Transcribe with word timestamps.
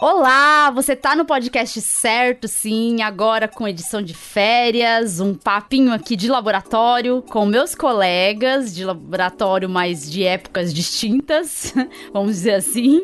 Olá, 0.00 0.70
você 0.70 0.94
tá 0.94 1.16
no 1.16 1.24
podcast 1.24 1.80
certo, 1.80 2.46
sim, 2.46 3.02
agora 3.02 3.48
com 3.48 3.66
edição 3.66 4.00
de 4.00 4.14
férias, 4.14 5.18
um 5.18 5.34
papinho 5.34 5.92
aqui 5.92 6.14
de 6.14 6.28
laboratório 6.28 7.20
com 7.28 7.44
meus 7.44 7.74
colegas 7.74 8.72
de 8.72 8.84
laboratório, 8.84 9.68
mas 9.68 10.08
de 10.08 10.22
épocas 10.22 10.72
distintas, 10.72 11.74
vamos 12.14 12.36
dizer 12.36 12.54
assim. 12.54 13.02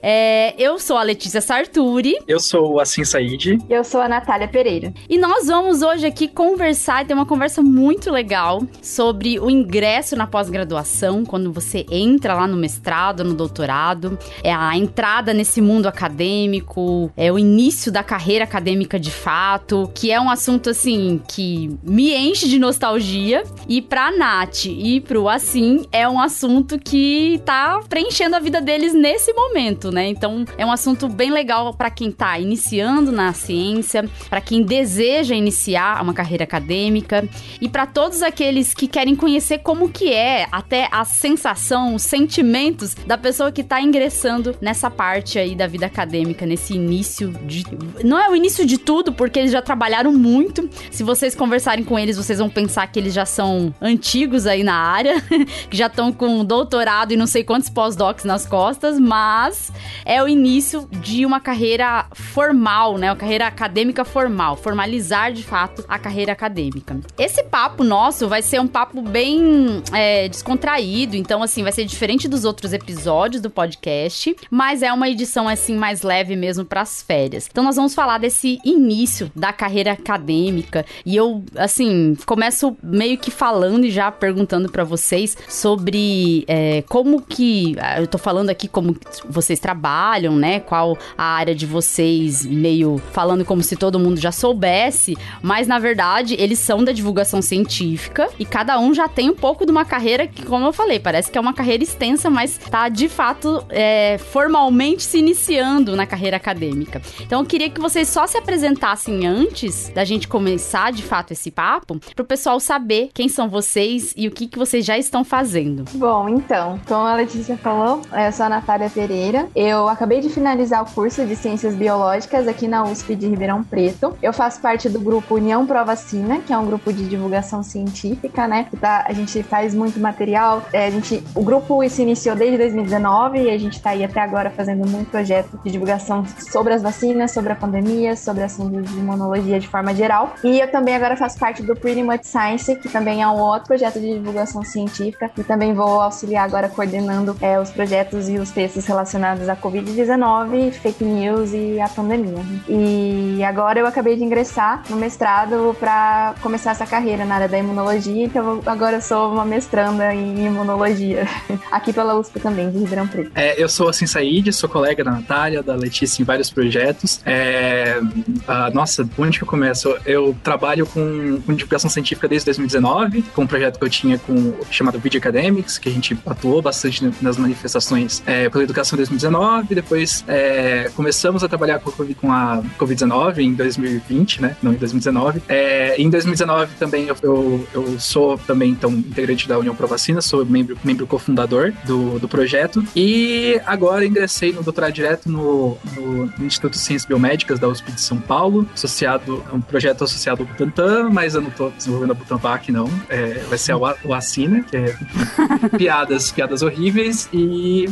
É, 0.00 0.54
eu 0.56 0.78
sou 0.78 0.96
a 0.96 1.02
Letícia 1.02 1.40
Sarturi. 1.40 2.16
Eu 2.28 2.38
sou 2.38 2.74
o 2.74 2.80
Assim 2.80 3.04
Said. 3.04 3.58
Eu 3.68 3.82
sou 3.82 4.00
a 4.00 4.08
Natália 4.08 4.46
Pereira. 4.46 4.94
E 5.08 5.18
nós 5.18 5.48
vamos 5.48 5.82
hoje 5.82 6.06
aqui 6.06 6.28
conversar 6.28 7.02
e 7.02 7.06
ter 7.08 7.14
uma 7.14 7.26
conversa 7.26 7.60
muito 7.60 8.08
legal 8.08 8.62
sobre 8.80 9.40
o 9.40 9.50
ingresso 9.50 10.14
na 10.14 10.28
pós-graduação, 10.28 11.24
quando 11.24 11.52
você 11.52 11.84
entra 11.90 12.34
lá 12.34 12.46
no 12.46 12.56
mestrado, 12.56 13.24
no 13.24 13.34
doutorado, 13.34 14.16
é 14.44 14.54
a 14.54 14.76
entrada 14.76 15.34
nesse 15.34 15.60
mundo 15.60 15.88
acadêmico 15.88 16.19
acadêmico, 16.20 17.10
é 17.16 17.32
o 17.32 17.38
início 17.38 17.90
da 17.90 18.02
carreira 18.02 18.44
acadêmica 18.44 19.00
de 19.00 19.10
fato, 19.10 19.90
que 19.94 20.12
é 20.12 20.20
um 20.20 20.28
assunto 20.28 20.68
assim 20.68 21.20
que 21.26 21.78
me 21.82 22.14
enche 22.14 22.46
de 22.46 22.58
nostalgia 22.58 23.42
e 23.66 23.80
pra 23.80 24.10
Nath 24.10 24.66
e 24.66 25.00
pro 25.00 25.30
Assim 25.30 25.86
é 25.92 26.08
um 26.08 26.20
assunto 26.20 26.78
que 26.78 27.40
tá 27.44 27.80
preenchendo 27.88 28.36
a 28.36 28.40
vida 28.40 28.60
deles 28.60 28.92
nesse 28.92 29.32
momento, 29.32 29.90
né? 29.90 30.08
Então 30.08 30.44
é 30.58 30.66
um 30.66 30.72
assunto 30.72 31.08
bem 31.08 31.30
legal 31.30 31.72
para 31.72 31.88
quem 31.88 32.10
tá 32.10 32.38
iniciando 32.38 33.12
na 33.12 33.32
ciência, 33.32 34.08
para 34.28 34.40
quem 34.40 34.62
deseja 34.62 35.34
iniciar 35.34 36.02
uma 36.02 36.12
carreira 36.12 36.44
acadêmica 36.44 37.26
e 37.60 37.68
para 37.68 37.86
todos 37.86 38.22
aqueles 38.22 38.74
que 38.74 38.88
querem 38.88 39.14
conhecer 39.14 39.58
como 39.58 39.88
que 39.88 40.12
é 40.12 40.46
até 40.50 40.88
a 40.90 41.04
sensação, 41.04 41.94
os 41.94 42.02
sentimentos 42.02 42.94
da 42.94 43.16
pessoa 43.16 43.52
que 43.52 43.62
tá 43.62 43.80
ingressando 43.80 44.54
nessa 44.60 44.90
parte 44.90 45.38
aí 45.38 45.54
da 45.54 45.66
vida 45.66 45.86
acadêmica 45.86 46.09
acadêmica 46.10 46.44
nesse 46.44 46.74
início 46.74 47.30
de. 47.44 47.64
Não 48.02 48.18
é 48.18 48.28
o 48.28 48.34
início 48.34 48.66
de 48.66 48.76
tudo, 48.76 49.12
porque 49.12 49.38
eles 49.38 49.52
já 49.52 49.62
trabalharam 49.62 50.12
muito. 50.12 50.68
Se 50.90 51.04
vocês 51.04 51.34
conversarem 51.34 51.84
com 51.84 51.98
eles, 51.98 52.16
vocês 52.16 52.40
vão 52.40 52.50
pensar 52.50 52.86
que 52.88 52.98
eles 52.98 53.14
já 53.14 53.24
são 53.24 53.72
antigos 53.80 54.46
aí 54.46 54.64
na 54.64 54.74
área, 54.74 55.20
que 55.70 55.76
já 55.76 55.86
estão 55.86 56.12
com 56.12 56.44
doutorado 56.44 57.12
e 57.12 57.16
não 57.16 57.26
sei 57.26 57.44
quantos 57.44 57.70
pós-docs 57.70 58.24
nas 58.24 58.44
costas, 58.44 58.98
mas 58.98 59.72
é 60.04 60.22
o 60.22 60.28
início 60.28 60.88
de 60.90 61.24
uma 61.24 61.38
carreira 61.38 62.06
formal, 62.12 62.98
né? 62.98 63.10
Uma 63.10 63.16
carreira 63.16 63.46
acadêmica 63.46 64.04
formal, 64.04 64.56
formalizar 64.56 65.32
de 65.32 65.44
fato 65.44 65.84
a 65.88 65.98
carreira 65.98 66.32
acadêmica. 66.32 66.98
Esse 67.16 67.44
papo 67.44 67.84
nosso 67.84 68.28
vai 68.28 68.42
ser 68.42 68.60
um 68.60 68.66
papo 68.66 69.00
bem 69.00 69.82
é, 69.92 70.28
descontraído, 70.28 71.16
então, 71.16 71.42
assim, 71.42 71.62
vai 71.62 71.72
ser 71.72 71.84
diferente 71.84 72.26
dos 72.26 72.44
outros 72.44 72.72
episódios 72.72 73.40
do 73.40 73.50
podcast, 73.50 74.36
mas 74.50 74.82
é 74.82 74.92
uma 74.92 75.08
edição, 75.08 75.48
assim, 75.48 75.76
mais 75.76 75.99
mais 76.00 76.02
leve 76.02 76.36
mesmo 76.36 76.64
para 76.64 76.80
as 76.80 77.02
férias. 77.02 77.48
Então 77.50 77.62
nós 77.64 77.76
vamos 77.76 77.94
falar 77.94 78.18
desse 78.18 78.58
início 78.64 79.30
da 79.34 79.52
carreira 79.52 79.92
acadêmica 79.92 80.84
e 81.04 81.16
eu 81.16 81.44
assim 81.56 82.16
começo 82.26 82.76
meio 82.82 83.18
que 83.18 83.30
falando 83.30 83.84
e 83.84 83.90
já 83.90 84.10
perguntando 84.10 84.70
para 84.70 84.84
vocês 84.84 85.36
sobre 85.48 86.44
é, 86.48 86.82
como 86.88 87.22
que 87.22 87.76
eu 87.98 88.06
tô 88.06 88.18
falando 88.18 88.50
aqui 88.50 88.68
como 88.68 88.96
vocês 89.28 89.58
trabalham, 89.58 90.36
né? 90.36 90.60
Qual 90.60 90.96
a 91.16 91.24
área 91.24 91.54
de 91.54 91.66
vocês, 91.66 92.44
meio 92.46 93.00
falando 93.12 93.44
como 93.44 93.62
se 93.62 93.76
todo 93.76 93.98
mundo 93.98 94.18
já 94.18 94.32
soubesse, 94.32 95.16
mas 95.42 95.66
na 95.66 95.78
verdade 95.78 96.34
eles 96.38 96.58
são 96.58 96.82
da 96.82 96.92
divulgação 96.92 97.42
científica 97.42 98.28
e 98.38 98.44
cada 98.44 98.78
um 98.78 98.94
já 98.94 99.08
tem 99.08 99.30
um 99.30 99.34
pouco 99.34 99.64
de 99.64 99.70
uma 99.70 99.84
carreira 99.84 100.26
que, 100.26 100.44
como 100.44 100.66
eu 100.66 100.72
falei, 100.72 100.98
parece 100.98 101.30
que 101.30 101.38
é 101.38 101.40
uma 101.40 101.54
carreira 101.54 101.82
extensa, 101.82 102.30
mas 102.30 102.58
tá 102.58 102.88
de 102.88 103.08
fato 103.08 103.64
é, 103.68 104.18
formalmente 104.18 105.02
se 105.02 105.18
iniciando 105.18 105.89
na 105.96 106.06
carreira 106.06 106.36
acadêmica. 106.36 107.00
Então 107.20 107.40
eu 107.40 107.46
queria 107.46 107.70
que 107.70 107.80
vocês 107.80 108.08
só 108.08 108.26
se 108.26 108.36
apresentassem 108.36 109.26
antes 109.26 109.88
da 109.90 110.04
gente 110.04 110.28
começar 110.28 110.92
de 110.92 111.02
fato 111.02 111.32
esse 111.32 111.50
papo, 111.50 111.98
para 112.14 112.22
o 112.22 112.26
pessoal 112.26 112.58
saber 112.60 113.10
quem 113.12 113.28
são 113.28 113.48
vocês 113.48 114.14
e 114.16 114.28
o 114.28 114.30
que, 114.30 114.46
que 114.46 114.58
vocês 114.58 114.84
já 114.84 114.96
estão 114.98 115.24
fazendo. 115.24 115.84
Bom, 115.94 116.28
então, 116.28 116.80
como 116.86 117.06
a 117.06 117.14
Letícia 117.14 117.56
falou, 117.56 118.02
eu 118.12 118.32
sou 118.32 118.46
a 118.46 118.48
Natália 118.48 118.90
Pereira. 118.90 119.48
Eu 119.54 119.88
acabei 119.88 120.20
de 120.20 120.28
finalizar 120.28 120.82
o 120.82 120.86
curso 120.86 121.24
de 121.24 121.36
Ciências 121.36 121.74
Biológicas 121.74 122.46
aqui 122.48 122.68
na 122.68 122.84
USP 122.84 123.14
de 123.14 123.26
Ribeirão 123.28 123.62
Preto. 123.62 124.16
Eu 124.22 124.32
faço 124.32 124.60
parte 124.60 124.88
do 124.88 125.00
grupo 125.00 125.34
União 125.34 125.66
Pro 125.66 125.84
Vacina, 125.84 126.40
que 126.40 126.52
é 126.52 126.58
um 126.58 126.66
grupo 126.66 126.92
de 126.92 127.08
divulgação 127.08 127.62
científica, 127.62 128.46
né? 128.46 128.66
Tá, 128.80 129.04
a 129.06 129.12
gente 129.12 129.42
faz 129.42 129.74
muito 129.74 129.98
material. 129.98 130.62
É, 130.72 130.86
a 130.86 130.90
gente, 130.90 131.22
o 131.34 131.42
grupo 131.42 131.86
se 131.88 132.02
iniciou 132.02 132.36
desde 132.36 132.58
2019 132.58 133.42
e 133.42 133.50
a 133.50 133.58
gente 133.58 133.74
está 133.74 133.90
aí 133.90 134.04
até 134.04 134.20
agora 134.20 134.50
fazendo 134.50 134.88
muito 134.88 135.10
projeto 135.10 135.58
divulgação 135.70 136.24
sobre 136.50 136.74
as 136.74 136.82
vacinas, 136.82 137.32
sobre 137.32 137.52
a 137.52 137.56
pandemia, 137.56 138.16
sobre 138.16 138.42
assuntos 138.42 138.90
de 138.90 138.98
imunologia 138.98 139.58
de 139.58 139.68
forma 139.68 139.94
geral. 139.94 140.34
E 140.42 140.60
eu 140.60 140.70
também 140.70 140.94
agora 140.94 141.16
faço 141.16 141.38
parte 141.38 141.62
do 141.62 141.74
Pretty 141.74 142.02
Much 142.02 142.24
Science, 142.24 142.76
que 142.76 142.88
também 142.88 143.22
é 143.22 143.28
um 143.28 143.38
outro 143.38 143.68
projeto 143.68 144.00
de 144.00 144.14
divulgação 144.14 144.62
científica, 144.62 145.30
e 145.36 145.42
também 145.42 145.74
vou 145.74 146.00
auxiliar 146.00 146.44
agora 146.44 146.68
coordenando 146.68 147.36
é, 147.40 147.58
os 147.58 147.70
projetos 147.70 148.28
e 148.28 148.38
os 148.38 148.50
textos 148.50 148.86
relacionados 148.86 149.48
à 149.48 149.56
Covid-19, 149.56 150.72
fake 150.72 151.04
news 151.04 151.52
e 151.52 151.80
a 151.80 151.88
pandemia. 151.88 152.42
E 152.68 153.42
agora 153.44 153.80
eu 153.80 153.86
acabei 153.86 154.16
de 154.16 154.24
ingressar 154.24 154.82
no 154.88 154.96
mestrado 154.96 155.76
para 155.78 156.34
começar 156.40 156.72
essa 156.72 156.86
carreira 156.86 157.24
na 157.24 157.36
área 157.36 157.48
da 157.48 157.58
imunologia, 157.58 158.24
então 158.24 158.60
agora 158.66 158.96
eu 158.96 159.02
sou 159.02 159.32
uma 159.32 159.44
mestranda 159.44 160.14
em 160.14 160.46
imunologia, 160.46 161.26
aqui 161.70 161.92
pela 161.92 162.14
USP 162.18 162.40
também, 162.40 162.70
de 162.70 162.78
Ribeirão 162.78 163.06
Preto. 163.06 163.30
É, 163.34 163.60
eu 163.62 163.68
sou 163.68 163.88
assim 163.88 164.06
Said, 164.06 164.52
sou 164.52 164.68
colega 164.68 165.04
da 165.04 165.10
Natália, 165.10 165.59
da 165.62 165.74
Letícia 165.74 166.22
em 166.22 166.24
vários 166.24 166.50
projetos. 166.50 167.20
É, 167.24 168.00
a, 168.46 168.70
nossa, 168.70 169.08
onde 169.18 169.38
que 169.38 169.44
eu 169.44 169.48
começo? 169.48 169.96
Eu 170.04 170.36
trabalho 170.42 170.86
com, 170.86 171.40
com, 171.44 171.54
divulgação 171.54 171.90
científica 171.90 172.28
desde 172.28 172.46
2019, 172.46 173.22
com 173.34 173.42
um 173.42 173.46
projeto 173.46 173.78
que 173.78 173.84
eu 173.84 173.90
tinha 173.90 174.18
com, 174.18 174.54
chamado 174.70 174.98
Video 174.98 175.18
Academics, 175.18 175.78
que 175.78 175.88
a 175.88 175.92
gente 175.92 176.16
atuou 176.26 176.62
bastante 176.62 177.10
nas 177.20 177.36
manifestações 177.36 178.22
é, 178.26 178.48
pela 178.48 178.64
educação 178.64 178.96
em 178.96 178.98
2019, 178.98 179.74
depois 179.74 180.24
é, 180.26 180.90
começamos 180.94 181.42
a 181.44 181.48
trabalhar 181.48 181.78
com, 181.80 181.90
com 182.14 182.32
a 182.32 182.62
Covid-19 182.78 183.38
em 183.38 183.54
2020, 183.54 184.42
né? 184.42 184.56
Não 184.62 184.72
em 184.72 184.76
2019. 184.76 185.42
É, 185.48 186.00
em 186.00 186.08
2019 186.08 186.74
também 186.78 187.06
eu, 187.06 187.16
eu, 187.22 187.68
eu, 187.74 188.00
sou 188.00 188.38
também 188.38 188.70
então 188.70 188.90
integrante 188.90 189.48
da 189.48 189.58
União 189.58 189.74
Pro 189.74 189.86
Vacina, 189.86 190.20
sou 190.20 190.44
membro, 190.44 190.78
membro 190.84 191.06
cofundador 191.06 191.72
do, 191.84 192.18
do 192.18 192.28
projeto 192.28 192.84
e 192.94 193.60
agora 193.66 194.04
ingressei 194.06 194.52
no 194.52 194.62
doutorado 194.62 194.92
direto 194.92 195.30
no 195.30 195.49
no, 195.50 196.32
Instituto 196.40 196.72
de 196.72 196.78
Ciências 196.78 197.04
Biomédicas 197.04 197.58
da 197.58 197.68
USP 197.68 197.92
de 197.92 198.00
São 198.00 198.18
Paulo, 198.18 198.66
associado 198.74 199.44
a 199.50 199.54
um 199.54 199.60
projeto 199.60 200.04
associado 200.04 200.42
ao 200.42 200.48
Butantan, 200.48 201.10
mas 201.10 201.34
eu 201.34 201.40
não 201.40 201.48
estou 201.48 201.70
desenvolvendo 201.70 202.12
a 202.12 202.14
Butanvac, 202.14 202.70
não. 202.70 202.90
É, 203.08 203.34
vai 203.48 203.58
ser 203.58 203.74
o, 203.74 203.80
o 204.04 204.14
Acina, 204.14 204.62
que 204.62 204.76
é 204.76 204.96
piadas, 205.76 206.30
piadas 206.30 206.62
horríveis. 206.62 207.28
E 207.32 207.86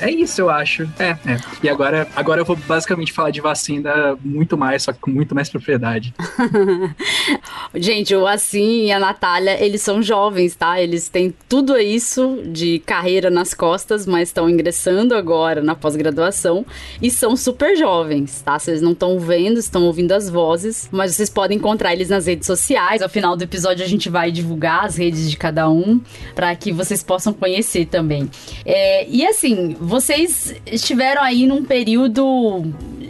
é 0.00 0.10
isso, 0.10 0.40
eu 0.40 0.50
acho. 0.50 0.88
É, 0.98 1.16
é. 1.26 1.40
E 1.62 1.68
agora, 1.68 2.06
agora 2.14 2.40
eu 2.40 2.44
vou 2.44 2.56
basicamente 2.56 3.12
falar 3.12 3.30
de 3.30 3.40
vacina 3.40 4.16
muito 4.22 4.56
mais, 4.56 4.82
só 4.82 4.92
que 4.92 4.98
com 4.98 5.10
muito 5.10 5.34
mais 5.34 5.48
propriedade. 5.48 6.14
Gente, 7.74 8.14
o 8.14 8.26
Assim 8.26 8.86
e 8.86 8.92
a 8.92 8.98
Natália, 8.98 9.62
eles 9.62 9.82
são 9.82 10.02
jovens, 10.02 10.54
tá? 10.54 10.80
Eles 10.80 11.08
têm 11.08 11.34
tudo 11.48 11.76
isso 11.78 12.42
de 12.46 12.80
carreira 12.80 13.30
nas 13.30 13.54
costas, 13.54 14.06
mas 14.06 14.28
estão 14.28 14.48
ingressando 14.48 15.14
agora 15.14 15.62
na 15.62 15.74
pós-graduação 15.74 16.49
e 17.00 17.10
são 17.10 17.36
super 17.36 17.76
jovens, 17.76 18.42
tá? 18.42 18.58
Vocês 18.58 18.82
não 18.82 18.92
estão 18.92 19.18
vendo, 19.18 19.58
estão 19.58 19.84
ouvindo 19.84 20.12
as 20.12 20.28
vozes, 20.28 20.88
mas 20.92 21.14
vocês 21.14 21.30
podem 21.30 21.58
encontrar 21.58 21.92
eles 21.92 22.08
nas 22.08 22.26
redes 22.26 22.46
sociais. 22.46 23.02
Ao 23.02 23.08
final 23.08 23.36
do 23.36 23.44
episódio 23.44 23.84
a 23.84 23.88
gente 23.88 24.08
vai 24.08 24.30
divulgar 24.30 24.84
as 24.84 24.96
redes 24.96 25.30
de 25.30 25.36
cada 25.36 25.68
um 25.68 26.00
para 26.34 26.54
que 26.54 26.72
vocês 26.72 27.02
possam 27.02 27.32
conhecer 27.32 27.86
também. 27.86 28.30
É, 28.64 29.08
e 29.08 29.26
assim, 29.26 29.76
vocês 29.80 30.54
estiveram 30.66 31.22
aí 31.22 31.46
num 31.46 31.64
período 31.64 32.64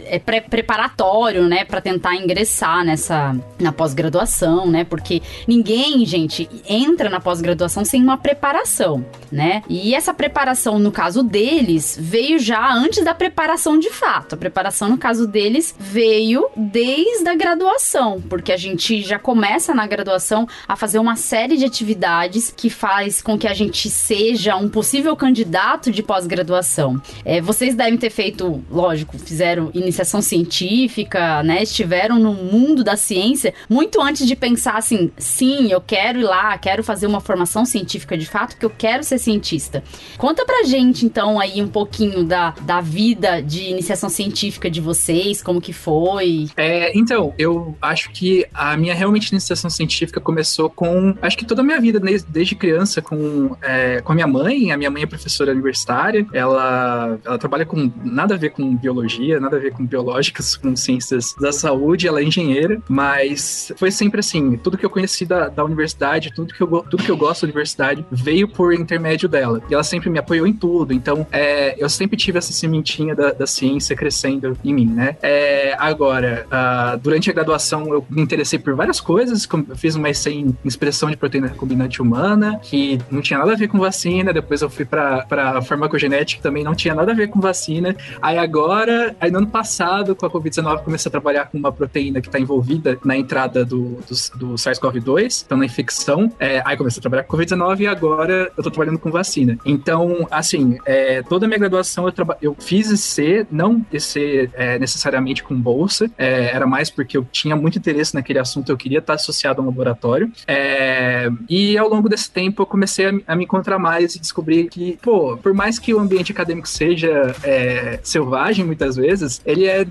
é, 0.05 0.19
pré 0.19 0.41
preparatório, 0.41 1.47
né, 1.47 1.63
para 1.63 1.81
tentar 1.81 2.15
ingressar 2.15 2.83
nessa 2.83 3.35
na 3.59 3.71
pós-graduação, 3.71 4.69
né? 4.69 4.83
Porque 4.83 5.21
ninguém, 5.47 6.05
gente, 6.05 6.49
entra 6.67 7.09
na 7.09 7.19
pós-graduação 7.19 7.85
sem 7.85 8.01
uma 8.01 8.17
preparação, 8.17 9.05
né? 9.31 9.63
E 9.69 9.93
essa 9.95 10.13
preparação, 10.13 10.79
no 10.79 10.91
caso 10.91 11.23
deles, 11.23 11.97
veio 11.99 12.39
já 12.39 12.73
antes 12.73 13.03
da 13.03 13.13
preparação 13.13 13.30
de 13.79 13.89
fato. 13.89 14.35
A 14.35 14.37
preparação, 14.37 14.89
no 14.89 14.97
caso 14.97 15.27
deles, 15.27 15.75
veio 15.79 16.47
desde 16.55 17.27
a 17.27 17.35
graduação, 17.35 18.21
porque 18.29 18.51
a 18.51 18.57
gente 18.57 19.01
já 19.01 19.17
começa 19.17 19.73
na 19.73 19.87
graduação 19.87 20.47
a 20.67 20.75
fazer 20.75 20.99
uma 20.99 21.15
série 21.15 21.57
de 21.57 21.65
atividades 21.65 22.53
que 22.55 22.69
faz 22.69 23.21
com 23.21 23.37
que 23.37 23.47
a 23.47 23.53
gente 23.53 23.89
seja 23.89 24.55
um 24.55 24.69
possível 24.69 25.15
candidato 25.15 25.91
de 25.91 26.03
pós-graduação. 26.03 27.01
É, 27.25 27.41
vocês 27.41 27.75
devem 27.75 27.97
ter 27.97 28.09
feito, 28.09 28.63
lógico, 28.69 29.17
fizeram 29.17 29.71
iniciação 29.73 30.21
científica, 30.21 31.43
né? 31.43 31.63
Estiveram 31.63 32.19
no 32.19 32.33
mundo 32.33 32.83
da 32.83 32.95
ciência 32.95 33.53
muito 33.69 34.01
antes 34.01 34.25
de 34.27 34.35
pensar 34.35 34.77
assim, 34.77 35.11
sim, 35.17 35.71
eu 35.71 35.81
quero 35.81 36.19
ir 36.19 36.23
lá, 36.23 36.57
quero 36.57 36.83
fazer 36.83 37.07
uma 37.07 37.21
formação 37.21 37.65
científica 37.65 38.17
de 38.17 38.25
fato, 38.25 38.57
que 38.57 38.65
eu 38.65 38.69
quero 38.69 39.03
ser 39.03 39.17
cientista. 39.17 39.83
Conta 40.17 40.45
pra 40.45 40.63
gente, 40.63 41.05
então, 41.05 41.39
aí 41.39 41.61
um 41.61 41.67
pouquinho 41.67 42.23
da, 42.23 42.51
da 42.61 42.81
vida 42.81 43.20
de 43.41 43.69
iniciação 43.69 44.09
científica 44.09 44.69
de 44.69 44.81
vocês, 44.81 45.41
como 45.41 45.61
que 45.61 45.73
foi. 45.73 46.47
É, 46.57 46.97
então, 46.97 47.33
eu 47.37 47.75
acho 47.81 48.11
que 48.11 48.45
a 48.53 48.75
minha 48.77 48.93
realmente 48.93 49.29
iniciação 49.29 49.69
científica 49.69 50.19
começou 50.19 50.69
com, 50.69 51.15
acho 51.21 51.37
que 51.37 51.45
toda 51.45 51.61
a 51.61 51.63
minha 51.63 51.79
vida, 51.79 51.99
desde, 51.99 52.27
desde 52.29 52.55
criança, 52.55 53.01
com, 53.01 53.55
é, 53.61 54.01
com 54.01 54.11
a 54.11 54.15
minha 54.15 54.27
mãe. 54.27 54.71
A 54.71 54.77
minha 54.77 54.89
mãe 54.89 55.03
é 55.03 55.05
professora 55.05 55.51
universitária, 55.51 56.25
ela, 56.33 57.19
ela 57.25 57.37
trabalha 57.37 57.65
com 57.65 57.91
nada 58.03 58.35
a 58.35 58.37
ver 58.37 58.51
com 58.51 58.75
biologia, 58.75 59.39
nada 59.39 59.57
a 59.57 59.59
ver 59.59 59.71
com 59.71 59.85
biológicas, 59.85 60.55
com 60.57 60.75
ciências 60.75 61.35
da 61.39 61.51
saúde, 61.51 62.07
ela 62.07 62.19
é 62.19 62.23
engenheira, 62.23 62.81
mas 62.87 63.71
foi 63.75 63.91
sempre 63.91 64.19
assim, 64.19 64.57
tudo 64.57 64.77
que 64.77 64.85
eu 64.85 64.89
conheci 64.89 65.25
da, 65.25 65.47
da 65.47 65.63
universidade, 65.63 66.33
tudo 66.33 66.53
que, 66.53 66.61
eu, 66.61 66.67
tudo 66.89 67.03
que 67.03 67.11
eu 67.11 67.17
gosto 67.17 67.41
da 67.41 67.45
universidade 67.47 68.05
veio 68.11 68.47
por 68.47 68.73
intermédio 68.73 69.27
dela. 69.27 69.61
E 69.69 69.73
ela 69.73 69.83
sempre 69.83 70.09
me 70.09 70.19
apoiou 70.19 70.47
em 70.47 70.53
tudo, 70.53 70.93
então 70.93 71.25
é, 71.31 71.75
eu 71.81 71.89
sempre 71.89 72.17
tive 72.17 72.37
essa 72.37 72.53
sementinha 72.53 73.10
da, 73.15 73.31
da 73.31 73.47
ciência 73.47 73.95
crescendo 73.95 74.57
em 74.63 74.73
mim, 74.73 74.85
né? 74.85 75.17
É, 75.21 75.75
agora, 75.77 76.45
uh, 76.47 76.97
durante 76.97 77.29
a 77.29 77.33
graduação 77.33 77.87
eu 77.87 78.05
me 78.09 78.21
interessei 78.21 78.59
por 78.59 78.75
várias 78.75 78.99
coisas, 78.99 79.47
eu 79.51 79.75
fiz 79.75 79.95
uma 79.95 80.09
essay 80.09 80.39
em 80.39 80.57
expressão 80.63 81.09
de 81.09 81.17
proteína 81.17 81.47
recombinante 81.47 82.01
humana, 82.01 82.59
que 82.61 82.99
não 83.09 83.21
tinha 83.21 83.39
nada 83.39 83.53
a 83.53 83.55
ver 83.55 83.67
com 83.67 83.79
vacina, 83.79 84.33
depois 84.33 84.61
eu 84.61 84.69
fui 84.69 84.85
para 84.85 85.61
farmacogenética, 85.61 86.37
que 86.37 86.43
também 86.43 86.63
não 86.63 86.75
tinha 86.75 86.95
nada 86.95 87.11
a 87.11 87.15
ver 87.15 87.27
com 87.27 87.39
vacina. 87.39 87.95
Aí 88.21 88.37
agora, 88.37 89.15
aí 89.19 89.31
no 89.31 89.39
ano 89.39 89.47
passado, 89.47 90.15
com 90.15 90.25
a 90.25 90.29
Covid-19, 90.29 90.83
comecei 90.83 91.09
a 91.09 91.11
trabalhar 91.11 91.45
com 91.45 91.57
uma 91.57 91.71
proteína 91.71 92.21
que 92.21 92.27
está 92.27 92.39
envolvida 92.39 92.97
na 93.03 93.17
entrada 93.17 93.65
do, 93.65 93.99
do, 94.07 94.37
do 94.37 94.53
SARS-CoV-2, 94.55 95.43
então 95.45 95.57
na 95.57 95.65
infecção. 95.65 96.31
É, 96.39 96.61
aí 96.65 96.77
comecei 96.77 96.99
a 96.99 97.01
trabalhar 97.01 97.23
com 97.23 97.37
Covid-19 97.37 97.79
e 97.81 97.87
agora 97.87 98.51
eu 98.57 98.63
tô 98.63 98.71
trabalhando 98.71 98.99
com 98.99 99.11
vacina. 99.11 99.57
Então, 99.65 100.27
assim, 100.29 100.77
é, 100.85 101.21
toda 101.23 101.45
a 101.45 101.47
minha 101.47 101.59
graduação 101.59 102.07
eu, 102.07 102.13
eu 102.41 102.55
fiz 102.59 102.89
IC, 103.01 103.47
não 103.51 103.85
IC 103.91 104.49
é, 104.53 104.79
necessariamente 104.79 105.43
com 105.43 105.59
bolsa, 105.59 106.09
é, 106.17 106.51
era 106.53 106.67
mais 106.67 106.89
porque 106.89 107.17
eu 107.17 107.25
tinha 107.31 107.55
muito 107.55 107.77
interesse 107.77 108.13
naquele 108.13 108.39
assunto, 108.39 108.71
eu 108.71 108.77
queria 108.77 108.99
estar 108.99 109.13
associado 109.15 109.61
a 109.61 109.63
um 109.63 109.67
laboratório. 109.67 110.31
É, 110.47 111.29
e 111.49 111.77
ao 111.77 111.89
longo 111.89 112.07
desse 112.07 112.29
tempo 112.29 112.61
eu 112.61 112.65
comecei 112.65 113.07
a, 113.07 113.13
a, 113.27 113.35
me 113.35 113.43
encontrar 113.43 113.79
mais 113.79 114.15
e 114.15 114.19
descobrir 114.19 114.69
que, 114.69 114.97
pô, 115.01 115.37
por 115.37 115.53
mais 115.53 115.79
que 115.79 115.93
o 115.93 115.99
ambiente 115.99 116.31
acadêmico 116.31 116.67
seja 116.67 117.35
é, 117.43 117.99
selvagem 118.03 118.65
muitas 118.65 118.95
vezes, 118.95 119.41
ele 119.45 119.65
é 119.65 119.85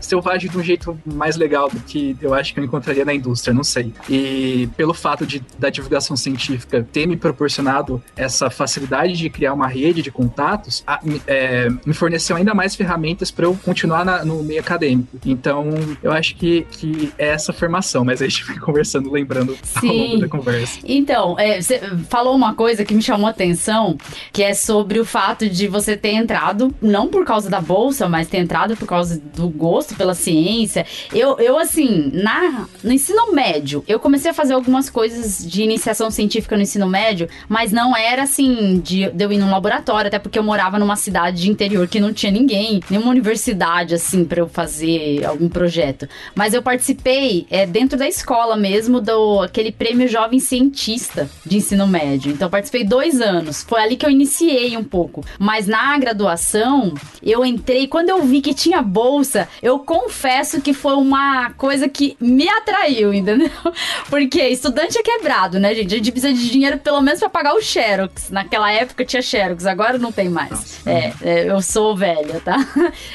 selvagem 0.00 0.50
de 0.50 0.58
um 0.58 0.62
jeito 0.62 0.98
mais 1.04 1.36
legal 1.36 1.68
do 1.68 1.80
que 1.80 2.16
eu 2.20 2.34
acho 2.34 2.52
que 2.52 2.60
eu 2.60 2.64
encontraria 2.64 3.04
na 3.04 3.14
indústria, 3.14 3.54
não 3.54 3.64
sei. 3.64 3.92
E 4.08 4.68
pelo 4.76 4.94
fato 4.94 5.26
de 5.26 5.42
da 5.58 5.70
divulgação 5.70 6.16
científica 6.16 6.86
ter 6.92 7.06
me 7.06 7.16
proporcionado 7.16 8.02
essa 8.16 8.50
facilidade 8.50 9.14
de 9.14 9.30
criar 9.30 9.52
uma 9.52 9.66
rede 9.66 10.02
de 10.02 10.10
contatos, 10.10 10.82
a, 10.86 11.00
é, 11.26 11.68
me 11.84 11.94
forneceu 11.94 12.36
ainda 12.36 12.54
mais 12.56 12.74
ferramentas 12.74 13.30
para 13.30 13.46
eu 13.46 13.56
continuar 13.64 14.04
na, 14.04 14.24
no 14.24 14.42
meio 14.42 14.60
acadêmico. 14.60 15.18
Então, 15.24 15.68
eu 16.02 16.10
acho 16.10 16.34
que, 16.36 16.66
que 16.70 17.12
é 17.18 17.28
essa 17.28 17.52
formação, 17.52 18.04
mas 18.04 18.20
a 18.20 18.28
gente 18.28 18.44
vai 18.46 18.58
conversando, 18.58 19.10
lembrando 19.10 19.56
Sim. 19.62 19.88
ao 19.88 19.96
longo 19.96 20.20
da 20.20 20.28
conversa. 20.28 20.78
Então, 20.84 21.38
é, 21.38 21.60
você 21.60 21.80
falou 22.08 22.34
uma 22.34 22.54
coisa 22.54 22.84
que 22.84 22.94
me 22.94 23.02
chamou 23.02 23.26
a 23.26 23.30
atenção, 23.30 23.96
que 24.32 24.42
é 24.42 24.54
sobre 24.54 24.98
o 24.98 25.04
fato 25.04 25.48
de 25.48 25.68
você 25.68 25.96
ter 25.96 26.12
entrado, 26.12 26.74
não 26.80 27.08
por 27.08 27.24
causa 27.24 27.50
da 27.50 27.60
bolsa, 27.60 28.08
mas 28.08 28.28
ter 28.28 28.38
entrado 28.38 28.76
por 28.76 28.86
causa 28.86 29.20
do 29.36 29.48
gosto 29.48 29.94
pela 29.94 30.14
ciência. 30.14 30.86
Eu, 31.12 31.38
eu 31.38 31.58
assim, 31.58 32.10
na, 32.12 32.66
no 32.82 32.92
ensino 32.92 33.32
médio, 33.32 33.84
eu 33.86 34.00
comecei 34.00 34.30
a 34.30 34.34
fazer 34.34 34.54
algumas 34.54 34.88
coisas 34.88 35.46
de 35.46 35.62
iniciação 35.62 36.10
científica 36.10 36.56
no 36.56 36.62
ensino 36.62 36.86
médio, 36.86 37.28
mas 37.48 37.72
não 37.72 37.96
era 37.96 38.22
assim, 38.22 38.80
de, 38.80 39.10
de 39.10 39.24
eu 39.24 39.32
ir 39.32 39.38
num 39.38 39.50
laboratório, 39.50 40.08
até 40.08 40.18
porque 40.18 40.38
eu 40.38 40.42
morava 40.42 40.78
numa 40.78 40.96
cidade 40.96 41.42
de 41.42 41.50
interior 41.50 41.86
que 41.86 42.00
não 42.00 42.12
tinha 42.12 42.32
ninguém, 42.36 42.80
nenhuma 42.90 43.10
universidade, 43.10 43.94
assim, 43.94 44.24
para 44.24 44.40
eu 44.40 44.48
fazer 44.48 45.24
algum 45.24 45.48
projeto. 45.48 46.08
Mas 46.34 46.52
eu 46.52 46.62
participei 46.62 47.46
é, 47.50 47.66
dentro 47.66 47.98
da 47.98 48.06
escola 48.06 48.56
mesmo 48.56 49.00
do 49.00 49.40
aquele 49.40 49.72
prêmio 49.72 50.08
Jovem 50.08 50.38
Cientista 50.38 51.28
de 51.44 51.56
ensino 51.56 51.86
médio. 51.86 52.32
Então, 52.32 52.50
participei 52.50 52.84
dois 52.84 53.20
anos. 53.20 53.62
Foi 53.62 53.80
ali 53.80 53.96
que 53.96 54.04
eu 54.04 54.10
iniciei 54.10 54.76
um 54.76 54.84
pouco. 54.84 55.24
Mas 55.38 55.66
na 55.66 55.96
graduação, 55.98 56.94
eu 57.22 57.44
entrei. 57.44 57.86
Quando 57.86 58.10
eu 58.10 58.22
vi 58.22 58.40
que 58.40 58.54
tinha 58.54 58.82
bolsa, 58.82 59.48
eu 59.62 59.78
confesso 59.78 60.60
que 60.60 60.72
foi 60.72 60.94
uma 60.94 61.50
coisa 61.50 61.88
que 61.88 62.16
me 62.20 62.48
atraiu, 62.48 63.12
entendeu? 63.12 63.50
Porque 64.10 64.42
estudante 64.48 64.98
é 64.98 65.02
quebrado, 65.02 65.58
né, 65.58 65.74
gente? 65.74 65.94
A 65.94 65.98
gente 65.98 66.12
precisa 66.12 66.32
de 66.32 66.50
dinheiro 66.50 66.78
pelo 66.78 67.00
menos 67.00 67.20
para 67.20 67.30
pagar 67.30 67.54
o 67.54 67.62
Xerox. 67.62 68.30
Naquela 68.30 68.70
época 68.70 69.04
tinha 69.04 69.22
Xerox, 69.22 69.66
agora 69.66 69.98
não 69.98 70.12
tem 70.12 70.28
mais. 70.28 70.86
É, 70.86 71.12
é, 71.22 71.50
eu 71.50 71.60
sou 71.62 71.96
velha, 71.96 72.25
tá? 72.44 72.56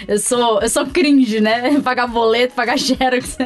Eu 0.07 0.17
sou, 0.19 0.61
eu 0.61 0.69
sou 0.69 0.85
cringe, 0.85 1.39
né? 1.39 1.79
Pagar 1.83 2.07
boleto, 2.07 2.53
pagar 2.53 2.77
Xerox. 2.77 3.37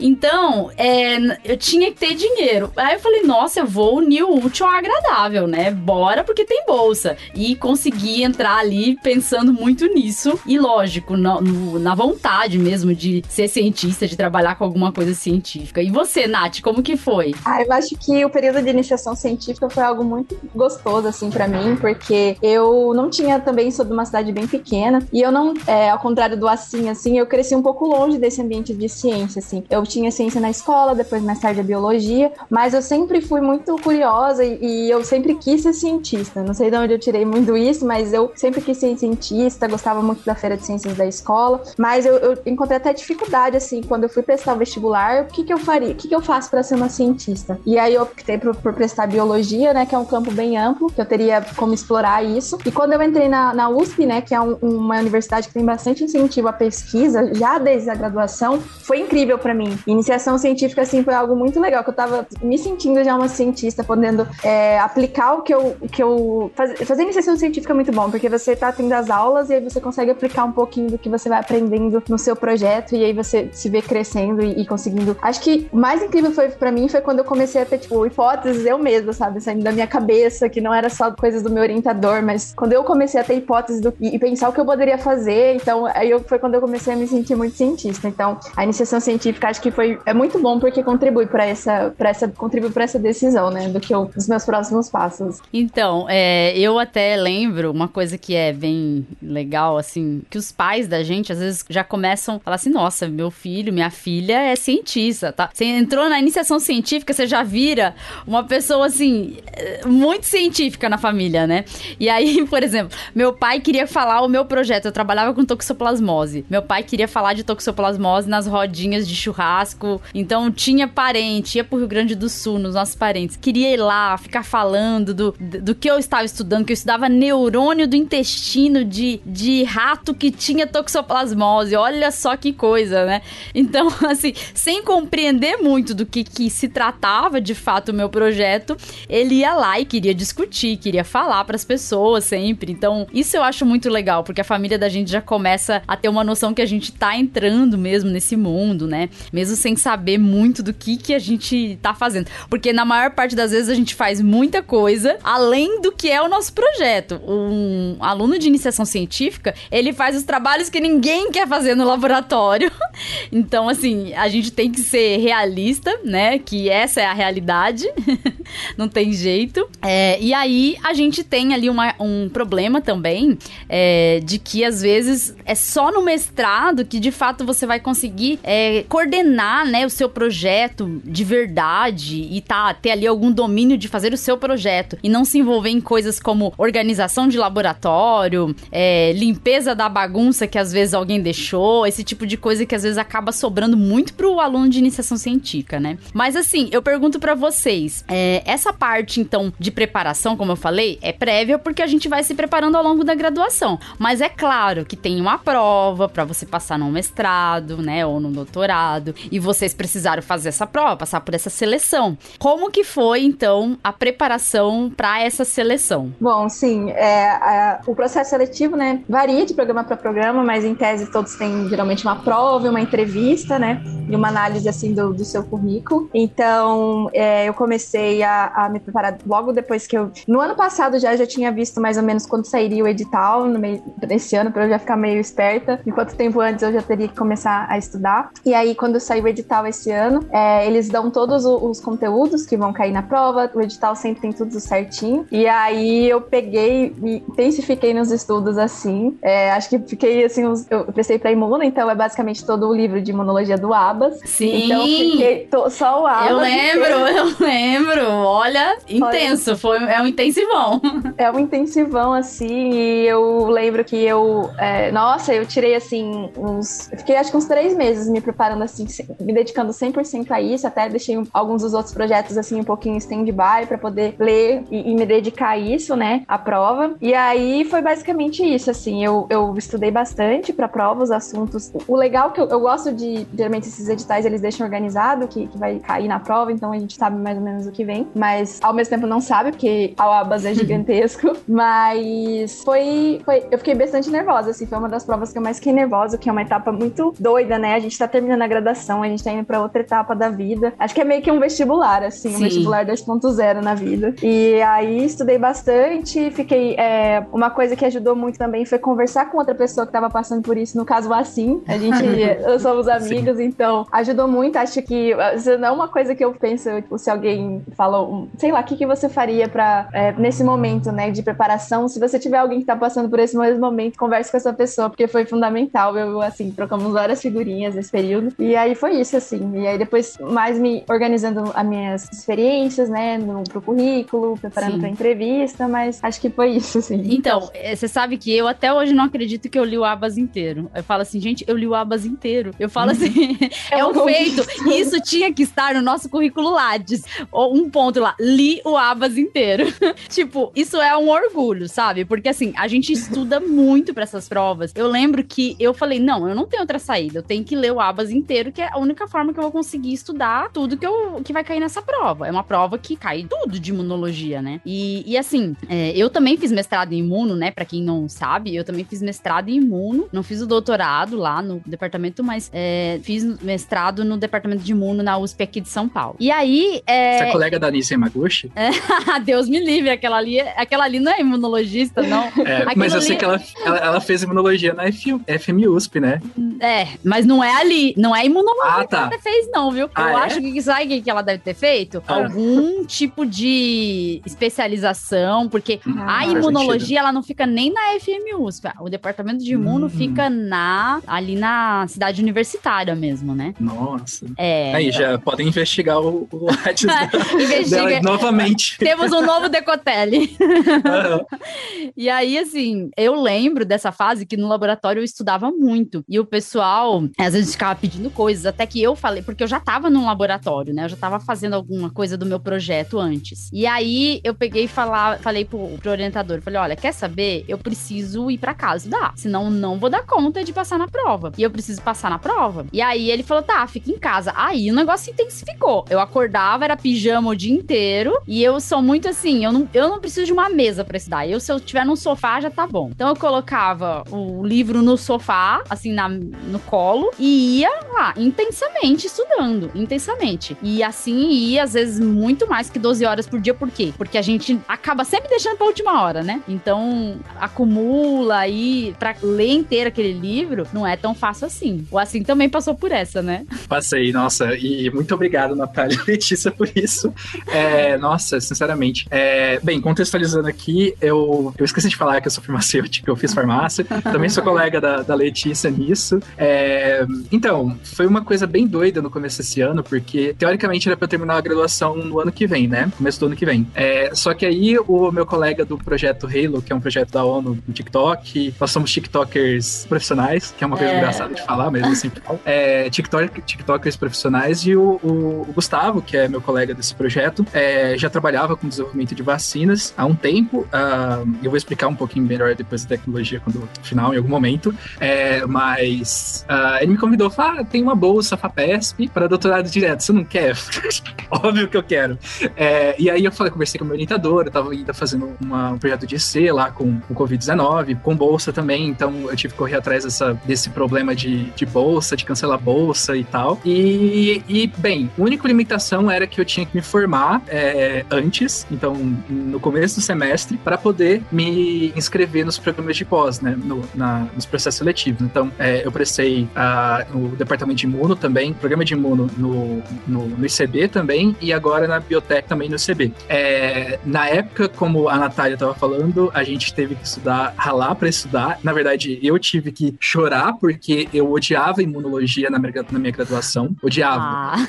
Então, 0.00 0.70
é, 0.76 1.16
eu 1.44 1.56
tinha 1.56 1.90
que 1.90 1.98
ter 1.98 2.14
dinheiro. 2.14 2.72
Aí 2.76 2.94
eu 2.94 3.00
falei, 3.00 3.22
nossa, 3.22 3.60
eu 3.60 3.66
vou 3.66 3.98
unir 3.98 4.22
o 4.22 4.44
útil 4.44 4.66
ao 4.66 4.72
agradável, 4.72 5.46
né? 5.46 5.70
Bora, 5.70 6.22
porque 6.24 6.44
tem 6.44 6.64
bolsa. 6.66 7.16
E 7.34 7.56
consegui 7.56 8.22
entrar 8.22 8.58
ali 8.58 8.96
pensando 9.02 9.52
muito 9.52 9.86
nisso. 9.86 10.38
E 10.46 10.58
lógico, 10.58 11.16
na, 11.16 11.40
na 11.40 11.94
vontade 11.94 12.58
mesmo 12.58 12.94
de 12.94 13.22
ser 13.28 13.48
cientista, 13.48 14.06
de 14.06 14.16
trabalhar 14.16 14.56
com 14.56 14.64
alguma 14.64 14.92
coisa 14.92 15.14
científica. 15.14 15.82
E 15.82 15.90
você, 15.90 16.26
Nath, 16.26 16.60
como 16.60 16.82
que 16.82 16.96
foi? 16.96 17.34
Ah, 17.44 17.62
eu 17.62 17.72
acho 17.72 17.96
que 17.96 18.24
o 18.24 18.30
período 18.30 18.62
de 18.62 18.70
iniciação 18.70 19.14
científica 19.14 19.68
foi 19.68 19.82
algo 19.82 20.04
muito 20.04 20.38
gostoso, 20.54 21.08
assim, 21.08 21.30
para 21.30 21.48
mim, 21.48 21.76
porque 21.76 22.36
eu 22.42 22.92
não 22.94 23.10
tinha 23.10 23.40
também, 23.40 23.70
sou 23.70 23.84
de 23.84 23.92
uma 23.92 24.04
cidade 24.04 24.32
bem 24.32 24.46
pequena, 24.46 24.87
e 25.12 25.20
eu 25.20 25.30
não, 25.30 25.54
é, 25.66 25.90
ao 25.90 25.98
contrário 25.98 26.36
do 26.36 26.48
assim, 26.48 26.88
assim, 26.88 27.18
eu 27.18 27.26
cresci 27.26 27.54
um 27.54 27.62
pouco 27.62 27.86
longe 27.86 28.18
desse 28.18 28.40
ambiente 28.40 28.74
de 28.74 28.88
ciência, 28.88 29.40
assim. 29.40 29.64
Eu 29.70 29.82
tinha 29.84 30.10
ciência 30.10 30.40
na 30.40 30.50
escola, 30.50 30.94
depois 30.94 31.22
mais 31.22 31.38
tarde 31.38 31.60
a 31.60 31.64
biologia, 31.64 32.32
mas 32.50 32.74
eu 32.74 32.82
sempre 32.82 33.20
fui 33.20 33.40
muito 33.40 33.76
curiosa 33.76 34.44
e, 34.44 34.58
e 34.60 34.90
eu 34.90 35.04
sempre 35.04 35.34
quis 35.34 35.62
ser 35.62 35.72
cientista. 35.72 36.42
Não 36.42 36.54
sei 36.54 36.70
de 36.70 36.76
onde 36.76 36.92
eu 36.92 36.98
tirei 36.98 37.24
muito 37.24 37.56
isso, 37.56 37.86
mas 37.86 38.12
eu 38.12 38.32
sempre 38.34 38.60
quis 38.60 38.78
ser 38.78 38.96
cientista, 38.96 39.68
gostava 39.68 40.02
muito 40.02 40.24
da 40.24 40.34
feira 40.34 40.56
de 40.56 40.64
ciências 40.64 40.96
da 40.96 41.06
escola, 41.06 41.62
mas 41.76 42.06
eu, 42.06 42.14
eu 42.16 42.38
encontrei 42.46 42.76
até 42.76 42.92
dificuldade, 42.92 43.56
assim, 43.56 43.82
quando 43.82 44.04
eu 44.04 44.08
fui 44.08 44.22
prestar 44.22 44.54
o 44.54 44.58
vestibular, 44.58 45.22
o 45.22 45.26
que 45.26 45.44
que 45.44 45.52
eu 45.52 45.58
faria? 45.58 45.92
O 45.92 45.94
que 45.94 46.08
que 46.08 46.14
eu 46.14 46.20
faço 46.20 46.50
para 46.50 46.62
ser 46.62 46.74
uma 46.74 46.88
cientista? 46.88 47.58
E 47.66 47.78
aí 47.78 47.94
eu 47.94 48.02
optei 48.02 48.38
por, 48.38 48.54
por 48.56 48.72
prestar 48.72 49.06
biologia, 49.06 49.72
né, 49.72 49.86
que 49.86 49.94
é 49.94 49.98
um 49.98 50.04
campo 50.04 50.30
bem 50.30 50.56
amplo, 50.56 50.90
que 50.90 51.00
eu 51.00 51.06
teria 51.06 51.44
como 51.56 51.74
explorar 51.74 52.24
isso. 52.24 52.58
E 52.64 52.70
quando 52.70 52.92
eu 52.92 53.02
entrei 53.02 53.28
na, 53.28 53.54
na 53.54 53.68
USP, 53.68 54.06
né, 54.06 54.20
que 54.20 54.34
é 54.34 54.40
um, 54.40 54.56
uma 54.78 54.98
universidade 54.98 55.48
que 55.48 55.54
tem 55.54 55.64
bastante 55.64 56.04
incentivo 56.04 56.48
à 56.48 56.52
pesquisa, 56.52 57.32
já 57.34 57.58
desde 57.58 57.90
a 57.90 57.94
graduação, 57.94 58.60
foi 58.60 59.00
incrível 59.00 59.38
para 59.38 59.54
mim. 59.54 59.78
Iniciação 59.86 60.38
científica, 60.38 60.82
assim, 60.82 61.02
foi 61.02 61.14
algo 61.14 61.34
muito 61.36 61.60
legal, 61.60 61.82
que 61.84 61.90
eu 61.90 61.94
tava 61.94 62.26
me 62.42 62.58
sentindo 62.58 63.02
já 63.02 63.14
uma 63.14 63.28
cientista, 63.28 63.84
podendo 63.84 64.26
é, 64.42 64.78
aplicar 64.78 65.34
o 65.34 65.42
que 65.42 65.54
eu. 65.54 65.76
Que 65.90 66.02
eu 66.02 66.50
faz, 66.54 66.78
fazer 66.82 67.02
iniciação 67.02 67.36
científica 67.36 67.72
é 67.72 67.74
muito 67.74 67.92
bom, 67.92 68.10
porque 68.10 68.28
você 68.28 68.54
tá 68.56 68.72
tendo 68.72 68.92
as 68.92 69.10
aulas 69.10 69.50
e 69.50 69.54
aí 69.54 69.60
você 69.60 69.80
consegue 69.80 70.10
aplicar 70.10 70.44
um 70.44 70.52
pouquinho 70.52 70.90
do 70.90 70.98
que 70.98 71.08
você 71.08 71.28
vai 71.28 71.38
aprendendo 71.38 72.02
no 72.08 72.18
seu 72.18 72.34
projeto 72.34 72.94
e 72.94 73.04
aí 73.04 73.12
você 73.12 73.48
se 73.52 73.68
vê 73.68 73.82
crescendo 73.82 74.42
e, 74.42 74.60
e 74.60 74.66
conseguindo. 74.66 75.16
Acho 75.22 75.40
que 75.40 75.68
mais 75.72 76.02
incrível 76.02 76.32
foi 76.32 76.48
para 76.48 76.70
mim 76.70 76.88
foi 76.88 77.00
quando 77.00 77.18
eu 77.18 77.24
comecei 77.24 77.62
a 77.62 77.66
ter, 77.66 77.78
tipo, 77.78 78.04
hipóteses 78.06 78.64
eu 78.66 78.78
mesma, 78.78 79.12
sabe? 79.12 79.40
Saindo 79.40 79.62
da 79.62 79.72
minha 79.72 79.86
cabeça, 79.86 80.48
que 80.48 80.60
não 80.60 80.72
era 80.72 80.88
só 80.88 81.10
coisas 81.12 81.42
do 81.42 81.50
meu 81.50 81.62
orientador, 81.62 82.22
mas 82.22 82.52
quando 82.54 82.72
eu 82.72 82.84
comecei 82.84 83.20
a 83.20 83.24
ter 83.24 83.34
hipóteses 83.34 83.80
do, 83.80 83.92
e, 84.00 84.14
e 84.14 84.18
pensar 84.18 84.48
o 84.48 84.52
que 84.52 84.60
eu 84.60 84.64
poderia 84.68 84.98
fazer, 84.98 85.54
então 85.54 85.86
aí 85.86 86.10
eu, 86.10 86.20
foi 86.20 86.38
quando 86.38 86.54
eu 86.54 86.60
comecei 86.60 86.92
a 86.92 86.96
me 86.96 87.08
sentir 87.08 87.34
muito 87.34 87.56
cientista. 87.56 88.06
Então, 88.06 88.38
a 88.54 88.64
iniciação 88.64 89.00
científica 89.00 89.48
acho 89.48 89.62
que 89.62 89.70
foi 89.70 89.98
é 90.04 90.12
muito 90.12 90.38
bom 90.38 90.60
porque 90.60 90.82
contribui 90.82 91.24
para 91.24 91.46
essa 91.46 91.94
para 91.96 92.10
essa 92.10 92.28
contribui 92.28 92.70
para 92.70 92.84
essa 92.84 92.98
decisão, 92.98 93.50
né, 93.50 93.70
do 93.70 93.80
que 93.80 93.94
eu, 93.94 94.04
dos 94.14 94.28
meus 94.28 94.44
próximos 94.44 94.90
passos. 94.90 95.40
Então, 95.54 96.06
é, 96.06 96.52
eu 96.58 96.78
até 96.78 97.16
lembro 97.16 97.70
uma 97.70 97.88
coisa 97.88 98.18
que 98.18 98.34
é 98.34 98.52
bem 98.52 99.06
legal 99.22 99.78
assim, 99.78 100.20
que 100.28 100.36
os 100.36 100.52
pais 100.52 100.86
da 100.86 101.02
gente 101.02 101.32
às 101.32 101.38
vezes 101.38 101.64
já 101.70 101.82
começam 101.82 102.36
a 102.36 102.40
falar 102.40 102.56
assim: 102.56 102.70
"Nossa, 102.70 103.08
meu 103.08 103.30
filho, 103.30 103.72
minha 103.72 103.90
filha 103.90 104.38
é 104.38 104.54
cientista", 104.54 105.32
tá? 105.32 105.48
Você 105.50 105.64
entrou 105.64 106.10
na 106.10 106.18
iniciação 106.18 106.60
científica, 106.60 107.14
você 107.14 107.26
já 107.26 107.42
vira 107.42 107.94
uma 108.26 108.44
pessoa 108.44 108.84
assim 108.84 109.38
muito 109.86 110.26
científica 110.26 110.90
na 110.90 110.98
família, 110.98 111.46
né? 111.46 111.64
E 111.98 112.10
aí, 112.10 112.44
por 112.50 112.62
exemplo, 112.62 112.96
meu 113.14 113.32
pai 113.32 113.60
queria 113.60 113.86
falar 113.86 114.20
o 114.20 114.28
meu 114.28 114.44
projeto, 114.58 114.86
eu 114.86 114.92
trabalhava 114.92 115.32
com 115.32 115.44
toxoplasmose. 115.44 116.44
Meu 116.50 116.62
pai 116.62 116.82
queria 116.82 117.08
falar 117.08 117.34
de 117.34 117.44
toxoplasmose 117.44 118.28
nas 118.28 118.46
rodinhas 118.46 119.06
de 119.06 119.14
churrasco 119.14 120.00
então 120.14 120.50
tinha 120.50 120.88
parente, 120.88 121.58
ia 121.58 121.64
pro 121.64 121.78
Rio 121.78 121.88
Grande 121.88 122.14
do 122.14 122.28
Sul, 122.28 122.58
nos 122.58 122.74
nossos 122.74 122.94
parentes. 122.94 123.36
Queria 123.36 123.72
ir 123.72 123.76
lá, 123.76 124.16
ficar 124.18 124.42
falando 124.42 125.14
do, 125.14 125.34
do 125.38 125.74
que 125.74 125.88
eu 125.88 125.98
estava 125.98 126.24
estudando, 126.24 126.64
que 126.64 126.72
eu 126.72 126.74
estudava 126.74 127.08
neurônio 127.08 127.86
do 127.86 127.96
intestino 127.96 128.84
de, 128.84 129.20
de 129.24 129.62
rato 129.62 130.14
que 130.14 130.30
tinha 130.30 130.66
toxoplasmose. 130.66 131.76
Olha 131.76 132.10
só 132.10 132.36
que 132.36 132.52
coisa, 132.52 133.04
né? 133.04 133.22
Então, 133.54 133.88
assim, 134.08 134.32
sem 134.54 134.82
compreender 134.82 135.58
muito 135.58 135.94
do 135.94 136.04
que, 136.06 136.24
que 136.24 136.50
se 136.50 136.68
tratava 136.68 137.40
de 137.40 137.54
fato 137.54 137.90
o 137.90 137.94
meu 137.94 138.08
projeto, 138.08 138.76
ele 139.08 139.36
ia 139.36 139.54
lá 139.54 139.78
e 139.78 139.84
queria 139.84 140.14
discutir, 140.14 140.76
queria 140.76 141.04
falar 141.04 141.44
para 141.44 141.56
as 141.56 141.64
pessoas 141.64 142.24
sempre. 142.24 142.72
Então, 142.72 143.06
isso 143.12 143.36
eu 143.36 143.42
acho 143.42 143.64
muito 143.64 143.88
legal, 143.88 144.24
porque 144.24 144.40
a 144.40 144.44
família 144.48 144.78
da 144.78 144.88
gente 144.88 145.12
já 145.12 145.20
começa 145.20 145.82
a 145.86 145.94
ter 145.94 146.08
uma 146.08 146.24
noção 146.24 146.54
que 146.54 146.62
a 146.62 146.66
gente 146.66 146.90
tá 146.90 147.14
entrando 147.14 147.76
mesmo 147.76 148.10
nesse 148.10 148.34
mundo, 148.34 148.86
né? 148.86 149.10
Mesmo 149.30 149.54
sem 149.54 149.76
saber 149.76 150.16
muito 150.16 150.62
do 150.62 150.72
que 150.72 150.96
que 150.96 151.14
a 151.14 151.18
gente 151.18 151.78
tá 151.82 151.92
fazendo. 151.92 152.28
Porque 152.48 152.72
na 152.72 152.84
maior 152.84 153.10
parte 153.10 153.36
das 153.36 153.50
vezes 153.50 153.68
a 153.68 153.74
gente 153.74 153.94
faz 153.94 154.22
muita 154.22 154.62
coisa 154.62 155.18
além 155.22 155.82
do 155.82 155.92
que 155.92 156.10
é 156.10 156.22
o 156.22 156.28
nosso 156.28 156.54
projeto. 156.54 157.20
Um 157.26 157.96
aluno 158.00 158.38
de 158.38 158.48
iniciação 158.48 158.86
científica, 158.86 159.54
ele 159.70 159.92
faz 159.92 160.16
os 160.16 160.22
trabalhos 160.22 160.70
que 160.70 160.80
ninguém 160.80 161.30
quer 161.30 161.46
fazer 161.46 161.74
no 161.74 161.84
laboratório. 161.84 162.72
Então, 163.30 163.68
assim, 163.68 164.12
a 164.14 164.26
gente 164.28 164.50
tem 164.50 164.72
que 164.72 164.80
ser 164.80 165.18
realista, 165.18 166.00
né? 166.02 166.38
Que 166.38 166.68
essa 166.68 167.00
é 167.00 167.04
a 167.04 167.12
realidade. 167.12 167.88
Não 168.76 168.88
tem 168.88 169.12
jeito. 169.12 169.68
É, 169.82 170.18
e 170.20 170.32
aí 170.32 170.76
a 170.82 170.92
gente 170.94 171.22
tem 171.22 171.54
ali 171.54 171.68
uma, 171.68 171.94
um 172.00 172.28
problema 172.28 172.80
também 172.80 173.38
é, 173.68 174.20
de 174.24 174.37
que 174.38 174.64
às 174.64 174.82
vezes 174.82 175.34
é 175.44 175.54
só 175.54 175.90
no 175.90 176.02
mestrado 176.02 176.84
que 176.84 177.00
de 177.00 177.10
fato 177.10 177.44
você 177.44 177.66
vai 177.66 177.80
conseguir 177.80 178.38
é, 178.42 178.84
coordenar 178.88 179.66
né, 179.66 179.86
o 179.86 179.90
seu 179.90 180.08
projeto 180.08 181.00
de 181.04 181.24
verdade 181.24 182.28
e 182.30 182.40
tá, 182.40 182.72
ter 182.74 182.90
ali 182.90 183.06
algum 183.06 183.30
domínio 183.30 183.76
de 183.76 183.88
fazer 183.88 184.12
o 184.12 184.16
seu 184.16 184.36
projeto 184.36 184.98
e 185.02 185.08
não 185.08 185.24
se 185.24 185.38
envolver 185.38 185.70
em 185.70 185.80
coisas 185.80 186.20
como 186.20 186.52
organização 186.56 187.28
de 187.28 187.38
laboratório, 187.38 188.54
é, 188.70 189.12
limpeza 189.12 189.74
da 189.74 189.88
bagunça 189.88 190.46
que 190.46 190.58
às 190.58 190.72
vezes 190.72 190.94
alguém 190.94 191.20
deixou, 191.20 191.86
esse 191.86 192.04
tipo 192.04 192.26
de 192.26 192.36
coisa 192.36 192.64
que 192.64 192.74
às 192.74 192.82
vezes 192.82 192.98
acaba 192.98 193.32
sobrando 193.32 193.76
muito 193.76 194.14
pro 194.14 194.40
aluno 194.40 194.68
de 194.68 194.78
iniciação 194.78 195.16
científica, 195.16 195.80
né? 195.80 195.98
Mas 196.12 196.36
assim, 196.36 196.68
eu 196.72 196.82
pergunto 196.82 197.18
para 197.18 197.34
vocês, 197.34 198.04
é, 198.08 198.42
essa 198.44 198.72
parte 198.72 199.20
então 199.20 199.52
de 199.58 199.70
preparação, 199.70 200.36
como 200.36 200.52
eu 200.52 200.56
falei, 200.56 200.98
é 201.02 201.12
prévia 201.12 201.58
porque 201.58 201.82
a 201.82 201.86
gente 201.86 202.08
vai 202.08 202.22
se 202.22 202.34
preparando 202.34 202.76
ao 202.76 202.82
longo 202.82 203.04
da 203.04 203.14
graduação. 203.14 203.78
Mas 203.98 204.17
é 204.20 204.28
claro 204.28 204.84
que 204.84 204.96
tem 204.96 205.20
uma 205.20 205.38
prova 205.38 206.08
para 206.08 206.24
você 206.24 206.46
passar 206.46 206.78
no 206.78 206.90
mestrado, 206.90 207.78
né, 207.78 208.04
ou 208.04 208.20
no 208.20 208.30
doutorado, 208.30 209.14
e 209.30 209.38
vocês 209.38 209.74
precisaram 209.74 210.22
fazer 210.22 210.50
essa 210.50 210.66
prova, 210.66 210.96
passar 210.96 211.20
por 211.20 211.34
essa 211.34 211.50
seleção. 211.50 212.16
Como 212.38 212.70
que 212.70 212.84
foi 212.84 213.22
então 213.22 213.78
a 213.82 213.92
preparação 213.92 214.92
para 214.94 215.20
essa 215.22 215.44
seleção? 215.44 216.12
Bom, 216.20 216.48
sim, 216.48 216.90
é, 216.90 217.78
o 217.86 217.94
processo 217.94 218.30
seletivo, 218.30 218.76
né, 218.76 219.02
varia 219.08 219.44
de 219.44 219.54
programa 219.54 219.84
para 219.84 219.96
programa, 219.96 220.42
mas 220.42 220.64
em 220.64 220.74
tese 220.74 221.10
todos 221.10 221.34
têm 221.34 221.68
geralmente 221.68 222.04
uma 222.04 222.16
prova, 222.16 222.68
uma 222.68 222.80
entrevista, 222.80 223.58
né, 223.58 223.82
e 224.08 224.16
uma 224.16 224.28
análise 224.28 224.68
assim 224.68 224.94
do, 224.94 225.12
do 225.12 225.24
seu 225.24 225.44
currículo. 225.44 226.08
Então, 226.14 227.10
é, 227.12 227.48
eu 227.48 227.54
comecei 227.54 228.22
a, 228.22 228.52
a, 228.54 228.68
me 228.68 228.80
preparar 228.80 229.18
logo 229.26 229.52
depois 229.52 229.86
que 229.86 229.96
eu. 229.96 230.10
No 230.26 230.40
ano 230.40 230.54
passado 230.54 230.98
já 230.98 231.14
já 231.14 231.26
tinha 231.26 231.52
visto 231.52 231.80
mais 231.80 231.96
ou 231.96 232.02
menos 232.02 232.26
quando 232.26 232.46
sairia 232.46 232.82
o 232.82 232.88
edital, 232.88 233.44
no 233.44 233.58
meio 233.58 233.82
desse 234.08 234.34
ano, 234.34 234.50
para 234.50 234.64
eu 234.64 234.70
já 234.70 234.78
ficar 234.78 234.96
meio 234.96 235.20
esperta. 235.20 235.80
Enquanto 235.86 236.16
tempo 236.16 236.40
antes 236.40 236.62
eu 236.62 236.72
já 236.72 236.82
teria 236.82 237.08
que 237.08 237.16
começar 237.16 237.66
a 237.68 237.78
estudar. 237.78 238.30
E 238.44 238.54
aí, 238.54 238.74
quando 238.74 238.98
saiu 238.98 239.24
o 239.24 239.28
edital 239.28 239.66
esse 239.66 239.90
ano, 239.90 240.26
é, 240.32 240.66
eles 240.66 240.88
dão 240.88 241.10
todos 241.10 241.44
os, 241.44 241.62
os 241.62 241.80
conteúdos 241.80 242.46
que 242.46 242.56
vão 242.56 242.72
cair 242.72 242.92
na 242.92 243.02
prova. 243.02 243.50
O 243.54 243.60
edital 243.60 243.94
sempre 243.94 244.22
tem 244.22 244.32
tudo 244.32 244.58
certinho. 244.58 245.26
E 245.30 245.46
aí 245.46 246.08
eu 246.08 246.20
peguei 246.20 246.94
e 247.02 247.16
intensifiquei 247.28 247.92
nos 247.94 248.10
estudos 248.10 248.58
assim. 248.58 249.16
É, 249.22 249.52
acho 249.52 249.68
que 249.68 249.78
fiquei 249.78 250.24
assim, 250.24 250.42
eu 250.70 250.84
prestei 250.86 251.18
para 251.18 251.30
imuno, 251.30 251.62
então 251.62 251.90
é 251.90 251.94
basicamente 251.94 252.44
todo 252.44 252.68
o 252.68 252.74
livro 252.74 253.00
de 253.00 253.10
imunologia 253.10 253.58
do 253.58 253.74
Abas. 253.74 254.18
Sim. 254.24 254.64
Então 254.64 254.84
fiquei 254.84 255.46
to, 255.50 255.70
só 255.70 256.02
o 256.02 256.06
Abas. 256.06 256.30
Eu 256.30 256.36
lembro, 256.38 256.88
eu 256.88 257.26
lembro. 257.40 258.08
Olha, 258.10 258.78
intenso, 258.88 259.56
foi, 259.56 259.78
é 259.84 260.00
um 260.00 260.06
intensivão. 260.06 260.80
É 261.16 261.30
um 261.30 261.38
intensivão, 261.38 262.12
assim, 262.12 262.70
e 262.70 263.06
eu 263.06 263.48
lembro 263.48 263.84
que 263.84 263.96
eu, 264.04 264.50
é, 264.58 264.90
nossa, 264.92 265.34
eu 265.34 265.46
tirei, 265.46 265.74
assim, 265.74 266.30
uns, 266.36 266.90
fiquei 266.96 267.16
acho 267.16 267.30
que 267.30 267.36
uns 267.36 267.46
três 267.46 267.76
meses 267.76 268.08
me 268.08 268.20
preparando, 268.20 268.62
assim, 268.62 268.86
me 269.20 269.32
dedicando 269.32 269.72
100% 269.72 270.30
a 270.30 270.40
isso, 270.40 270.66
até 270.66 270.88
deixei 270.88 271.22
alguns 271.32 271.62
dos 271.62 271.74
outros 271.74 271.94
projetos, 271.94 272.36
assim, 272.36 272.60
um 272.60 272.64
pouquinho 272.64 272.96
stand-by 272.98 273.66
para 273.66 273.78
poder 273.78 274.14
ler 274.18 274.64
e, 274.70 274.90
e, 274.90 274.94
me 274.94 275.06
dedicar 275.06 275.50
a 275.50 275.58
isso, 275.58 275.96
né, 275.96 276.22
a 276.26 276.38
prova. 276.38 276.94
E 277.00 277.14
aí 277.14 277.64
foi 277.64 277.80
basicamente 277.80 278.42
isso, 278.42 278.70
assim, 278.70 279.04
eu, 279.04 279.26
eu 279.30 279.54
estudei 279.56 279.90
bastante 279.90 280.52
pra 280.52 280.68
prova, 280.68 281.02
os 281.02 281.10
assuntos. 281.10 281.72
O 281.86 281.96
legal 281.96 282.30
que 282.32 282.40
eu, 282.40 282.48
eu 282.48 282.60
gosto 282.60 282.92
de, 282.92 283.26
geralmente 283.34 283.68
esses 283.68 283.88
editais, 283.88 284.24
eles 284.24 284.40
deixam 284.40 284.66
organizado, 284.66 285.28
que, 285.28 285.46
que 285.46 285.58
vai 285.58 285.78
cair 285.78 286.08
na 286.08 286.20
prova, 286.20 286.52
então 286.52 286.72
a 286.72 286.78
gente 286.78 286.94
sabe 286.94 287.16
mais 287.16 287.38
ou 287.38 287.44
menos 287.44 287.66
o 287.66 287.72
que 287.72 287.84
vem, 287.84 288.06
mas 288.14 288.58
ao 288.62 288.72
mesmo 288.72 288.90
tempo 288.90 289.06
não 289.06 289.20
sabe, 289.20 289.50
porque 289.50 289.94
a 289.96 290.20
Abas 290.20 290.44
é 290.44 290.52
gigantesco, 290.54 291.36
mas 291.46 292.62
foi, 292.64 293.20
foi, 293.24 293.46
eu 293.50 293.58
fiquei 293.58 293.74
bastante 293.88 294.10
nervosa, 294.10 294.50
assim, 294.50 294.66
foi 294.66 294.76
uma 294.76 294.88
das 294.88 295.04
provas 295.04 295.32
que 295.32 295.38
eu 295.38 295.42
mais 295.42 295.56
fiquei 295.56 295.72
nervosa, 295.72 296.18
que 296.18 296.28
é 296.28 296.32
uma 296.32 296.42
etapa 296.42 296.70
muito 296.70 297.14
doida, 297.18 297.58
né, 297.58 297.74
a 297.74 297.78
gente 297.78 297.98
tá 297.98 298.06
terminando 298.06 298.42
a 298.42 298.46
graduação, 298.46 299.02
a 299.02 299.08
gente 299.08 299.24
tá 299.24 299.32
indo 299.32 299.44
pra 299.44 299.62
outra 299.62 299.80
etapa 299.80 300.14
da 300.14 300.28
vida, 300.28 300.74
acho 300.78 300.94
que 300.94 301.00
é 301.00 301.04
meio 301.04 301.22
que 301.22 301.30
um 301.30 301.40
vestibular, 301.40 302.02
assim, 302.02 302.30
Sim. 302.30 302.36
um 302.36 302.40
vestibular 302.40 302.84
2.0 302.84 303.62
na 303.62 303.74
vida, 303.74 304.14
e 304.22 304.60
aí 304.60 305.04
estudei 305.06 305.38
bastante, 305.38 306.30
fiquei, 306.30 306.74
é, 306.74 307.24
uma 307.32 307.48
coisa 307.50 307.74
que 307.74 307.84
ajudou 307.86 308.14
muito 308.14 308.38
também 308.38 308.66
foi 308.66 308.78
conversar 308.78 309.30
com 309.30 309.38
outra 309.38 309.54
pessoa 309.54 309.86
que 309.86 309.92
tava 309.92 310.10
passando 310.10 310.42
por 310.42 310.56
isso, 310.58 310.76
no 310.76 310.84
caso 310.84 311.12
assim, 311.12 311.62
a 311.66 311.78
gente, 311.78 311.98
somos 312.60 312.86
amigos, 312.88 313.38
Sim. 313.38 313.44
então 313.44 313.86
ajudou 313.90 314.28
muito, 314.28 314.56
acho 314.56 314.82
que, 314.82 315.14
não 315.58 315.68
é 315.68 315.70
uma 315.70 315.88
coisa 315.88 316.14
que 316.14 316.24
eu 316.24 316.32
penso, 316.32 316.68
tipo, 316.82 316.98
se 316.98 317.10
alguém 317.10 317.62
falou, 317.74 318.28
sei 318.36 318.52
lá, 318.52 318.60
o 318.60 318.64
que, 318.64 318.76
que 318.76 318.86
você 318.86 319.08
faria 319.08 319.48
para 319.48 319.88
é, 319.94 320.12
nesse 320.12 320.44
momento, 320.44 320.92
né, 320.92 321.10
de 321.10 321.22
preparação, 321.22 321.88
se 321.88 321.98
você 321.98 322.18
tiver 322.18 322.36
alguém 322.36 322.60
que 322.60 322.66
tá 322.66 322.76
passando 322.76 323.08
por 323.08 323.18
esse 323.18 323.36
mesmo 323.36 323.60
momento, 323.60 323.77
converse 323.90 324.30
com 324.30 324.36
essa 324.36 324.52
pessoa, 324.52 324.88
porque 324.90 325.06
foi 325.06 325.24
fundamental, 325.24 325.96
eu, 325.96 326.20
assim, 326.20 326.50
trocamos 326.50 326.92
várias 326.92 327.20
figurinhas 327.22 327.74
nesse 327.74 327.90
período, 327.90 328.34
e 328.38 328.56
aí 328.56 328.74
foi 328.74 329.00
isso, 329.00 329.16
assim, 329.16 329.60
e 329.60 329.66
aí 329.66 329.78
depois 329.78 330.16
mais 330.20 330.58
me 330.58 330.84
organizando 330.88 331.50
as 331.54 331.66
minhas 331.66 332.08
experiências, 332.12 332.88
né, 332.88 333.18
no, 333.18 333.44
pro 333.44 333.60
currículo, 333.60 334.36
preparando 334.38 334.74
Sim. 334.74 334.80
pra 334.80 334.88
entrevista, 334.88 335.68
mas 335.68 335.98
acho 336.02 336.20
que 336.20 336.30
foi 336.30 336.50
isso, 336.50 336.78
assim. 336.78 337.02
Então, 337.06 337.50
é, 337.54 337.74
você 337.74 337.88
sabe 337.88 338.16
que 338.18 338.34
eu 338.34 338.48
até 338.48 338.72
hoje 338.72 338.92
não 338.92 339.04
acredito 339.04 339.48
que 339.48 339.58
eu 339.58 339.64
li 339.64 339.78
o 339.78 339.84
Abas 339.84 340.16
inteiro. 340.18 340.70
Eu 340.74 340.82
falo 340.82 341.02
assim, 341.02 341.20
gente, 341.20 341.44
eu 341.46 341.56
li 341.56 341.66
o 341.66 341.74
Abas 341.74 342.04
inteiro. 342.04 342.52
Eu 342.58 342.68
falo 342.68 342.90
uhum. 342.90 342.96
assim, 342.96 343.38
é, 343.70 343.80
é 343.80 343.86
um 343.86 343.94
feito. 344.04 344.46
Isso 344.70 345.00
tinha 345.00 345.32
que 345.32 345.42
estar 345.42 345.74
no 345.74 345.82
nosso 345.82 346.08
currículo 346.08 346.50
Lattes. 346.50 347.02
Um 347.32 347.68
ponto 347.70 348.00
lá, 348.00 348.14
li 348.18 348.60
o 348.64 348.76
Abas 348.76 349.16
inteiro. 349.16 349.64
tipo, 350.08 350.52
isso 350.54 350.80
é 350.80 350.96
um 350.96 351.08
orgulho, 351.08 351.68
sabe? 351.68 352.04
Porque 352.04 352.28
assim, 352.28 352.52
a 352.56 352.66
gente 352.68 352.92
estuda 352.92 353.40
muito 353.40 353.67
para 353.92 354.02
essas 354.02 354.28
provas. 354.28 354.72
Eu 354.74 354.88
lembro 354.88 355.22
que 355.24 355.56
eu 355.58 355.74
falei, 355.74 355.98
não, 355.98 356.28
eu 356.28 356.34
não 356.34 356.46
tenho 356.46 356.62
outra 356.62 356.78
saída. 356.78 357.18
Eu 357.18 357.22
tenho 357.22 357.44
que 357.44 357.56
ler 357.56 357.72
o 357.72 357.80
Abas 357.80 358.10
inteiro, 358.10 358.52
que 358.52 358.62
é 358.62 358.68
a 358.72 358.78
única 358.78 359.06
forma 359.06 359.32
que 359.32 359.38
eu 359.38 359.42
vou 359.42 359.52
conseguir 359.52 359.92
estudar 359.92 360.50
tudo 360.52 360.76
que, 360.76 360.86
eu, 360.86 361.20
que 361.24 361.32
vai 361.32 361.44
cair 361.44 361.60
nessa 361.60 361.82
prova. 361.82 362.26
É 362.26 362.30
uma 362.30 362.42
prova 362.42 362.78
que 362.78 362.96
cai 362.96 363.26
tudo 363.28 363.58
de 363.58 363.70
imunologia, 363.70 364.40
né? 364.40 364.60
E, 364.64 365.04
e 365.06 365.16
assim, 365.16 365.56
é, 365.68 365.92
eu 365.96 366.10
também 366.10 366.36
fiz 366.36 366.52
mestrado 366.52 366.92
em 366.92 366.98
imuno, 366.98 367.36
né? 367.36 367.50
Pra 367.50 367.64
quem 367.64 367.82
não 367.82 368.08
sabe, 368.08 368.54
eu 368.54 368.64
também 368.64 368.84
fiz 368.84 369.02
mestrado 369.02 369.48
em 369.48 369.56
imuno. 369.56 370.08
Não 370.12 370.22
fiz 370.22 370.40
o 370.40 370.46
doutorado 370.46 371.16
lá 371.16 371.42
no 371.42 371.60
departamento, 371.66 372.22
mas 372.24 372.50
é, 372.52 373.00
fiz 373.02 373.24
mestrado 373.42 374.04
no 374.04 374.16
departamento 374.16 374.62
de 374.62 374.72
imuno 374.72 375.02
na 375.02 375.18
USP 375.18 375.42
aqui 375.42 375.60
de 375.60 375.68
São 375.68 375.88
Paulo. 375.88 376.16
E 376.18 376.30
aí. 376.30 376.82
É... 376.86 377.18
Você 377.18 377.24
é 377.24 377.32
colega 377.32 377.58
da 377.58 377.70
Nice 377.70 377.92
Yamaguchi? 377.92 378.50
Deus 379.24 379.48
me 379.48 379.58
livre, 379.60 379.90
aquela 379.90 380.16
ali, 380.16 380.40
aquela 380.40 380.84
ali 380.84 381.00
não 381.00 381.12
é 381.12 381.20
imunologista, 381.20 382.02
não. 382.02 382.24
É, 382.44 382.64
mas 382.76 382.92
eu 382.92 382.98
ali... 382.98 383.06
sei 383.06 383.16
que 383.16 383.24
ela, 383.24 383.40
ela, 383.64 383.78
ela, 383.78 384.00
fez 384.00 384.22
imunologia 384.22 384.72
na 384.72 384.86
F, 384.86 385.20
FMUSP, 385.40 386.00
né? 386.00 386.20
É, 386.60 386.88
mas 387.04 387.26
não 387.26 387.42
é 387.42 387.54
ali, 387.56 387.94
não 387.96 388.14
é 388.14 388.24
imunologia 388.24 388.82
ah, 388.82 388.84
tá. 388.86 389.08
que 389.08 389.14
ela 389.14 389.22
fez, 389.22 389.48
não, 389.52 389.70
viu? 389.70 389.88
Ah, 389.94 390.02
eu 390.02 390.18
é? 390.18 390.22
acho 390.22 390.40
que 390.40 390.62
sabe 390.62 390.98
o 390.98 391.02
que 391.02 391.10
ela 391.10 391.22
deve 391.22 391.38
ter 391.38 391.54
feito? 391.54 392.02
Ah. 392.06 392.14
Algum 392.14 392.84
tipo 392.84 393.24
de 393.24 394.20
especialização, 394.24 395.48
porque 395.48 395.80
hum, 395.86 395.94
a 396.06 396.26
imunologia 396.26 397.00
ela 397.00 397.12
não 397.12 397.22
fica 397.22 397.46
nem 397.46 397.72
na 397.72 397.98
FMUSP. 398.00 398.68
O 398.80 398.88
departamento 398.88 399.44
de 399.44 399.52
imuno 399.52 399.86
hum. 399.86 399.90
fica 399.90 400.28
na 400.30 401.00
ali 401.06 401.36
na 401.36 401.86
cidade 401.88 402.20
universitária 402.22 402.94
mesmo, 402.94 403.34
né? 403.34 403.54
Nossa. 403.58 404.26
É. 404.36 404.74
Aí 404.74 404.90
já 404.90 405.18
podem 405.18 405.48
investigar 405.48 406.00
o, 406.00 406.28
o 406.30 406.48
Investiga. 407.40 408.00
novamente. 408.02 408.78
Temos 408.78 409.12
um 409.12 409.22
novo 409.22 409.48
Decotelli. 409.48 410.36
Uhum. 410.88 411.90
e 411.96 412.08
aí, 412.08 412.38
assim, 412.38 412.90
eu 412.96 413.20
lembro 413.20 413.47
dessa 413.64 413.92
fase 413.92 414.26
que 414.26 414.36
no 414.36 414.48
laboratório 414.48 415.00
eu 415.00 415.04
estudava 415.04 415.50
muito. 415.50 416.04
E 416.08 416.18
o, 416.18 416.24
pessoal, 416.24 417.04
às 417.18 417.32
vezes 417.32 417.52
ficava 417.52 417.74
pedindo 417.78 418.10
coisas, 418.10 418.46
até 418.46 418.66
que 418.66 418.82
eu 418.82 418.94
falei, 418.94 419.22
porque 419.22 419.42
eu 419.42 419.48
já 419.48 419.60
tava 419.60 419.88
num 419.88 420.06
laboratório, 420.06 420.74
né? 420.74 420.84
Eu 420.84 420.88
já 420.90 420.96
tava 420.96 421.20
fazendo 421.20 421.54
alguma 421.54 421.90
coisa 421.90 422.16
do 422.16 422.26
meu 422.26 422.40
projeto 422.40 422.98
antes. 422.98 423.50
E 423.52 423.66
aí 423.66 424.20
eu 424.24 424.34
peguei 424.34 424.64
e 424.64 424.68
falar, 424.68 425.18
falei 425.20 425.44
pro, 425.44 425.68
pro 425.78 425.90
orientador, 425.90 426.40
falei, 426.40 426.60
olha, 426.60 426.76
quer 426.76 426.92
saber? 426.92 427.44
Eu 427.48 427.58
preciso 427.58 428.30
ir 428.30 428.38
para 428.38 428.54
casa 428.54 428.88
estudar, 428.88 429.12
senão 429.16 429.50
não 429.50 429.78
vou 429.78 429.90
dar 429.90 430.04
conta 430.04 430.42
de 430.42 430.52
passar 430.52 430.78
na 430.78 430.88
prova. 430.88 431.32
E 431.36 431.42
eu 431.42 431.50
preciso 431.50 431.82
passar 431.82 432.10
na 432.10 432.18
prova. 432.18 432.66
E 432.72 432.80
aí 432.80 433.10
ele 433.10 433.22
falou, 433.22 433.42
tá, 433.42 433.66
fica 433.66 433.90
em 433.90 433.98
casa. 433.98 434.32
Aí 434.34 434.70
o 434.70 434.74
negócio 434.74 435.12
intensificou. 435.12 435.84
Eu 435.90 436.00
acordava, 436.00 436.64
era 436.64 436.76
pijama 436.76 437.30
o 437.30 437.36
dia 437.36 437.54
inteiro, 437.54 438.18
e 438.26 438.42
eu 438.42 438.60
sou 438.60 438.82
muito 438.82 439.08
assim, 439.08 439.44
eu 439.44 439.52
não, 439.52 439.68
eu 439.72 439.88
não 439.88 440.00
preciso 440.00 440.26
de 440.26 440.32
uma 440.32 440.48
mesa 440.48 440.84
para 440.84 440.96
estudar. 440.96 441.28
Eu, 441.28 441.38
se 441.38 441.52
eu 441.52 441.60
tiver 441.60 441.84
num 441.84 441.96
sofá, 441.96 442.40
já 442.40 442.50
tá 442.50 442.66
bom. 442.66 442.90
Então 442.94 443.08
eu 443.08 443.16
colocava 443.28 444.04
o 444.10 444.42
livro 444.42 444.80
no 444.80 444.96
sofá, 444.96 445.62
assim, 445.68 445.92
na, 445.92 446.08
no 446.08 446.58
colo, 446.60 447.10
e 447.18 447.60
ia 447.60 447.70
lá, 447.92 448.14
intensamente 448.16 449.06
estudando, 449.06 449.70
intensamente. 449.74 450.56
E 450.62 450.82
assim 450.82 451.28
ia, 451.28 451.64
às 451.64 451.74
vezes, 451.74 452.00
muito 452.00 452.48
mais 452.48 452.70
que 452.70 452.78
12 452.78 453.04
horas 453.04 453.26
por 453.26 453.38
dia, 453.38 453.52
por 453.52 453.70
quê? 453.70 453.92
Porque 453.98 454.16
a 454.16 454.22
gente 454.22 454.58
acaba 454.66 455.04
sempre 455.04 455.28
deixando 455.28 455.58
pra 455.58 455.66
última 455.66 456.02
hora, 456.02 456.22
né? 456.22 456.42
Então, 456.48 457.20
acumula 457.38 458.38
aí, 458.38 458.94
pra 458.98 459.14
ler 459.22 459.52
inteiro 459.52 459.88
aquele 459.88 460.14
livro, 460.14 460.66
não 460.72 460.86
é 460.86 460.96
tão 460.96 461.14
fácil 461.14 461.46
assim. 461.46 461.86
O 461.90 461.98
Assim 461.98 462.22
também 462.22 462.48
passou 462.48 462.74
por 462.74 462.90
essa, 462.90 463.20
né? 463.20 463.44
Passei, 463.68 464.10
nossa, 464.10 464.56
e 464.56 464.88
muito 464.88 465.14
obrigado, 465.14 465.54
Natália 465.54 465.98
e 466.00 466.10
Letícia, 466.10 466.50
por 466.50 466.70
isso. 466.74 467.12
É, 467.46 467.98
nossa, 467.98 468.40
sinceramente. 468.40 469.06
É, 469.10 469.60
bem, 469.60 469.80
contextualizando 469.82 470.48
aqui, 470.48 470.94
eu, 470.98 471.52
eu 471.58 471.64
esqueci 471.64 471.90
de 471.90 471.96
falar 471.96 472.22
que 472.22 472.28
eu 472.28 472.30
sou 472.30 472.42
farmacêutica, 472.42 473.10
eu 473.10 473.16
fiz 473.18 473.34
farmácia, 473.34 473.84
também 474.02 474.28
sou 474.28 474.42
colega 474.42 474.80
da, 474.80 475.02
da 475.02 475.14
Letícia 475.14 475.70
nisso. 475.70 476.20
É, 476.36 477.06
então, 477.30 477.76
foi 477.82 478.06
uma 478.06 478.22
coisa 478.22 478.46
bem 478.46 478.66
doida 478.66 479.02
no 479.02 479.10
começo 479.10 479.38
desse 479.38 479.60
ano, 479.60 479.82
porque 479.82 480.34
teoricamente 480.38 480.88
era 480.88 480.96
pra 480.96 481.04
eu 481.04 481.08
terminar 481.08 481.36
a 481.36 481.40
graduação 481.40 481.96
no 481.96 482.20
ano 482.20 482.32
que 482.32 482.46
vem, 482.46 482.66
né? 482.66 482.90
Começo 482.96 483.20
do 483.20 483.26
ano 483.26 483.36
que 483.36 483.44
vem. 483.44 483.66
É, 483.74 484.10
só 484.14 484.34
que 484.34 484.46
aí 484.46 484.78
o 484.86 485.10
meu 485.10 485.26
colega 485.26 485.64
do 485.64 485.76
projeto 485.76 486.26
Halo, 486.26 486.62
que 486.62 486.72
é 486.72 486.76
um 486.76 486.80
projeto 486.80 487.12
da 487.12 487.24
ONU 487.24 487.58
no 487.66 487.74
TikTok, 487.74 488.54
nós 488.60 488.70
somos 488.70 488.92
TikTokers 488.92 489.86
profissionais, 489.88 490.54
que 490.56 490.64
é 490.64 490.66
uma 490.66 490.76
coisa 490.76 490.92
é. 490.92 490.98
engraçada 490.98 491.34
de 491.34 491.44
falar, 491.44 491.70
mas 491.70 491.82
assim, 491.84 492.10
é, 492.44 492.88
TikTok, 492.90 493.42
TikTokers 493.42 493.96
profissionais, 493.96 494.66
e 494.66 494.76
o, 494.76 495.00
o, 495.02 495.46
o, 495.48 495.52
Gustavo, 495.54 496.00
que 496.02 496.16
é 496.16 496.28
meu 496.28 496.40
colega 496.40 496.74
desse 496.74 496.94
projeto, 496.94 497.44
é, 497.52 497.96
já 497.96 498.08
trabalhava 498.08 498.56
com 498.56 498.68
desenvolvimento 498.68 499.14
de 499.14 499.22
vacinas 499.22 499.94
há 499.96 500.04
um 500.06 500.14
tempo. 500.14 500.60
Uh, 500.60 501.38
eu 501.42 501.50
vou 501.50 501.56
explicar 501.56 501.88
um 501.88 501.94
pouquinho 501.94 502.26
melhor 502.26 502.54
depois 502.54 502.84
da 502.84 502.96
tecnologia 503.08 503.40
quando 503.40 503.68
final, 503.82 504.14
em 504.14 504.18
algum 504.18 504.28
momento. 504.28 504.74
É, 505.00 505.44
mas 505.46 506.44
uh, 506.48 506.82
ele 506.82 506.92
me 506.92 506.98
convidou, 506.98 507.30
falou: 507.30 507.60
ah, 507.60 507.64
tem 507.64 507.82
uma 507.82 507.94
bolsa 507.94 508.36
FAPESP 508.36 509.08
para 509.08 509.26
doutorado 509.26 509.68
direto, 509.70 510.02
você 510.02 510.12
não 510.12 510.24
quer? 510.24 510.56
Óbvio 511.30 511.68
que 511.68 511.76
eu 511.76 511.82
quero. 511.82 512.18
É, 512.56 512.94
e 512.98 513.10
aí 513.10 513.24
eu 513.24 513.32
falei, 513.32 513.52
conversei 513.52 513.78
com 513.78 513.84
meu 513.84 513.94
orientador, 513.94 514.42
eu 514.42 514.48
estava 514.48 514.70
ainda 514.70 514.94
fazendo 514.94 515.36
uma, 515.40 515.70
um 515.70 515.78
projeto 515.78 516.06
de 516.06 516.16
IC 516.16 516.50
lá 516.52 516.70
com 516.70 517.00
o 517.08 517.14
Covid-19, 517.14 518.00
com 518.00 518.16
bolsa 518.16 518.52
também, 518.52 518.88
então 518.88 519.12
eu 519.30 519.36
tive 519.36 519.52
que 519.52 519.58
correr 519.58 519.76
atrás 519.76 520.04
dessa, 520.04 520.34
desse 520.44 520.70
problema 520.70 521.14
de, 521.14 521.44
de 521.50 521.66
bolsa, 521.66 522.16
de 522.16 522.24
cancelar 522.24 522.58
bolsa 522.58 523.16
e 523.16 523.24
tal. 523.24 523.60
E, 523.64 524.42
e 524.48 524.66
bem, 524.78 525.10
a 525.18 525.22
única 525.22 525.46
limitação 525.46 526.10
era 526.10 526.26
que 526.26 526.40
eu 526.40 526.44
tinha 526.44 526.64
que 526.64 526.74
me 526.74 526.82
formar 526.82 527.42
é, 527.48 528.04
antes, 528.10 528.66
então 528.70 528.94
no 529.28 529.60
começo 529.60 529.96
do 529.96 530.00
semestre, 530.00 530.56
para 530.56 530.78
poder 530.78 531.22
me 531.30 531.92
inscrever 531.94 532.44
nos 532.44 532.58
programas 532.58 532.96
de 532.98 533.04
pós, 533.04 533.40
né, 533.40 533.56
no, 533.56 533.82
na, 533.94 534.26
nos 534.34 534.44
processos 534.44 534.78
seletivos. 534.78 535.22
Então, 535.22 535.50
é, 535.58 535.84
eu 535.84 535.92
prestei 535.92 536.42
uh, 536.44 537.18
no 537.18 537.28
departamento 537.36 537.78
de 537.78 537.86
imuno 537.86 538.14
também, 538.14 538.52
programa 538.52 538.84
de 538.84 538.94
imuno 538.94 539.28
no, 539.36 539.82
no, 540.06 540.26
no, 540.26 540.46
ICB 540.46 540.88
também, 540.88 541.36
e 541.40 541.52
agora 541.52 541.86
na 541.86 542.00
biotech 542.00 542.48
também 542.48 542.68
no 542.68 542.76
ICB. 542.76 543.12
É, 543.28 543.98
na 544.04 544.28
época, 544.28 544.68
como 544.68 545.08
a 545.08 545.16
Natália 545.16 545.54
estava 545.54 545.74
falando, 545.74 546.30
a 546.34 546.42
gente 546.42 546.74
teve 546.74 546.94
que 546.94 547.06
estudar, 547.06 547.54
ralar 547.56 547.94
para 547.94 548.08
estudar. 548.08 548.58
Na 548.62 548.72
verdade, 548.72 549.18
eu 549.22 549.38
tive 549.38 549.72
que 549.72 549.94
chorar 550.00 550.54
porque 550.54 551.08
eu 551.12 551.30
odiava 551.30 551.82
imunologia 551.82 552.50
na 552.50 552.58
minha, 552.58 552.72
na 552.90 552.98
minha 552.98 553.12
graduação. 553.12 553.74
Odiava. 553.82 554.22
Ah. 554.22 554.66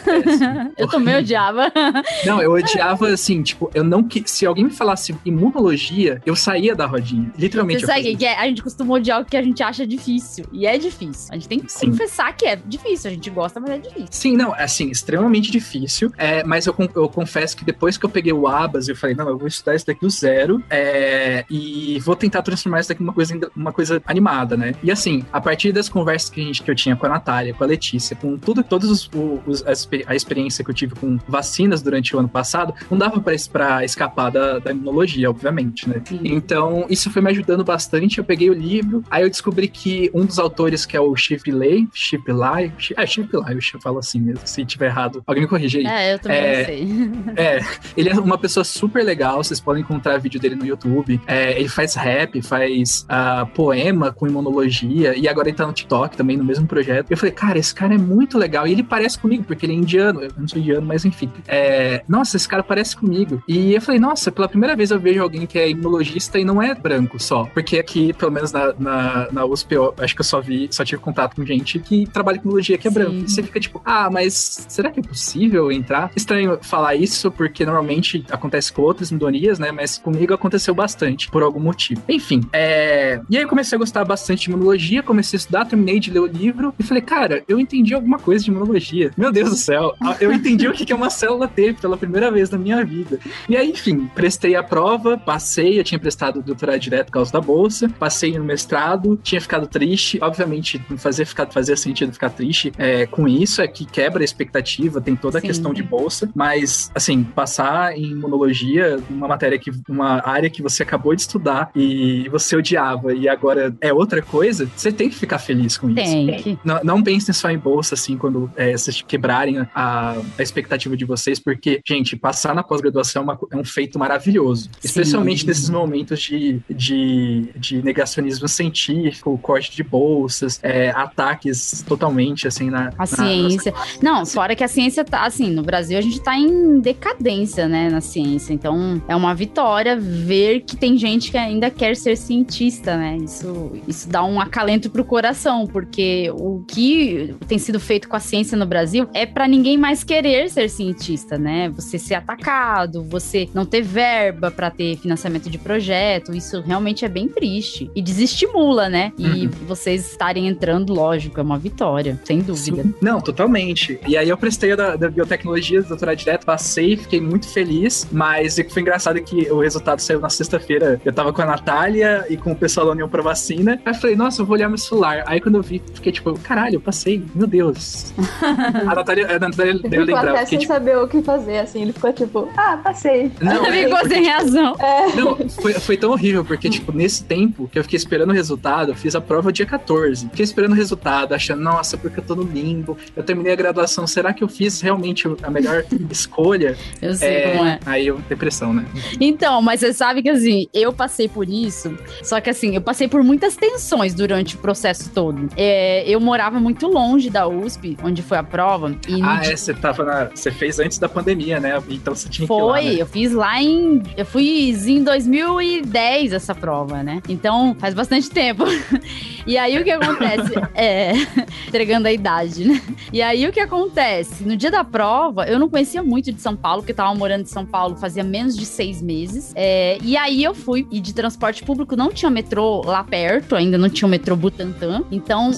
É, 0.77 0.83
eu 0.83 0.87
também 0.87 1.15
odiava. 1.17 1.71
Não, 2.25 2.41
eu 2.41 2.51
odiava 2.51 3.07
assim, 3.07 3.41
tipo, 3.41 3.69
eu 3.73 3.83
não 3.83 4.03
que 4.03 4.23
se 4.25 4.45
alguém 4.45 4.65
me 4.65 4.71
falasse 4.71 5.15
imunologia, 5.25 6.21
eu 6.25 6.35
saía 6.35 6.75
da 6.75 6.85
rodinha. 6.85 7.31
Literalmente. 7.37 7.85
Você 7.85 7.91
que 8.15 8.18
é? 8.25 8.37
A 8.37 8.47
gente 8.47 8.61
costuma 8.61 8.95
odiar 8.95 9.21
o 9.21 9.25
que 9.25 9.37
a 9.37 9.41
gente 9.41 9.61
acha 9.63 9.85
difícil. 9.85 10.45
E 10.51 10.65
é 10.65 10.77
difícil. 10.77 11.27
A 11.31 11.35
gente 11.35 11.47
tem 11.47 11.59
que 11.59 11.71
Sim. 11.71 11.91
confessar 11.91 12.35
que 12.35 12.45
é 12.45 12.55
difícil. 12.55 13.11
A 13.11 13.13
gente 13.13 13.29
gosta, 13.29 13.59
mas 13.59 13.71
é 13.71 13.77
difícil. 13.77 14.07
Sim, 14.11 14.35
não, 14.35 14.55
é 14.55 14.63
assim, 14.63 14.89
extremamente 14.89 15.51
difícil. 15.51 16.11
É, 16.17 16.43
mas 16.43 16.65
eu, 16.65 16.75
eu 16.95 17.09
confesso 17.09 17.55
que 17.55 17.65
depois 17.65 17.97
que 17.97 18.05
eu 18.05 18.09
peguei 18.09 18.33
o 18.33 18.47
Abas, 18.47 18.87
eu 18.87 18.95
falei, 18.95 19.15
não, 19.15 19.27
eu 19.27 19.37
vou 19.37 19.47
estudar 19.47 19.75
isso 19.75 19.85
daqui 19.85 20.01
do 20.01 20.09
zero 20.09 20.63
é, 20.69 21.45
e 21.49 21.99
vou 21.99 22.15
tentar 22.15 22.41
transformar 22.41 22.79
isso 22.79 22.89
daqui 22.89 23.01
numa 23.01 23.13
coisa, 23.13 23.51
uma 23.55 23.71
coisa 23.71 24.01
animada, 24.05 24.55
né? 24.55 24.73
E 24.83 24.91
assim, 24.91 25.25
a 25.31 25.41
partir 25.41 25.71
das 25.71 25.89
conversas 25.89 26.29
que, 26.29 26.41
a 26.41 26.43
gente, 26.43 26.63
que 26.63 26.71
eu 26.71 26.75
tinha 26.75 26.95
com 26.95 27.05
a 27.05 27.09
Natália, 27.09 27.53
com 27.53 27.63
a 27.63 27.67
Letícia, 27.67 28.15
com 28.15 28.37
tudo, 28.37 28.63
todos 28.63 28.89
os, 28.89 29.09
os 29.45 29.63
a 30.05 30.15
experiência 30.15 30.63
que 30.63 30.69
eu 30.69 30.75
tive 30.75 30.95
com 30.95 31.17
vacinas 31.27 31.81
durante 31.81 32.15
o 32.15 32.19
ano 32.19 32.29
passado, 32.29 32.73
não 32.89 32.97
dava 32.97 33.19
para 33.19 33.83
escapar 33.83 34.31
da, 34.31 34.59
da, 34.59 34.71
imunologia, 34.71 35.29
obviamente, 35.29 35.87
né? 35.87 36.01
Sim. 36.05 36.21
Então, 36.23 36.85
isso 36.89 37.09
foi 37.09 37.21
me 37.21 37.29
ajudando 37.29 37.63
bastante. 37.63 38.08
Eu 38.17 38.23
peguei 38.23 38.49
o 38.49 38.53
livro, 38.53 39.03
aí 39.09 39.23
eu 39.23 39.29
descobri 39.29 39.67
que 39.67 40.09
um 40.13 40.25
dos 40.25 40.39
autores, 40.39 40.85
que 40.85 40.95
é 40.95 41.01
o 41.01 41.15
Chip 41.15 41.51
Lay, 41.51 41.87
Chip 41.93 42.31
Lai, 42.31 42.73
é 42.95 43.05
Chip 43.05 43.35
Lai, 43.35 43.55
eu 43.55 43.81
falo 43.81 43.99
assim 43.99 44.19
mesmo, 44.19 44.41
se 44.45 44.65
tiver 44.65 44.87
errado, 44.87 45.23
alguém 45.25 45.43
me 45.43 45.49
corrige 45.49 45.79
aí. 45.79 45.85
É, 45.85 46.13
eu 46.13 46.19
também 46.19 46.37
é, 46.37 46.65
sei. 46.65 46.87
É, 47.35 47.59
ele 47.95 48.09
é 48.09 48.13
uma 48.13 48.37
pessoa 48.37 48.63
super 48.63 49.03
legal, 49.03 49.43
vocês 49.43 49.59
podem 49.59 49.81
encontrar 49.81 50.17
vídeo 50.19 50.39
dele 50.39 50.55
no 50.55 50.65
YouTube. 50.65 51.19
É, 51.27 51.59
ele 51.59 51.69
faz 51.69 51.95
rap, 51.95 52.41
faz 52.41 53.05
uh, 53.05 53.45
poema 53.47 54.11
com 54.11 54.27
imunologia, 54.27 55.17
e 55.17 55.27
agora 55.27 55.49
ele 55.49 55.57
tá 55.57 55.65
no 55.65 55.73
TikTok 55.73 56.15
também, 56.15 56.37
no 56.37 56.43
mesmo 56.43 56.67
projeto. 56.67 57.09
Eu 57.09 57.17
falei, 57.17 57.33
cara, 57.33 57.57
esse 57.57 57.73
cara 57.73 57.95
é 57.95 57.97
muito 57.97 58.37
legal, 58.37 58.67
e 58.67 58.71
ele 58.71 58.83
parece 58.83 59.17
comigo, 59.17 59.43
porque 59.43 59.65
ele 59.65 59.73
é 59.73 59.75
indiano, 59.75 60.21
eu 60.21 60.31
não 60.37 60.47
sou 60.47 60.59
indiano, 60.59 60.85
mas 60.85 61.05
enfim. 61.05 61.31
É, 61.47 62.03
nossa, 62.07 62.37
esse 62.37 62.47
cara 62.47 62.63
parece 62.63 62.95
comigo. 62.95 63.41
E 63.47 63.73
eu 63.73 63.81
falei, 63.81 63.99
nossa, 63.99 64.31
pela 64.31 64.47
primeira 64.47 64.75
vez 64.75 64.91
eu 64.91 64.99
vejo 64.99 65.21
alguém 65.21 65.45
que 65.45 65.57
é 65.57 65.69
imunologista 65.69 66.39
e 66.39 66.45
não 66.45 66.61
é 66.61 66.73
branco 66.75 67.21
só. 67.21 67.45
Porque 67.45 67.79
aqui, 67.79 67.98
pelo 68.13 68.31
menos 68.31 68.51
na, 68.51 68.73
na, 68.77 69.27
na 69.31 69.45
USP, 69.45 69.73
eu 69.73 69.93
acho 69.97 70.15
que 70.15 70.21
eu 70.21 70.25
só 70.25 70.41
vi, 70.41 70.67
só 70.71 70.83
tive 70.83 71.01
contato 71.01 71.35
com 71.35 71.45
gente 71.45 71.79
que 71.79 72.07
trabalha 72.07 72.37
com 72.37 72.45
imunologia 72.45 72.77
que 72.77 72.87
é 72.87 72.91
branco. 72.91 73.15
E 73.15 73.29
você 73.29 73.43
fica 73.43 73.59
tipo, 73.59 73.81
ah, 73.85 74.09
mas 74.11 74.65
será 74.67 74.89
que 74.89 74.99
é 74.99 75.03
possível 75.03 75.71
entrar? 75.71 76.11
Estranho 76.15 76.59
falar 76.61 76.95
isso, 76.95 77.31
porque 77.31 77.65
normalmente 77.65 78.25
acontece 78.29 78.71
com 78.71 78.81
outras 78.81 79.11
mindonias, 79.11 79.59
né? 79.59 79.71
Mas 79.71 79.97
comigo 79.97 80.33
aconteceu 80.33 80.73
bastante, 80.73 81.29
por 81.29 81.43
algum 81.43 81.59
motivo. 81.59 82.01
Enfim, 82.07 82.41
é... 82.53 83.21
e 83.29 83.37
aí 83.37 83.43
eu 83.43 83.49
comecei 83.49 83.75
a 83.75 83.79
gostar 83.79 84.05
bastante 84.05 84.45
de 84.45 84.51
imunologia, 84.51 85.03
comecei 85.03 85.37
a 85.37 85.39
estudar, 85.39 85.65
terminei 85.65 85.99
de 85.99 86.11
ler 86.11 86.19
o 86.19 86.25
livro 86.25 86.73
e 86.79 86.83
falei, 86.83 87.01
cara, 87.01 87.43
eu 87.47 87.59
entendi 87.59 87.93
alguma 87.93 88.17
coisa 88.17 88.43
de 88.43 88.51
imunologia. 88.51 89.11
Meu 89.17 89.31
Deus 89.31 89.49
do 89.49 89.55
céu, 89.55 89.93
eu 90.19 90.31
entendi 90.31 90.67
o 90.67 90.73
que 90.73 90.91
é 90.91 90.95
uma 90.95 91.09
célula 91.09 91.47
T 91.47 91.73
pela 91.73 91.97
primeira 91.97 92.31
vez 92.31 92.49
na 92.49 92.57
minha 92.57 92.83
vida. 92.83 93.19
E 93.47 93.55
aí, 93.55 93.69
enfim, 93.69 94.09
prestei 94.13 94.55
a 94.55 94.63
prova, 94.63 95.17
passei, 95.17 95.79
eu 95.79 95.83
tinha 95.83 95.99
prestado 95.99 96.41
doutorado 96.41 96.79
direto 96.79 97.07
por 97.07 97.13
causa 97.13 97.31
da 97.31 97.41
bolsa, 97.41 97.88
passei 97.89 98.37
no 98.37 98.43
mestrado, 98.43 99.19
tinha 99.21 99.41
ficado 99.41 99.67
triste, 99.67 100.19
obviamente, 100.21 100.81
não 100.89 100.97
fazia, 100.97 101.25
ficar, 101.25 101.47
fazia 101.47 101.75
sentido 101.75 102.11
ficar 102.11 102.29
triste 102.29 102.71
é, 102.77 103.05
com 103.05 103.27
isso, 103.27 103.61
é 103.61 103.67
que 103.67 103.85
quebra 103.85 104.23
a 104.23 104.25
expectativa, 104.25 105.01
tem 105.01 105.15
toda 105.15 105.37
a 105.37 105.41
Sim. 105.41 105.47
questão 105.47 105.73
de 105.73 105.83
bolsa, 105.83 106.29
mas, 106.35 106.91
assim, 106.93 107.23
passar 107.23 107.97
em 107.97 108.11
imunologia, 108.11 108.99
uma 109.09 109.27
matéria 109.27 109.57
que, 109.57 109.71
uma 109.87 110.27
área 110.27 110.49
que 110.49 110.61
você 110.61 110.83
acabou 110.83 111.15
de 111.15 111.21
estudar 111.21 111.71
e 111.75 112.27
você 112.29 112.55
odiava 112.55 113.13
e 113.13 113.27
agora 113.27 113.75
é 113.81 113.93
outra 113.93 114.21
coisa, 114.21 114.69
você 114.75 114.91
tem 114.91 115.09
que 115.09 115.15
ficar 115.15 115.39
feliz 115.39 115.77
com 115.77 115.93
tem 115.93 116.29
isso. 116.29 116.43
Que... 116.43 116.59
Não, 116.63 116.79
não 116.83 117.03
pensem 117.03 117.33
só 117.33 117.49
em 117.49 117.57
bolsa, 117.57 117.95
assim, 117.95 118.17
quando 118.17 118.51
é, 118.55 118.71
vocês 118.71 119.01
quebrarem 119.01 119.59
a, 119.73 120.15
a 120.37 120.41
expectativa 120.41 120.95
de 120.95 121.05
vocês, 121.05 121.39
porque, 121.39 121.81
gente, 121.87 122.15
passar 122.15 122.53
na 122.53 122.63
pós-graduação 122.63 123.29
é, 123.31 123.55
é, 123.55 123.57
um 123.57 123.63
feito 123.63 123.97
maravilhoso, 123.97 124.63
Sim. 124.65 124.69
especialmente 124.83 125.45
nesses 125.45 125.69
momentos 125.69 126.19
de, 126.19 126.59
de, 126.69 127.49
de 127.55 127.78
negacionismo 127.83 128.47
científico, 128.47 129.37
corte 129.37 129.75
de 129.75 129.83
bolsas, 129.83 130.59
é, 130.63 130.89
ataques 130.89 131.83
totalmente, 131.87 132.47
assim, 132.47 132.69
na... 132.69 132.89
A 132.97 132.99
na, 132.99 133.05
ciência. 133.05 133.73
Não, 134.01 134.25
fora 134.25 134.55
que 134.55 134.63
a 134.63 134.67
ciência 134.67 135.03
tá, 135.03 135.25
assim, 135.25 135.49
no 135.49 135.63
Brasil 135.63 135.97
a 135.97 136.01
gente 136.01 136.21
tá 136.21 136.37
em 136.37 136.79
decadência, 136.79 137.67
né, 137.67 137.89
na 137.89 138.01
ciência. 138.01 138.53
Então, 138.53 139.01
é 139.07 139.15
uma 139.15 139.33
vitória 139.33 139.97
ver 139.97 140.61
que 140.61 140.75
tem 140.75 140.97
gente 140.97 141.31
que 141.31 141.37
ainda 141.37 141.69
quer 141.69 141.95
ser 141.95 142.15
cientista, 142.15 142.97
né? 142.97 143.17
Isso, 143.17 143.71
isso 143.87 144.09
dá 144.09 144.23
um 144.23 144.39
acalento 144.39 144.89
pro 144.89 145.03
coração, 145.03 145.65
porque 145.65 146.31
o 146.31 146.63
que 146.67 147.35
tem 147.47 147.57
sido 147.57 147.79
feito 147.79 148.07
com 148.07 148.15
a 148.15 148.19
ciência 148.19 148.57
no 148.57 148.65
Brasil 148.65 149.07
é 149.13 149.25
para 149.25 149.47
ninguém 149.47 149.77
mais 149.77 150.03
querer 150.03 150.49
ser 150.49 150.69
cientista, 150.69 151.37
né? 151.37 151.69
Você 151.69 151.97
ser 151.97 152.15
atacado, 152.15 153.03
você 153.03 153.49
não 153.53 153.65
ter 153.65 153.81
verba 153.81 154.51
para 154.51 154.69
ter 154.69 154.97
financiamento 154.97 155.49
de 155.49 155.57
projeto, 155.57 156.35
isso 156.35 156.61
realmente 156.61 157.05
é 157.05 157.09
bem 157.09 157.27
triste 157.27 157.58
e 157.95 158.01
desestimula, 158.01 158.89
né? 158.89 159.11
E 159.17 159.45
uhum. 159.45 159.51
vocês 159.67 160.11
estarem 160.11 160.47
entrando 160.47 160.93
lógico, 160.93 161.39
é 161.39 161.43
uma 161.43 161.57
vitória, 161.57 162.19
sem 162.23 162.39
dúvida. 162.39 162.83
Sim. 162.83 162.93
Não, 163.01 163.21
totalmente. 163.21 163.99
E 164.07 164.17
aí 164.17 164.29
eu 164.29 164.37
prestei 164.37 164.75
da, 164.75 164.95
da 164.95 165.09
biotecnologia, 165.09 165.81
doutorado 165.81 166.17
direto, 166.17 166.45
passei, 166.45 166.97
fiquei 166.97 167.21
muito 167.21 167.47
feliz, 167.47 168.07
mas 168.11 168.57
o 168.57 168.63
que 168.63 168.73
foi 168.73 168.81
engraçado 168.81 169.17
é 169.17 169.21
que 169.21 169.51
o 169.51 169.59
resultado 169.59 169.99
saiu 169.99 170.19
na 170.19 170.29
sexta-feira. 170.29 170.99
Eu 171.03 171.13
tava 171.13 171.33
com 171.33 171.41
a 171.41 171.45
Natália 171.45 172.25
e 172.29 172.37
com 172.37 172.51
o 172.51 172.55
pessoal 172.55 172.85
da 172.85 172.91
União 172.93 173.09
pra 173.09 173.21
Vacina. 173.21 173.79
Aí 173.85 173.93
eu 173.93 173.99
falei, 173.99 174.15
nossa, 174.15 174.41
eu 174.41 174.45
vou 174.45 174.55
olhar 174.55 174.69
meu 174.69 174.77
celular. 174.77 175.23
Aí 175.25 175.39
quando 175.39 175.55
eu 175.55 175.61
vi, 175.61 175.81
fiquei 175.93 176.11
tipo, 176.11 176.37
caralho, 176.39 176.75
eu 176.75 176.81
passei, 176.81 177.23
meu 177.33 177.47
Deus. 177.47 178.13
a 178.41 178.95
Natália, 178.95 179.35
a 179.35 179.39
Natália 179.39 179.71
ele 179.71 179.89
deu 179.89 180.03
lembrar. 180.03 180.29
até 180.29 180.45
sem 180.45 180.59
tipo... 180.59 180.73
saber 180.73 180.97
o 180.97 181.07
que 181.07 181.21
fazer, 181.21 181.59
assim, 181.59 181.81
ele 181.81 181.93
ficou 181.93 182.11
tipo, 182.13 182.49
ah, 182.57 182.77
passei. 182.83 183.31
Não, 183.41 183.65
ficou 183.65 183.97
é, 183.97 184.07
sem 184.07 184.27
razão. 184.27 184.75
É. 184.79 185.15
Não, 185.15 185.49
foi, 185.49 185.73
foi 185.73 185.97
tão 185.97 186.11
horrível, 186.11 186.43
porque, 186.43 186.69
tipo, 186.69 186.91
nesse 186.91 187.23
tempo 187.23 187.48
que 187.71 187.79
eu 187.79 187.83
fiquei 187.83 187.97
esperando 187.97 188.29
o 188.29 188.33
resultado, 188.33 188.91
eu 188.91 188.95
fiz 188.95 189.15
a 189.15 189.21
prova 189.21 189.51
dia 189.51 189.65
14. 189.65 190.29
Fiquei 190.29 190.43
esperando 190.43 190.71
o 190.71 190.75
resultado, 190.75 191.33
achando, 191.33 191.61
nossa, 191.61 191.97
porque 191.97 192.19
eu 192.19 192.23
tô 192.23 192.35
no 192.35 192.43
limbo, 192.43 192.97
eu 193.15 193.23
terminei 193.23 193.53
a 193.53 193.55
graduação, 193.55 194.05
será 194.07 194.33
que 194.33 194.43
eu 194.43 194.47
fiz 194.47 194.81
realmente 194.81 195.27
a 195.43 195.49
melhor 195.49 195.83
escolha? 196.09 196.77
Eu 197.01 197.13
sei 197.15 197.29
é, 197.29 197.51
como 197.51 197.65
é. 197.65 197.79
Aí 197.85 198.07
eu, 198.07 198.19
depressão, 198.29 198.73
né? 198.73 198.85
Então, 199.19 199.61
mas 199.61 199.79
você 199.79 199.93
sabe 199.93 200.21
que 200.21 200.29
assim, 200.29 200.67
eu 200.73 200.93
passei 200.93 201.27
por 201.27 201.47
isso, 201.47 201.97
só 202.23 202.39
que 202.39 202.49
assim, 202.49 202.75
eu 202.75 202.81
passei 202.81 203.07
por 203.07 203.23
muitas 203.23 203.55
tensões 203.55 204.13
durante 204.13 204.55
o 204.55 204.59
processo 204.59 205.09
todo. 205.11 205.49
É, 205.55 206.07
eu 206.09 206.19
morava 206.19 206.59
muito 206.59 206.87
longe 206.87 207.29
da 207.29 207.47
USP, 207.47 207.97
onde 208.03 208.21
foi 208.21 208.37
a 208.37 208.43
prova. 208.43 208.95
ah, 209.21 209.41
é, 209.43 209.55
você 209.55 209.73
tava 209.73 210.03
na. 210.03 210.25
Você 210.25 210.51
fez 210.51 210.79
antes 210.79 210.97
da 210.97 211.09
pandemia, 211.09 211.59
né? 211.59 211.81
Então 211.89 212.15
você 212.15 212.29
tinha 212.29 212.47
foi, 212.47 212.57
que 212.57 212.63
lá, 212.63 212.81
né? 212.81 213.01
eu 213.01 213.05
fiz 213.05 213.31
lá 213.31 213.61
em. 213.61 214.01
Eu 214.15 214.25
fui 214.25 214.71
em 214.87 215.03
2010 215.03 216.33
essa 216.33 216.55
prova, 216.55 217.03
né? 217.03 217.21
Então, 217.27 217.38
faz 217.79 217.93
bastante 217.93 218.29
tempo. 218.29 218.63
E 219.49 219.57
aí 219.57 219.79
o 219.79 219.83
que 219.83 219.89
acontece? 219.89 220.53
é. 220.75 221.13
Entregando 221.67 222.07
a 222.07 222.11
idade, 222.11 222.65
né? 222.65 222.79
E 223.11 223.19
aí 223.19 223.47
o 223.47 223.51
que 223.51 223.59
acontece? 223.59 224.43
No 224.43 224.55
dia 224.55 224.69
da 224.69 224.83
prova, 224.83 225.45
eu 225.45 225.57
não 225.57 225.67
conhecia 225.67 226.03
muito 226.03 226.31
de 226.31 226.39
São 226.39 226.55
Paulo, 226.55 226.83
porque 226.83 226.91
eu 226.91 226.95
tava 226.95 227.15
morando 227.15 227.41
em 227.41 227.45
São 227.45 227.65
Paulo 227.65 227.95
fazia 227.95 228.23
menos 228.23 228.55
de 228.55 228.63
seis 228.63 229.01
meses. 229.01 229.51
É, 229.55 229.97
e 230.03 230.15
aí 230.15 230.43
eu 230.43 230.53
fui, 230.53 230.87
e 230.91 230.99
de 230.99 231.15
transporte 231.15 231.63
público 231.63 231.95
não 231.95 232.11
tinha 232.11 232.29
metrô 232.29 232.83
lá 232.85 233.03
perto, 233.03 233.55
ainda 233.55 233.75
não 233.75 233.89
tinha 233.89 234.07
o 234.07 234.11
metrô 234.11 234.35
Butantã. 234.35 235.03
Então, 235.11 235.49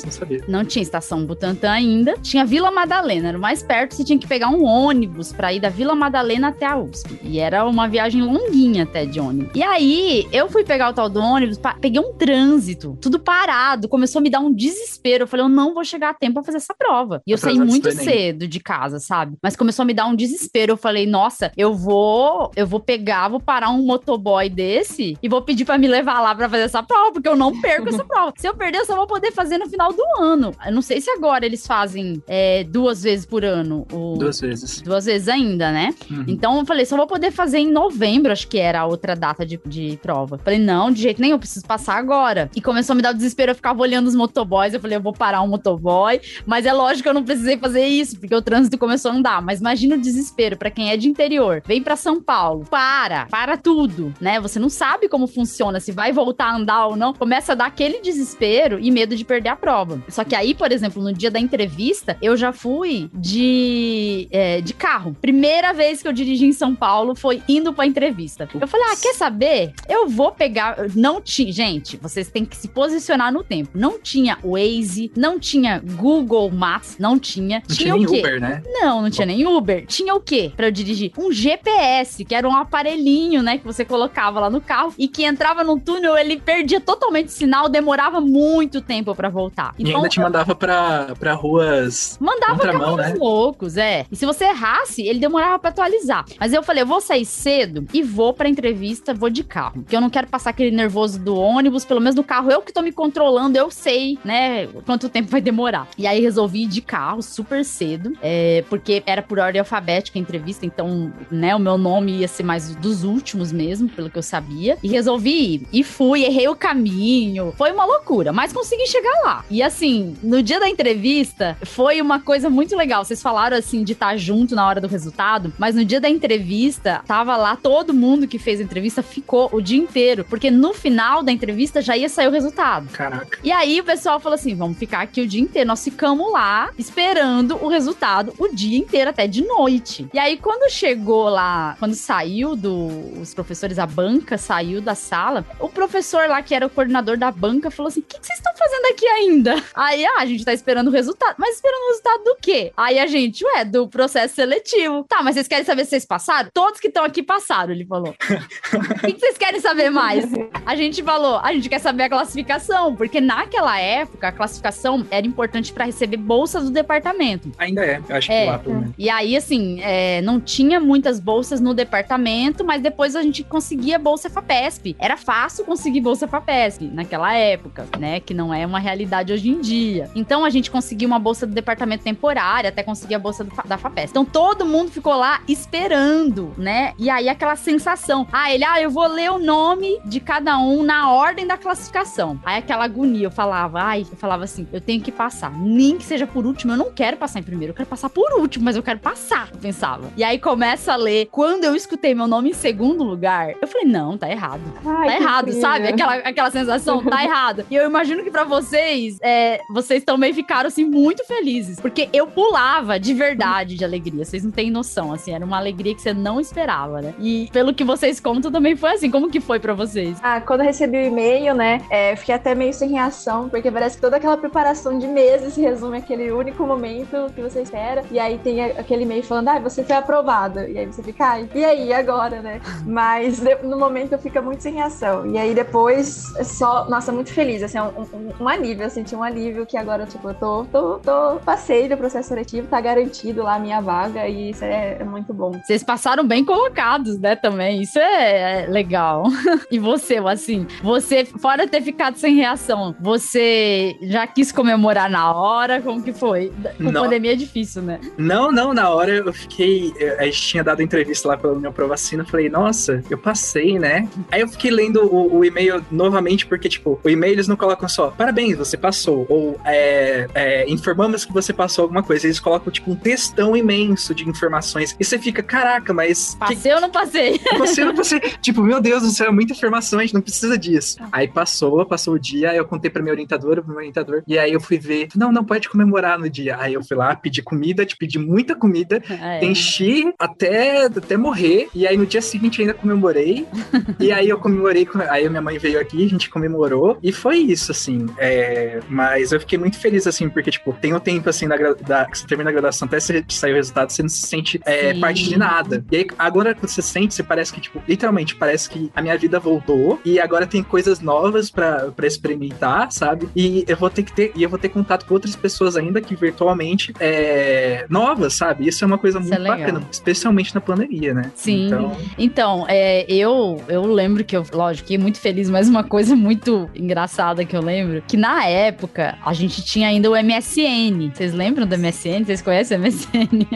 não 0.48 0.64
tinha 0.64 0.82
estação 0.82 1.26
Butantã 1.26 1.72
ainda. 1.72 2.16
Tinha 2.22 2.46
Vila 2.46 2.72
Madalena, 2.72 3.28
era 3.28 3.38
o 3.38 3.42
mais 3.42 3.62
perto, 3.62 3.96
você 3.96 4.06
tinha 4.06 4.18
que 4.18 4.28
pegar 4.28 4.48
um 4.48 4.64
ônibus 4.64 5.34
pra 5.34 5.52
ir 5.52 5.60
da 5.60 5.68
Vila 5.68 5.96
Madalena 5.96 6.48
até 6.48 6.66
a 6.66 6.78
USP. 6.78 7.20
E 7.24 7.40
era 7.40 7.66
uma 7.66 7.90
viagem 7.90 8.22
longuinha 8.22 8.84
até 8.84 9.06
de 9.06 9.20
ônibus. 9.20 9.52
E 9.54 9.62
aí, 9.62 10.28
eu 10.32 10.50
fui 10.50 10.64
pegar 10.64 10.90
o 10.90 10.94
tal 10.94 11.10
do 11.10 11.20
ônibus, 11.20 11.58
peguei 11.80 12.00
um 12.00 12.14
trânsito, 12.14 12.98
tudo 13.02 13.20
parado, 13.20 13.88
começou 13.88 14.20
a 14.20 14.22
me 14.22 14.30
dar 14.30 14.40
um 14.40 14.54
desespero. 14.54 15.24
Eu 15.24 15.28
falei, 15.28 15.46
eu 15.46 15.50
não 15.50 15.74
vou 15.74 15.84
chegar 15.84 16.10
a 16.10 16.14
tempo 16.14 16.36
pra 16.36 16.44
fazer 16.44 16.58
essa 16.58 16.74
prova. 16.74 17.22
E 17.26 17.32
eu 17.32 17.38
saí 17.38 17.60
muito 17.60 17.92
cedo 17.92 18.48
de 18.48 18.60
casa, 18.60 19.00
sabe? 19.00 19.38
Mas 19.42 19.56
começou 19.56 19.84
a 19.84 19.86
me 19.86 19.94
dar 19.94 20.06
um 20.06 20.16
desespero. 20.16 20.74
Eu 20.74 20.78
falei, 20.78 21.06
nossa, 21.06 21.52
eu 21.56 21.74
vou, 21.74 22.52
eu 22.56 22.66
vou 22.66 22.80
pegar, 22.80 23.30
vou 23.30 23.40
parar 23.40 23.70
um 23.70 23.84
motoboy 23.84 24.50
desse 24.50 25.18
e 25.22 25.30
vou 25.30 25.42
pedir 25.42 25.66
para 25.66 25.78
me 25.78 25.88
levar 25.88 26.22
lá 26.22 26.34
para 26.34 26.50
fazer 26.50 26.64
essa 26.64 26.84
prova, 26.84 27.12
porque 27.12 27.28
eu 27.28 27.36
não 27.36 27.60
perco 27.60 27.90
essa 27.90 28.04
prova. 28.04 28.34
Se 28.38 28.48
eu 28.48 28.56
perder, 28.56 28.80
eu 28.80 28.86
só 28.86 28.96
vou 28.96 29.08
poder 29.08 29.32
fazer 29.32 29.58
no 29.58 29.70
final 29.70 29.92
do 29.92 30.04
ano. 30.20 30.52
Eu 30.66 30.72
não 30.72 30.82
sei 30.82 31.02
se 31.02 31.10
agora 31.12 31.46
eles 31.46 31.66
fazem 31.66 32.22
é, 32.28 32.64
duas 32.64 33.04
vezes 33.04 33.26
por 33.26 33.44
ano. 33.44 33.86
O... 33.92 34.16
Duas 34.18 34.40
vezes. 34.40 34.82
Duas 34.82 35.06
vezes 35.06 35.28
ainda, 35.28 35.72
né? 35.72 35.94
Uhum. 36.10 36.26
Então 36.28 36.58
eu 36.60 36.66
falei, 36.66 36.86
só 36.86 36.96
vou 36.96 37.08
poder 37.08 37.32
fazer 37.32 37.60
em 37.60 37.72
novembro, 37.72 38.32
acho 38.32 38.48
que 38.48 38.58
era 38.58 38.82
a 38.82 38.86
outra 38.86 39.16
data 39.16 39.46
de, 39.46 39.60
de 39.66 39.98
prova. 40.02 40.38
Falei, 40.38 40.60
não, 40.60 40.92
de 40.92 41.02
jeito 41.02 41.22
nenhum, 41.22 41.36
eu 41.36 41.40
preciso 41.40 41.61
passar 41.64 41.96
agora. 41.98 42.50
E 42.56 42.62
começou 42.62 42.94
a 42.94 42.96
me 42.96 43.02
dar 43.02 43.12
desespero, 43.12 43.52
eu 43.52 43.56
ficava 43.56 43.82
olhando 43.82 44.08
os 44.08 44.16
motoboys. 44.16 44.74
Eu 44.74 44.80
falei, 44.80 44.98
eu 44.98 45.02
vou 45.02 45.14
parar 45.14 45.42
um 45.42 45.48
motoboy. 45.48 46.20
Mas 46.46 46.66
é 46.66 46.74
lógico 46.74 47.04
que 47.04 47.10
eu 47.10 47.14
não 47.14 47.24
precisei 47.24 47.58
fazer 47.58 47.86
isso, 47.86 48.20
porque 48.20 48.36
o 48.36 48.42
trânsito 48.42 48.78
começou 48.78 49.12
a 49.12 49.16
andar. 49.16 49.42
Mas 49.42 49.60
imagina 49.60 49.96
o 49.96 50.02
desespero 50.02 50.58
para 50.58 50.72
quem 50.72 50.92
é 50.92 50.98
de 50.98 51.08
interior. 51.08 51.62
Vem 51.66 51.82
para 51.82 51.96
São 51.96 52.22
Paulo, 52.22 52.66
para, 52.70 53.26
para 53.28 53.58
tudo, 53.58 54.14
né? 54.20 54.40
Você 54.40 54.60
não 54.60 54.70
sabe 54.70 55.08
como 55.08 55.28
funciona, 55.28 55.80
se 55.80 55.92
vai 55.92 56.12
voltar 56.12 56.46
a 56.46 56.56
andar 56.56 56.88
ou 56.88 56.96
não. 56.96 57.14
Começa 57.14 57.54
a 57.54 57.56
dar 57.56 57.66
aquele 57.66 58.02
desespero 58.02 58.80
e 58.80 58.92
medo 58.92 59.16
de 59.16 59.26
perder 59.26 59.50
a 59.50 59.56
prova. 59.56 60.02
Só 60.10 60.24
que 60.24 60.36
aí, 60.36 60.54
por 60.54 60.72
exemplo, 60.72 61.02
no 61.02 61.14
dia 61.14 61.32
da 61.32 61.40
entrevista, 61.40 62.18
eu 62.22 62.36
já 62.36 62.52
fui 62.52 63.10
de, 63.14 64.28
é, 64.32 64.62
de 64.62 64.74
carro. 64.74 65.16
Primeira 65.22 65.74
vez 65.74 66.02
que 66.02 66.08
eu 66.08 66.14
dirigi 66.14 66.46
em 66.46 66.54
São 66.54 66.76
Paulo 66.76 67.16
foi 67.16 67.42
indo 67.48 67.74
pra 67.74 67.86
entrevista. 67.86 68.50
Eu 68.60 68.68
falei, 68.68 68.88
ah, 68.92 68.96
quer 69.02 69.14
saber? 69.14 69.74
Eu 69.88 70.08
vou 70.08 70.32
pegar. 70.32 70.78
Não 70.96 71.22
tinha. 71.22 71.51
Gente, 71.52 71.98
vocês 71.98 72.30
têm 72.30 72.46
que 72.46 72.56
se 72.56 72.68
posicionar 72.68 73.32
no 73.32 73.44
tempo. 73.44 73.72
Não 73.74 74.00
tinha 74.00 74.38
Waze, 74.44 75.12
não 75.16 75.40
tinha 75.40 75.80
Google 75.80 76.50
Maps, 76.50 76.98
não 76.98 77.20
tinha. 77.20 77.62
Não 77.68 77.76
tinha, 77.76 77.94
tinha 77.94 78.08
quê? 78.08 78.20
Uber, 78.20 78.42
né? 78.42 78.64
Não, 78.66 79.02
não 79.02 79.10
tinha 79.10 79.26
nem 79.26 79.46
Uber. 79.46 79.86
Tinha 79.86 80.16
o 80.16 80.22
quê 80.22 80.52
para 80.56 80.68
eu 80.68 80.72
dirigir? 80.72 81.12
Um 81.18 81.32
GPS, 81.32 82.24
que 82.24 82.34
era 82.34 82.48
um 82.48 82.56
aparelhinho, 82.56 83.44
né, 83.44 83.58
que 83.58 83.66
você 83.66 83.84
colocava 83.84 84.40
lá 84.40 84.50
no 84.50 84.62
carro 84.62 84.94
e 84.98 85.08
que 85.08 85.24
entrava 85.24 85.64
no 85.64 85.80
túnel, 85.80 86.18
ele 86.18 86.40
perdia 86.40 86.80
totalmente 86.80 87.28
o 87.28 87.32
sinal, 87.32 87.68
demorava 87.68 88.22
muito 88.22 88.82
tempo 88.82 89.14
para 89.14 89.30
voltar. 89.30 89.74
E 89.78 89.84
então, 89.84 89.98
ainda 89.98 90.10
te 90.10 90.20
mandava 90.20 90.56
pra, 90.56 91.14
pra 91.20 91.34
ruas. 91.34 92.18
Mandava 92.20 92.58
pra 92.58 92.74
né? 92.96 93.16
loucos, 93.18 93.78
é. 93.78 94.06
E 94.12 94.16
se 94.16 94.26
você 94.26 94.46
errasse, 94.46 95.02
ele 95.02 95.20
demorava 95.20 95.60
para 95.60 95.70
atualizar. 95.70 96.26
Mas 96.40 96.54
eu 96.54 96.64
falei, 96.64 96.84
eu 96.84 96.88
vou 96.88 97.02
sair 97.02 97.26
cedo 97.26 97.86
e 97.94 98.02
vou 98.02 98.34
pra 98.34 98.50
entrevista, 98.50 99.14
vou 99.14 99.30
de 99.30 99.44
carro. 99.44 99.82
Porque 99.82 99.96
eu 99.96 100.02
não 100.02 100.10
quero 100.10 100.28
passar 100.28 100.52
aquele 100.52 100.72
nervoso 100.72 101.20
do 101.20 101.36
ônibus, 101.42 101.86
pelo 101.86 102.00
menos 102.00 102.16
no 102.16 102.24
carro, 102.24 102.52
eu 102.52 102.62
que 102.62 102.74
tô 102.74 102.82
me 102.82 102.92
controlando, 102.92 103.58
eu 103.58 103.70
sei, 103.70 104.18
né, 104.24 104.68
quanto 104.86 105.10
tempo 105.10 105.30
vai 105.30 105.42
demorar. 105.42 105.88
E 105.98 106.08
aí 106.08 106.22
resolvi 106.22 106.64
ir 106.64 106.68
de 106.68 106.82
carro 106.82 107.22
super 107.22 107.66
cedo, 107.66 108.14
é, 108.22 108.64
porque 108.70 109.04
era 109.06 109.22
por 109.22 109.40
ordem 109.40 109.60
alfabética 109.60 110.18
a 110.18 110.22
entrevista, 110.22 110.66
então, 110.66 111.12
né, 111.30 111.56
o 111.56 111.60
meu 111.60 111.78
nome 111.78 112.20
ia 112.20 112.28
ser 112.28 112.44
mais 112.44 112.76
dos 112.76 113.04
últimos 113.04 113.52
mesmo, 113.52 113.90
pelo 113.90 114.10
que 114.10 114.18
eu 114.18 114.24
sabia. 114.24 114.78
E 114.84 114.88
resolvi 114.88 115.56
ir. 115.56 115.68
E 115.72 115.84
fui, 115.84 116.24
errei 116.24 116.48
o 116.48 116.56
caminho. 116.56 117.54
Foi 117.58 117.72
uma 117.72 117.86
loucura, 117.86 118.32
mas 118.32 118.54
consegui 118.54 118.88
chegar 118.88 119.22
lá. 119.24 119.46
E 119.50 119.62
assim, 119.62 120.16
no 120.22 120.42
dia 120.42 120.60
da 120.60 120.70
entrevista, 120.70 121.58
foi 121.64 122.02
uma 122.02 122.20
coisa 122.20 122.50
muito 122.50 122.76
legal. 122.76 123.04
Vocês 123.04 123.22
falaram 123.22 123.58
assim 123.58 123.84
de 123.84 123.94
estar 123.94 124.16
junto 124.18 124.56
na 124.56 124.68
hora 124.68 124.82
do 124.82 124.88
resultado, 124.88 125.54
mas 125.58 125.76
no 125.76 125.84
dia 125.84 126.00
da 126.00 126.10
entrevista, 126.10 127.02
tava 127.06 127.36
lá 127.38 127.56
todo 127.56 127.94
mundo 127.94 128.28
que 128.28 128.40
fez 128.40 128.60
a 128.60 128.64
entrevista 128.64 129.02
ficou 129.02 129.50
o 129.52 129.62
dia 129.62 129.80
inteiro, 129.80 130.26
porque 130.30 130.52
no 130.52 130.74
final 130.74 131.24
da 131.24 131.31
entrevista 131.32 131.82
já 131.82 131.96
ia 131.96 132.10
sair 132.10 132.28
o 132.28 132.32
resultado. 132.32 132.90
Caraca. 132.90 133.40
E 133.44 133.52
aí 133.52 133.80
o 133.80 133.84
pessoal 133.84 134.20
falou 134.20 134.36
assim: 134.36 134.56
vamos 134.56 134.78
ficar 134.78 135.02
aqui 135.02 135.22
o 135.22 135.28
dia 135.28 135.42
inteiro. 135.42 135.68
Nós 135.68 135.84
ficamos 135.84 136.32
lá 136.32 136.72
esperando 136.78 137.56
o 137.64 137.68
resultado 137.68 138.34
o 138.38 138.48
dia 138.50 138.78
inteiro, 138.78 139.10
até 139.10 139.28
de 139.28 139.46
noite. 139.46 140.08
E 140.14 140.20
aí, 140.20 140.38
quando 140.38 140.72
chegou 140.72 141.30
lá, 141.30 141.76
quando 141.80 141.94
saiu 141.94 142.56
dos 142.56 143.30
do, 143.30 143.36
professores, 143.36 143.80
a 143.80 143.86
banca 143.86 144.38
saiu 144.38 144.82
da 144.82 144.96
sala, 144.96 145.46
o 145.60 145.70
professor 145.70 146.28
lá, 146.28 146.42
que 146.42 146.54
era 146.54 146.66
o 146.66 146.70
coordenador 146.70 147.18
da 147.18 147.32
banca, 147.32 147.72
falou 147.72 147.90
assim: 147.90 148.02
o 148.02 148.04
que, 148.04 148.20
que 148.20 148.26
vocês 148.26 148.40
estão 148.40 148.54
fazendo 148.56 148.86
aqui 148.88 149.08
ainda? 149.08 149.64
Aí, 149.74 150.06
ah, 150.06 150.20
a 150.20 150.26
gente 150.26 150.46
tá 150.46 150.54
esperando 150.54 150.88
o 150.88 150.92
resultado. 150.92 151.36
Mas 151.38 151.56
esperando 151.56 151.84
o 151.84 151.88
resultado 151.90 152.24
do 152.24 152.38
quê? 152.42 152.72
Aí 152.76 153.00
a 153.00 153.08
gente, 153.08 153.46
ué, 153.46 153.66
do 153.66 153.88
processo 153.88 154.36
seletivo. 154.36 155.06
Tá, 155.08 155.22
mas 155.24 155.36
vocês 155.36 155.48
querem 155.48 155.66
saber 155.66 155.84
se 155.84 155.92
vocês 155.92 156.06
passaram? 156.06 156.50
Todos 156.54 156.80
que 156.80 156.88
estão 156.88 157.04
aqui 157.04 157.24
passaram, 157.24 157.74
ele 157.74 157.86
falou. 157.86 158.16
O 158.92 159.06
que, 159.06 159.14
que 159.14 159.20
vocês 159.20 159.38
querem 159.38 159.60
saber 159.60 159.90
mais? 159.90 160.26
A 160.66 160.76
gente 160.76 161.02
falou, 161.12 161.40
a 161.44 161.52
gente 161.52 161.68
quer 161.68 161.80
saber 161.80 162.04
a 162.04 162.10
classificação, 162.10 162.96
porque 162.96 163.20
naquela 163.20 163.78
época, 163.78 164.30
a 164.30 164.32
classificação 164.32 165.06
era 165.12 165.28
importante 165.28 165.74
para 165.74 165.84
receber 165.84 166.16
bolsas 166.16 166.64
do 166.64 166.72
departamento. 166.72 167.52
Ainda 167.58 167.86
é, 167.86 168.02
eu 168.08 168.16
acho 168.16 168.32
é. 168.32 168.46
que 168.46 168.50
lá, 168.50 168.60
pelo 168.60 168.94
E 168.98 169.10
aí, 169.10 169.36
assim, 169.36 169.82
é, 169.82 170.22
não 170.22 170.40
tinha 170.40 170.80
muitas 170.80 171.20
bolsas 171.20 171.60
no 171.60 171.74
departamento, 171.74 172.64
mas 172.64 172.82
depois 172.82 173.16
a 173.16 173.22
gente 173.22 173.44
conseguia 173.44 174.00
bolsa 174.00 174.30
FAPESP. 174.30 174.96
Era 174.98 175.18
fácil 175.18 175.66
conseguir 175.66 176.00
bolsa 176.00 176.30
FAPESP 176.30 176.86
naquela 176.86 177.34
época, 177.34 177.86
né? 178.00 178.22
Que 178.22 178.34
não 178.34 178.54
é 178.54 178.66
uma 178.66 178.80
realidade 178.80 179.34
hoje 179.34 179.50
em 179.50 179.60
dia. 179.60 180.10
Então 180.16 180.46
a 180.46 180.50
gente 180.50 180.72
conseguiu 180.72 181.08
uma 181.10 181.20
bolsa 181.20 181.46
do 181.46 181.54
departamento 181.54 182.06
temporária, 182.06 182.70
até 182.70 182.84
conseguir 182.84 183.16
a 183.16 183.20
bolsa 183.20 183.44
do, 183.44 183.52
da 183.66 183.78
FAPESP. 183.78 184.12
Então 184.12 184.24
todo 184.24 184.66
mundo 184.66 184.92
ficou 184.92 185.16
lá 185.16 185.42
esperando, 185.46 186.54
né? 186.58 186.94
E 186.98 187.10
aí 187.10 187.28
aquela 187.28 187.58
sensação. 187.58 188.26
Ah, 188.32 188.54
ele, 188.54 188.64
ah, 188.64 188.82
eu 188.82 188.90
vou 188.90 189.08
ler 189.08 189.30
o 189.32 189.40
nome 189.40 190.00
de 190.06 190.22
cada 190.22 190.58
um 190.58 190.84
na 190.84 191.01
ordem 191.10 191.48
da 191.48 191.58
classificação. 191.58 192.40
Aí 192.44 192.58
aquela 192.58 192.84
agonia, 192.86 193.28
eu 193.28 193.32
falava, 193.32 193.80
ai, 193.82 194.06
eu 194.10 194.18
falava 194.18 194.44
assim, 194.44 194.68
eu 194.72 194.82
tenho 194.82 195.02
que 195.02 195.12
passar. 195.12 195.52
Nem 195.52 195.98
que 195.98 196.04
seja 196.04 196.28
por 196.28 196.46
último, 196.46 196.74
eu 196.74 196.78
não 196.78 196.92
quero 196.92 197.18
passar 197.18 197.40
em 197.40 197.44
primeiro, 197.44 197.72
eu 197.72 197.76
quero 197.76 197.90
passar 197.90 198.10
por 198.10 198.34
último, 198.34 198.66
mas 198.66 198.76
eu 198.76 198.84
quero 198.84 199.00
passar, 199.00 199.50
eu 199.54 199.60
pensava. 199.60 200.12
E 200.18 200.24
aí 200.24 200.40
começa 200.40 200.94
a 200.94 200.96
ler. 200.96 201.28
Quando 201.32 201.64
eu 201.64 201.76
escutei 201.76 202.14
meu 202.14 202.28
nome 202.28 202.50
em 202.50 202.54
segundo 202.54 203.04
lugar, 203.04 203.54
eu 203.62 203.68
falei, 203.68 203.88
não, 203.88 204.18
tá 204.18 204.30
errado. 204.30 204.62
Ai, 204.86 205.08
tá 205.08 205.16
errado, 205.16 205.44
incrível. 205.50 205.62
sabe? 205.62 205.88
Aquela, 205.88 206.14
aquela 206.16 206.52
sensação, 206.52 207.04
tá 207.04 207.24
errado. 207.24 207.66
E 207.70 207.76
eu 207.76 207.86
imagino 207.86 208.24
que 208.24 208.32
para 208.32 208.44
vocês, 208.44 209.18
é, 209.22 209.60
vocês 209.74 210.04
também 210.04 210.34
ficaram, 210.34 210.68
assim, 210.68 210.86
muito 210.86 211.26
felizes. 211.26 211.80
Porque 211.80 212.10
eu 212.14 212.28
pulava 212.28 213.00
de 213.00 213.14
verdade 213.14 213.76
de 213.76 213.84
alegria. 213.86 214.26
Vocês 214.26 214.44
não 214.44 214.52
têm 214.52 214.70
noção, 214.70 215.14
assim, 215.14 215.32
era 215.34 215.46
uma 215.46 215.58
alegria 215.58 215.96
que 215.96 216.02
você 216.02 216.14
não 216.14 216.40
esperava, 216.40 217.02
né? 217.02 217.14
E 217.20 217.50
pelo 217.52 217.74
que 217.74 217.84
vocês 217.84 218.20
contam, 218.20 218.52
também 218.52 218.76
foi 218.76 218.92
assim. 218.92 219.10
Como 219.10 219.30
que 219.30 219.40
foi 219.40 219.60
para 219.60 219.74
vocês? 219.74 220.18
Ah, 220.22 220.42
quando 220.42 220.62
eu 220.62 220.66
recebi 220.66 220.91
o 220.98 221.02
e-mail, 221.02 221.54
né, 221.54 221.82
é, 221.90 222.16
fiquei 222.16 222.36
até 222.36 222.56
meio 222.56 222.74
sem 222.74 222.90
reação, 222.90 223.50
porque 223.50 223.72
parece 223.72 224.00
toda 224.00 224.18
aquela 224.18 224.38
preparação 224.38 224.98
de 224.98 225.08
meses 225.08 225.54
se 225.54 225.62
resume 225.62 225.98
aquele 225.98 226.32
único 226.32 226.66
momento 226.66 227.32
que 227.34 227.42
você 227.42 227.62
espera. 227.62 228.04
E 228.12 228.20
aí 228.20 228.38
tem 228.38 228.64
aquele 228.64 229.04
e-mail 229.04 229.24
falando, 229.24 229.50
ah, 229.50 229.60
você 229.60 229.84
foi 229.84 229.96
aprovado. 229.96 230.60
E 230.62 230.78
aí 230.78 230.86
você 230.86 231.04
fica, 231.04 231.26
ai, 231.26 231.50
e 231.54 231.66
aí, 231.66 231.94
agora, 231.94 232.42
né? 232.42 232.62
Mas 232.86 233.42
no 233.64 233.78
momento 233.78 234.18
fica 234.18 234.42
muito 234.42 234.64
sem 234.64 234.74
reação. 234.74 235.26
E 235.28 235.38
aí 235.38 235.54
depois 235.54 236.34
é 236.36 236.44
só, 236.44 236.90
nossa, 236.90 237.12
muito 237.12 237.32
feliz, 237.32 237.64
assim, 237.64 237.78
é 237.78 237.84
um, 237.84 238.02
um, 238.02 238.34
um 238.42 238.48
alívio, 238.48 238.84
eu 238.84 238.90
senti 238.90 239.16
um 239.16 239.24
alívio 239.24 239.66
que 239.66 239.78
agora, 239.78 240.06
tipo, 240.06 240.30
eu 240.30 240.34
tô, 240.34 240.66
tô, 240.66 241.00
tô 241.00 241.40
passei 241.46 241.88
do 241.88 241.98
processo 241.98 242.30
seletivo, 242.30 242.68
tá 242.68 242.80
garantido 242.80 243.44
lá 243.44 243.56
a 243.56 243.60
minha 243.60 243.82
vaga 243.82 244.28
e 244.28 244.52
isso 244.52 244.64
é, 244.64 244.98
é 245.00 245.04
muito 245.04 245.34
bom. 245.34 245.52
Vocês 245.64 245.84
passaram 245.84 246.26
bem 246.26 246.44
colocados, 246.44 247.20
né, 247.20 247.36
também. 247.36 247.82
Isso 247.82 248.00
é, 248.00 248.64
é 248.64 248.68
legal. 248.68 249.24
e 249.72 249.80
você, 249.80 250.18
assim, 250.18 250.68
você, 250.82 251.26
fora 251.26 251.68
ter 251.68 251.82
ficado 251.82 252.18
sem 252.18 252.36
reação, 252.36 252.96
você 253.00 253.98
já 254.02 254.26
quis 254.28 254.52
comemorar 254.52 255.10
na 255.10 255.34
hora? 255.34 255.82
Como 255.82 256.02
que 256.04 256.14
foi? 256.14 256.52
Com 256.78 256.92
não. 256.92 257.04
pandemia 257.04 257.34
é 257.34 257.36
difícil, 257.36 257.82
né? 257.82 258.00
Não, 258.18 258.52
não, 258.52 258.74
na 258.74 258.90
hora 258.90 259.12
eu 259.12 259.34
fiquei. 259.34 259.94
A 260.18 260.26
gente 260.26 260.42
tinha 260.42 260.64
dado 260.64 260.82
entrevista 260.82 261.28
lá 261.28 261.38
pela 261.38 261.54
União 261.54 261.72
Pro 261.72 261.88
Vacina, 261.88 262.26
falei, 262.26 262.50
nossa, 262.50 263.04
eu 263.10 263.18
passei, 263.18 263.80
né? 263.80 264.08
Aí 264.32 264.42
eu 264.42 264.48
fiquei 264.48 264.72
lendo 264.72 265.04
o, 265.04 265.38
o 265.38 265.46
e-mail 265.46 265.84
novamente, 265.92 266.46
porque, 266.46 266.70
tipo, 266.70 267.00
o 267.04 267.10
e-mail 267.10 267.34
eles 267.34 267.48
não 267.48 267.56
colocam 267.56 267.88
só, 267.88 268.10
parabéns, 268.12 268.58
você 268.58 268.78
passou, 268.78 269.26
ou 269.30 269.60
é, 269.66 270.28
é, 270.34 270.70
informamos 270.70 271.26
que 271.26 271.34
você 271.34 271.54
passou 271.54 271.84
alguma 271.84 272.04
coisa. 272.04 272.28
Eles 272.28 272.40
colocam, 272.40 272.72
tipo, 272.72 272.92
um 272.92 272.96
textão 272.96 273.56
imenso 273.56 274.14
de 274.14 274.28
informações. 274.28 274.96
E 275.00 275.04
você 275.04 275.18
fica, 275.18 275.44
caraca, 275.44 275.94
mas. 275.94 276.36
Passei 276.36 276.72
que... 276.72 276.76
ou 276.76 276.82
não 276.82 276.90
passei? 276.90 277.40
Passei 277.58 277.84
ou 277.84 277.90
não 277.90 277.96
passei? 277.96 278.20
tipo, 278.42 278.62
meu 278.62 278.80
Deus 278.82 279.04
do 279.04 279.10
céu, 279.10 279.28
é 279.28 279.32
muita 279.32 279.54
informação, 279.54 280.00
a 280.00 280.02
gente 280.02 280.14
não 280.14 280.22
precisa 280.22 280.58
disso. 280.72 280.98
Aí 281.12 281.28
passou, 281.28 281.86
passou 281.86 282.16
o 282.16 282.20
dia, 282.20 282.54
eu 282.56 282.66
contei 282.66 282.90
pra 282.90 283.02
minha 283.02 283.14
orientadora, 283.14 283.62
pro 283.62 283.70
meu 283.70 283.80
orientador, 283.80 284.24
e 284.28 284.38
aí 284.38 284.52
eu 284.52 284.62
fui 284.62 284.78
ver, 284.78 285.10
não, 285.16 285.32
não 285.32 285.44
pode 285.44 285.70
comemorar 285.70 286.18
no 286.18 286.30
dia. 286.30 286.58
Aí 286.60 286.74
eu 286.74 286.84
fui 286.84 286.96
lá, 286.96 287.16
pedi 287.16 287.42
comida, 287.42 287.86
te 287.86 287.96
pedi 287.98 288.18
muita 288.18 288.56
comida, 288.56 289.02
ah, 289.10 289.36
é. 289.36 289.46
enchi 289.46 290.12
até, 290.18 290.86
até 290.86 291.18
morrer, 291.18 291.68
e 291.74 291.86
aí 291.86 291.98
no 291.98 292.06
dia 292.06 292.22
seguinte 292.22 292.62
ainda 292.62 292.74
comemorei, 292.74 293.46
e 294.00 294.12
aí 294.12 294.30
eu 294.30 294.40
comemorei, 294.40 294.88
aí 295.10 295.28
minha 295.30 295.42
mãe 295.42 295.58
veio 295.58 295.80
aqui, 295.80 296.06
a 296.06 296.10
gente 296.10 296.30
comemorou, 296.30 296.98
e 297.04 297.12
foi 297.12 297.38
isso, 297.38 297.72
assim. 297.72 298.06
É... 298.18 298.80
Mas 298.90 299.32
eu 299.32 299.40
fiquei 299.40 299.58
muito 299.58 299.78
feliz, 299.78 300.08
assim, 300.08 300.30
porque, 300.30 300.52
tipo, 300.52 300.74
tem 300.74 300.94
o 300.94 300.98
um 300.98 301.00
tempo, 301.00 301.30
assim, 301.30 301.48
da, 301.48 301.56
da, 301.56 302.06
que 302.06 302.18
você 302.18 302.28
termina 302.28 302.50
a 302.50 302.54
graduação 302.54 302.88
até 302.88 303.00
sair 303.00 303.52
o 303.52 303.56
resultado, 303.56 303.92
você 303.92 304.02
não 304.02 304.10
se 304.10 304.28
sente 304.28 304.60
é, 304.66 304.94
parte 305.00 305.24
de 305.24 305.38
nada. 305.38 305.84
E 305.92 305.98
aí, 305.98 306.08
agora 306.18 306.54
que 306.54 306.62
você 306.62 306.82
sente, 306.82 307.14
você 307.14 307.24
parece 307.24 307.54
que, 307.54 307.62
tipo, 307.62 307.82
literalmente, 307.88 308.36
parece 308.36 308.70
que 308.70 308.92
a 308.96 309.02
minha 309.02 309.18
vida 309.18 309.40
voltou, 309.40 310.00
e 310.06 310.20
agora 310.20 310.46
tem 310.46 310.61
coisas 310.64 311.00
novas 311.00 311.50
para 311.50 311.94
experimentar, 312.04 312.92
sabe? 312.92 313.30
E 313.36 313.64
eu 313.68 313.78
vou 313.78 313.90
ter 313.90 314.04
que 314.04 314.14
ter, 314.14 314.32
e 314.36 314.44
eu 314.44 314.50
vou 314.50 314.60
ter 314.60 314.70
contato 314.70 315.06
com 315.06 315.14
outras 315.14 315.36
pessoas 315.36 315.76
ainda 315.76 316.02
que 316.02 316.16
virtualmente 316.16 316.94
é, 317.00 317.86
novas, 317.90 318.34
sabe? 318.34 318.68
Isso 318.68 318.84
é 318.84 318.88
uma 318.88 318.98
coisa 318.98 319.20
Isso 319.20 319.30
muito 319.30 319.42
é 319.42 319.48
bacana, 319.48 319.82
especialmente 319.92 320.54
na 320.54 320.62
pandemia, 320.62 321.14
né? 321.14 321.32
Sim. 321.36 321.68
Então, 321.68 321.98
então 322.18 322.66
é, 322.68 323.06
eu, 323.12 323.62
eu 323.68 323.86
lembro 323.86 324.24
que 324.24 324.36
eu, 324.36 324.44
lógico, 324.54 324.88
fiquei 324.88 324.98
muito 324.98 325.20
feliz, 325.20 325.50
mas 325.50 325.70
uma 325.70 325.84
coisa 325.84 326.16
muito 326.16 326.70
engraçada 326.76 327.46
que 327.46 327.56
eu 327.56 327.62
lembro, 327.62 328.04
que 328.08 328.18
na 328.18 328.46
época 328.46 329.18
a 329.26 329.34
gente 329.34 329.64
tinha 329.64 329.88
ainda 329.88 330.10
o 330.10 330.14
MSN. 330.14 331.12
Vocês 331.14 331.34
lembram 331.34 331.66
do 331.66 331.78
MSN? 331.78 332.26
Vocês 332.26 332.42
conhecem 332.42 332.78
o 332.78 332.82
MSN? 332.82 333.48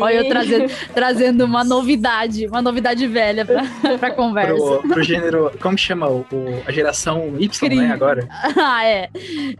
Olha, 0.00 0.14
eu 0.14 0.28
trazendo, 0.28 0.72
trazendo 0.94 1.44
uma 1.44 1.64
novidade, 1.64 2.46
uma 2.46 2.62
novidade 2.62 3.06
velha 3.06 3.44
pra, 3.44 3.64
pra 3.98 4.10
conversa. 4.10 4.54
Pro, 4.54 4.88
pro 4.88 5.02
gênero, 5.02 5.50
como 5.60 5.76
chama? 5.76 6.08
O, 6.08 6.26
a 6.66 6.72
geração 6.72 7.34
Y, 7.38 7.76
né, 7.76 7.92
agora? 7.92 8.28
ah, 8.30 8.84
é. 8.84 9.08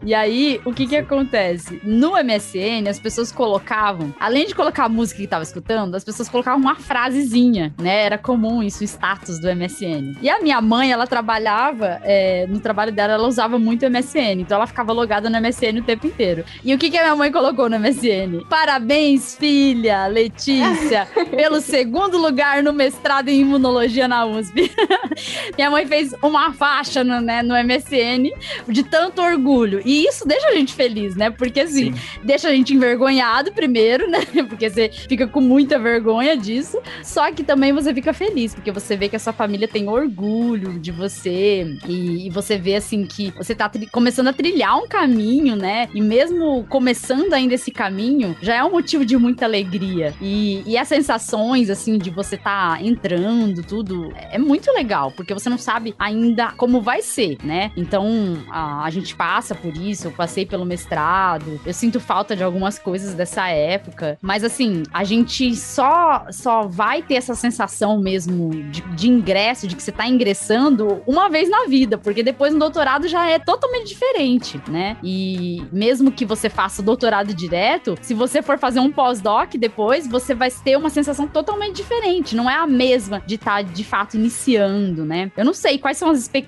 E 0.03 0.15
aí, 0.15 0.61
o 0.65 0.73
que 0.73 0.87
que 0.87 0.97
acontece? 0.97 1.81
No 1.83 2.13
MSN, 2.13 2.89
as 2.89 2.99
pessoas 2.99 3.31
colocavam, 3.33 4.15
além 4.19 4.47
de 4.47 4.55
colocar 4.55 4.85
a 4.85 4.89
música 4.89 5.21
que 5.21 5.27
tava 5.27 5.43
escutando, 5.43 5.95
as 5.95 6.05
pessoas 6.05 6.29
colocavam 6.29 6.61
uma 6.61 6.77
frasezinha, 6.77 7.75
né? 7.79 8.05
Era 8.05 8.19
comum 8.19 8.63
isso, 8.63 8.83
o 8.83 8.85
status 8.85 9.39
do 9.39 9.49
MSN. 9.55 10.17
E 10.21 10.29
a 10.29 10.41
minha 10.41 10.61
mãe, 10.61 10.93
ela 10.93 11.07
trabalhava, 11.07 12.01
é, 12.03 12.47
no 12.47 12.61
trabalho 12.61 12.93
dela, 12.93 13.15
ela 13.15 13.27
usava 13.27 13.59
muito 13.59 13.85
o 13.87 13.91
MSN, 13.91 14.41
então 14.41 14.57
ela 14.57 14.67
ficava 14.67 14.93
logada 14.93 15.29
no 15.29 15.41
MSN 15.41 15.81
o 15.81 15.83
tempo 15.83 16.07
inteiro. 16.07 16.45
E 16.65 16.75
o 16.75 16.79
que 16.79 16.91
que 16.91 16.99
a 16.99 17.03
minha 17.03 17.17
mãe 17.17 17.31
colocou 17.31 17.69
no 17.69 17.79
MSN? 17.79 18.45
Parabéns, 18.49 19.37
filha 19.37 20.07
Letícia, 20.07 21.07
pelo 21.35 21.61
segundo 21.61 22.19
lugar 22.19 22.63
no 22.63 22.73
mestrado 22.73 23.29
em 23.29 23.41
imunologia 23.41 24.09
na 24.09 24.25
USP. 24.25 24.71
minha 25.57 25.71
mãe 25.71 25.87
fez 25.87 26.15
uma 26.23 26.53
faixa 26.75 27.05
no, 27.05 27.21
né, 27.21 27.43
no 27.43 27.55
MSN 27.55 28.33
de 28.67 28.83
tanto 28.83 29.23
orgulho. 29.23 29.81
E 29.85 30.07
isso 30.07 30.27
deixa 30.27 30.49
a 30.49 30.55
gente 30.55 30.75
feliz, 30.75 31.15
né? 31.15 31.31
Porque 31.31 31.61
assim, 31.61 31.93
Sim. 31.93 32.01
deixa 32.23 32.49
a 32.49 32.53
gente 32.53 32.75
envergonhado 32.75 33.53
primeiro, 33.53 34.09
né? 34.11 34.21
Porque 34.49 34.69
você 34.69 34.91
fica 35.09 35.27
com 35.27 35.41
muita 35.41 35.79
vergonha 35.79 36.37
disso. 36.37 36.81
Só 37.03 37.31
que 37.31 37.45
também 37.45 37.73
você 37.73 37.95
fica 37.95 38.13
feliz, 38.13 38.55
porque 38.55 38.73
você 38.73 38.97
vê 38.97 39.09
que 39.09 39.17
a 39.17 39.19
sua 39.19 39.33
família 39.33 39.69
tem 39.69 39.89
orgulho 39.89 40.79
de 40.81 40.91
você. 40.91 41.77
E, 41.87 42.27
e 42.27 42.31
você 42.31 42.59
vê 42.59 42.75
assim 42.75 43.07
que 43.07 43.33
você 43.37 43.55
tá 43.55 43.71
começando 43.93 44.29
a 44.29 44.33
trilhar 44.33 44.77
um 44.77 44.89
caminho, 44.89 45.55
né? 45.55 45.89
E 45.95 46.01
mesmo 46.01 46.65
começando 46.69 47.33
ainda 47.33 47.55
esse 47.55 47.71
caminho, 47.71 48.37
já 48.41 48.57
é 48.57 48.65
um 48.65 48.71
motivo 48.71 49.05
de 49.05 49.17
muita 49.17 49.45
alegria. 49.45 50.13
E, 50.21 50.63
e 50.67 50.77
as 50.77 50.89
sensações, 50.89 51.71
assim, 51.71 51.99
de 51.99 52.11
você 52.11 52.37
tá 52.37 52.79
entrando, 52.81 53.63
tudo, 53.63 54.13
é 54.17 54.39
muito 54.39 54.73
legal, 54.73 55.13
porque 55.13 55.33
você 55.33 55.49
não 55.49 55.59
sabe 55.59 55.95
ainda 55.99 56.54
como 56.55 56.81
vai 56.81 57.03
ser, 57.03 57.39
né? 57.43 57.71
Então, 57.77 58.39
a, 58.51 58.85
a 58.85 58.91
gente 58.91 59.15
passa 59.15 59.55
por 59.55 59.77
isso, 59.77 60.09
eu 60.09 60.13
passei 60.13 60.47
pelo 60.47 60.65
mestrado, 60.65 61.61
eu 61.65 61.75
sinto 61.75 62.01
falta 62.01 62.35
de 62.35 62.43
algumas 62.43 62.79
coisas 62.79 63.15
dessa 63.15 63.49
época, 63.49 64.19
mas 64.23 64.45
assim, 64.45 64.83
a 64.93 65.05
gente 65.05 65.55
só, 65.55 66.27
só 66.31 66.67
vai 66.67 67.03
ter 67.03 67.15
essa 67.15 67.35
sensação 67.35 68.01
mesmo 68.01 68.51
de, 68.71 68.81
de 68.81 69.09
ingresso, 69.09 69.67
de 69.67 69.77
que 69.77 69.83
você 69.83 69.93
tá 69.93 70.07
ingressando 70.07 71.03
uma 71.07 71.29
vez 71.29 71.49
na 71.49 71.67
vida, 71.67 71.99
porque 71.99 72.23
depois 72.23 72.53
no 72.53 72.59
doutorado 72.59 73.09
já 73.09 73.29
é 73.29 73.39
totalmente 73.39 73.89
diferente, 73.89 74.61
né? 74.69 74.97
E 75.03 75.63
mesmo 75.73 76.11
que 76.11 76.25
você 76.25 76.49
faça 76.49 76.83
o 76.83 76.85
doutorado 76.85 77.35
direto, 77.35 77.97
se 78.01 78.15
você 78.15 78.43
for 78.43 78.59
fazer 78.59 78.81
um 78.81 78.91
pós-doc 78.91 79.55
depois, 79.55 80.07
você 80.07 80.35
vai 80.35 80.51
ter 80.51 80.77
uma 80.77 80.91
sensação 80.91 81.27
totalmente 81.27 81.77
diferente, 81.77 82.37
não 82.37 82.49
é 82.49 82.55
a 82.55 82.67
mesma 82.67 83.23
de 83.27 83.35
estar 83.35 83.57
tá, 83.57 83.63
de 83.63 83.85
fato 83.85 84.17
iniciando, 84.17 85.05
né? 85.05 85.31
Eu 85.37 85.45
não 85.45 85.55
sei 85.55 85.79
quais 85.79 85.97
são 85.97 86.11
as 86.11 86.19
expectativas 86.19 86.44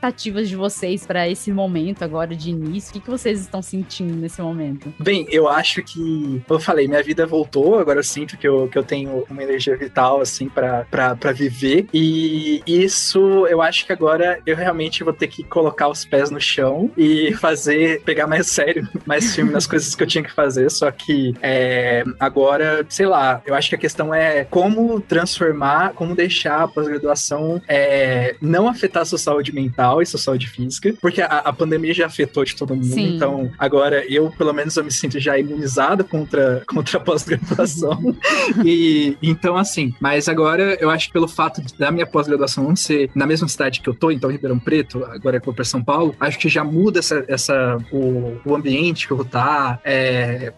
de 0.46 0.56
vocês 0.56 1.06
para 1.06 1.28
esse 1.28 1.52
momento 1.52 2.02
agora 2.02 2.34
de 2.34 2.50
início, 2.50 2.96
o 2.96 3.00
que, 3.00 3.10
vocês 3.10 3.40
estão 3.40 3.62
sentindo 3.62 4.14
nesse 4.14 4.40
momento? 4.40 4.92
Bem, 4.98 5.26
eu 5.30 5.48
acho 5.48 5.82
que, 5.82 6.42
eu 6.48 6.60
falei, 6.60 6.86
minha 6.86 7.02
vida 7.02 7.26
voltou, 7.26 7.78
agora 7.78 7.98
eu 7.98 8.04
sinto 8.04 8.36
que 8.36 8.46
eu, 8.46 8.68
que 8.68 8.76
eu 8.76 8.82
tenho 8.82 9.24
uma 9.28 9.42
energia 9.42 9.76
vital, 9.76 10.20
assim, 10.20 10.48
para 10.48 11.32
viver, 11.32 11.86
e 11.92 12.62
isso 12.66 13.46
eu 13.46 13.62
acho 13.62 13.86
que 13.86 13.92
agora 13.92 14.40
eu 14.46 14.56
realmente 14.56 15.02
vou 15.02 15.12
ter 15.12 15.28
que 15.28 15.42
colocar 15.42 15.88
os 15.88 16.04
pés 16.04 16.30
no 16.30 16.40
chão 16.40 16.90
e 16.96 17.32
fazer, 17.40 18.02
pegar 18.02 18.26
mais 18.26 18.46
sério, 18.48 18.88
mais 19.06 19.34
firme 19.34 19.52
nas 19.52 19.66
coisas 19.66 19.94
que 19.94 20.02
eu 20.02 20.06
tinha 20.06 20.24
que 20.24 20.32
fazer, 20.32 20.70
só 20.70 20.90
que 20.90 21.34
é, 21.42 22.04
agora, 22.20 22.84
sei 22.88 23.06
lá, 23.06 23.42
eu 23.46 23.54
acho 23.54 23.68
que 23.68 23.74
a 23.74 23.78
questão 23.78 24.14
é 24.14 24.44
como 24.44 25.00
transformar, 25.00 25.92
como 25.94 26.14
deixar 26.14 26.62
a 26.62 26.68
pós-graduação 26.68 27.60
é, 27.68 28.36
não 28.40 28.68
afetar 28.68 29.02
a 29.02 29.06
sua 29.06 29.18
saúde 29.18 29.52
mental 29.52 29.85
e 30.02 30.06
sua 30.06 30.18
saúde 30.18 30.48
física, 30.48 30.94
porque 31.00 31.20
a, 31.20 31.26
a 31.26 31.52
pandemia 31.52 31.94
já 31.94 32.06
afetou 32.06 32.44
de 32.44 32.54
todo 32.54 32.74
mundo, 32.74 32.86
Sim. 32.86 33.16
então 33.16 33.50
agora 33.58 34.04
eu, 34.08 34.30
pelo 34.30 34.52
menos, 34.52 34.76
eu 34.76 34.84
me 34.84 34.92
sinto 34.92 35.18
já 35.18 35.38
imunizado 35.38 36.04
contra, 36.04 36.62
contra 36.68 36.98
a 36.98 37.00
pós-graduação. 37.00 38.16
e 38.64 39.16
então, 39.22 39.56
assim, 39.56 39.94
mas 40.00 40.28
agora 40.28 40.76
eu 40.80 40.90
acho 40.90 41.08
que 41.08 41.12
pelo 41.12 41.28
fato 41.28 41.62
de, 41.62 41.74
da 41.76 41.90
minha 41.90 42.06
pós-graduação 42.06 42.64
não 42.64 42.76
ser 42.76 43.10
na 43.14 43.26
mesma 43.26 43.48
cidade 43.48 43.80
que 43.80 43.88
eu 43.88 43.94
tô, 43.94 44.10
então 44.10 44.30
Ribeirão 44.30 44.58
Preto, 44.58 45.04
agora 45.04 45.38
que 45.38 45.44
eu 45.44 45.52
vou 45.52 45.54
para 45.54 45.64
São 45.64 45.82
Paulo, 45.82 46.14
acho 46.20 46.38
que 46.38 46.48
já 46.48 46.64
muda 46.64 46.98
essa, 46.98 47.24
essa 47.28 47.78
o, 47.92 48.38
o 48.44 48.54
ambiente 48.54 49.06
que 49.06 49.12
eu 49.12 49.16
vou 49.16 49.26
estar. 49.26 49.36
Tá, 49.46 49.80
é, 49.84 50.52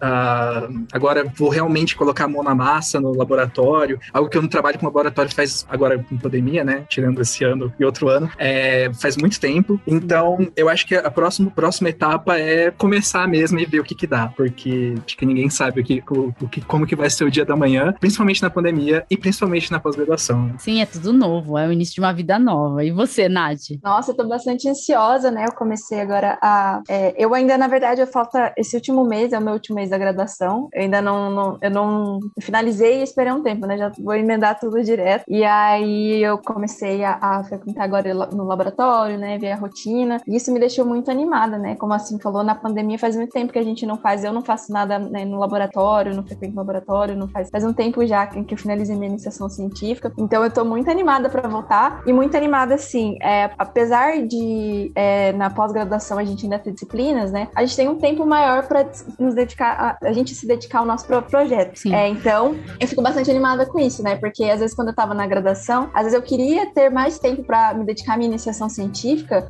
agora 0.91 1.25
vou 1.35 1.49
realmente 1.49 1.95
colocar 1.95 2.25
a 2.25 2.27
mão 2.27 2.43
na 2.43 2.55
massa 2.55 2.99
no 2.99 3.15
laboratório, 3.15 3.99
algo 4.13 4.29
que 4.29 4.37
eu 4.37 4.41
não 4.41 4.49
trabalho 4.49 4.79
com 4.79 4.85
laboratório 4.85 5.33
faz 5.33 5.65
agora 5.69 5.99
com 5.99 6.17
pandemia, 6.17 6.63
né? 6.63 6.85
Tirando 6.87 7.21
esse 7.21 7.43
ano 7.43 7.73
e 7.79 7.85
outro 7.85 8.09
ano, 8.09 8.29
é, 8.37 8.91
faz 8.93 9.17
muito 9.19 9.39
tempo. 9.39 9.79
Então, 9.85 10.47
eu 10.55 10.69
acho 10.69 10.85
que 10.85 10.95
a 10.95 11.11
próxima, 11.11 11.51
próxima 11.51 11.89
etapa 11.89 12.37
é 12.37 12.71
começar 12.71 13.27
mesmo 13.27 13.59
e 13.59 13.65
ver 13.65 13.79
o 13.79 13.83
que 13.83 13.95
que 13.95 14.07
dá, 14.07 14.27
porque 14.35 14.95
acho 15.05 15.17
que 15.17 15.25
ninguém 15.25 15.49
sabe 15.49 15.81
o 15.81 15.83
que, 15.83 16.03
o, 16.09 16.33
o 16.41 16.47
que, 16.47 16.61
como 16.61 16.85
que 16.85 16.95
vai 16.95 17.09
ser 17.09 17.23
o 17.25 17.31
dia 17.31 17.45
da 17.45 17.55
manhã, 17.55 17.93
principalmente 17.99 18.41
na 18.41 18.49
pandemia 18.49 19.05
e 19.09 19.17
principalmente 19.17 19.71
na 19.71 19.79
pós-graduação. 19.79 20.51
Sim, 20.57 20.81
é 20.81 20.85
tudo 20.85 21.11
novo, 21.11 21.57
é 21.57 21.67
o 21.67 21.71
início 21.71 21.95
de 21.95 22.01
uma 22.01 22.13
vida 22.13 22.39
nova. 22.39 22.83
E 22.83 22.91
você, 22.91 23.27
Nath? 23.27 23.59
Nossa, 23.83 24.11
eu 24.11 24.15
tô 24.15 24.27
bastante 24.27 24.67
ansiosa, 24.69 25.31
né? 25.31 25.45
Eu 25.47 25.53
comecei 25.53 25.99
agora 25.99 26.37
a. 26.41 26.81
É, 26.87 27.13
eu 27.17 27.33
ainda, 27.33 27.57
na 27.57 27.67
verdade, 27.67 28.01
eu 28.01 28.07
falta. 28.07 28.53
Esse 28.57 28.75
último 28.75 29.03
mês 29.05 29.33
é 29.33 29.39
o 29.39 29.41
meu 29.41 29.53
último 29.53 29.75
mês 29.75 29.89
da 29.89 29.97
graduação. 29.97 30.69
Eu 30.73 30.81
ainda 30.81 31.01
não. 31.01 31.31
não 31.31 31.57
eu 31.61 31.71
não 31.71 32.19
finalizei 32.39 32.99
e 32.99 33.03
esperei 33.03 33.31
um 33.31 33.43
tempo, 33.43 33.65
né? 33.65 33.77
Já 33.77 33.91
vou 33.99 34.15
emendar 34.15 34.59
tudo 34.59 34.81
direto. 34.83 35.23
E 35.27 35.43
aí 35.43 36.23
eu 36.23 36.37
comecei 36.37 37.03
a, 37.03 37.17
a 37.21 37.43
frequentar 37.43 37.83
agora 37.83 38.13
no 38.13 38.45
laboratório, 38.45 39.08
né? 39.17 39.37
Ver 39.37 39.51
a 39.51 39.55
rotina. 39.55 40.21
E 40.27 40.35
isso 40.35 40.51
me 40.51 40.59
deixou 40.59 40.85
muito 40.85 41.09
animada, 41.09 41.57
né? 41.57 41.75
Como 41.75 41.93
assim 41.93 42.19
falou, 42.19 42.43
na 42.43 42.55
pandemia 42.55 42.97
faz 42.97 43.15
muito 43.15 43.31
tempo 43.31 43.51
que 43.51 43.59
a 43.59 43.63
gente 43.63 43.85
não 43.85 43.97
faz, 43.97 44.23
eu 44.23 44.33
não 44.33 44.41
faço 44.41 44.71
nada 44.71 44.99
né, 44.99 45.25
no 45.25 45.39
laboratório, 45.39 46.15
não 46.15 46.23
frequento 46.23 46.55
laboratório, 46.55 47.15
não 47.15 47.27
faz, 47.27 47.49
faz 47.49 47.63
um 47.63 47.73
tempo 47.73 48.05
já 48.05 48.27
que 48.27 48.53
eu 48.53 48.57
finalizei 48.57 48.95
minha 48.95 49.09
iniciação 49.09 49.49
científica, 49.49 50.11
então 50.17 50.43
eu 50.43 50.51
tô 50.51 50.63
muito 50.63 50.89
animada 50.89 51.29
para 51.29 51.47
voltar 51.47 52.01
e 52.05 52.13
muito 52.13 52.35
animada 52.35 52.75
assim, 52.75 53.17
é, 53.21 53.49
apesar 53.57 54.25
de 54.25 54.91
é, 54.95 55.31
na 55.33 55.49
pós-graduação 55.49 56.17
a 56.17 56.23
gente 56.23 56.45
ainda 56.45 56.59
ter 56.59 56.71
disciplinas, 56.71 57.31
né, 57.31 57.47
a 57.55 57.65
gente 57.65 57.75
tem 57.75 57.87
um 57.87 57.95
tempo 57.95 58.25
maior 58.25 58.67
para 58.67 58.89
nos 59.17 59.33
dedicar, 59.33 59.97
a, 60.01 60.07
a, 60.07 60.13
gente 60.13 60.35
se 60.35 60.47
dedicar 60.47 60.79
ao 60.79 60.85
nosso 60.85 61.05
próprio 61.05 61.29
projeto. 61.29 61.79
É, 61.93 62.07
então, 62.07 62.55
eu 62.79 62.87
fico 62.87 63.01
bastante 63.01 63.29
animada 63.29 63.65
com 63.65 63.79
isso, 63.79 64.03
né, 64.03 64.15
porque 64.15 64.43
às 64.45 64.59
vezes 64.59 64.75
quando 64.75 64.89
eu 64.89 64.95
tava 64.95 65.13
na 65.13 65.25
graduação, 65.27 65.89
às 65.93 66.03
vezes 66.03 66.13
eu 66.13 66.21
queria 66.21 66.71
ter 66.73 66.89
mais 66.89 67.19
tempo 67.19 67.43
para 67.43 67.73
me 67.73 67.85
dedicar 67.85 68.13
à 68.13 68.17
minha 68.17 68.29
iniciação 68.29 68.69
científica, 68.69 68.98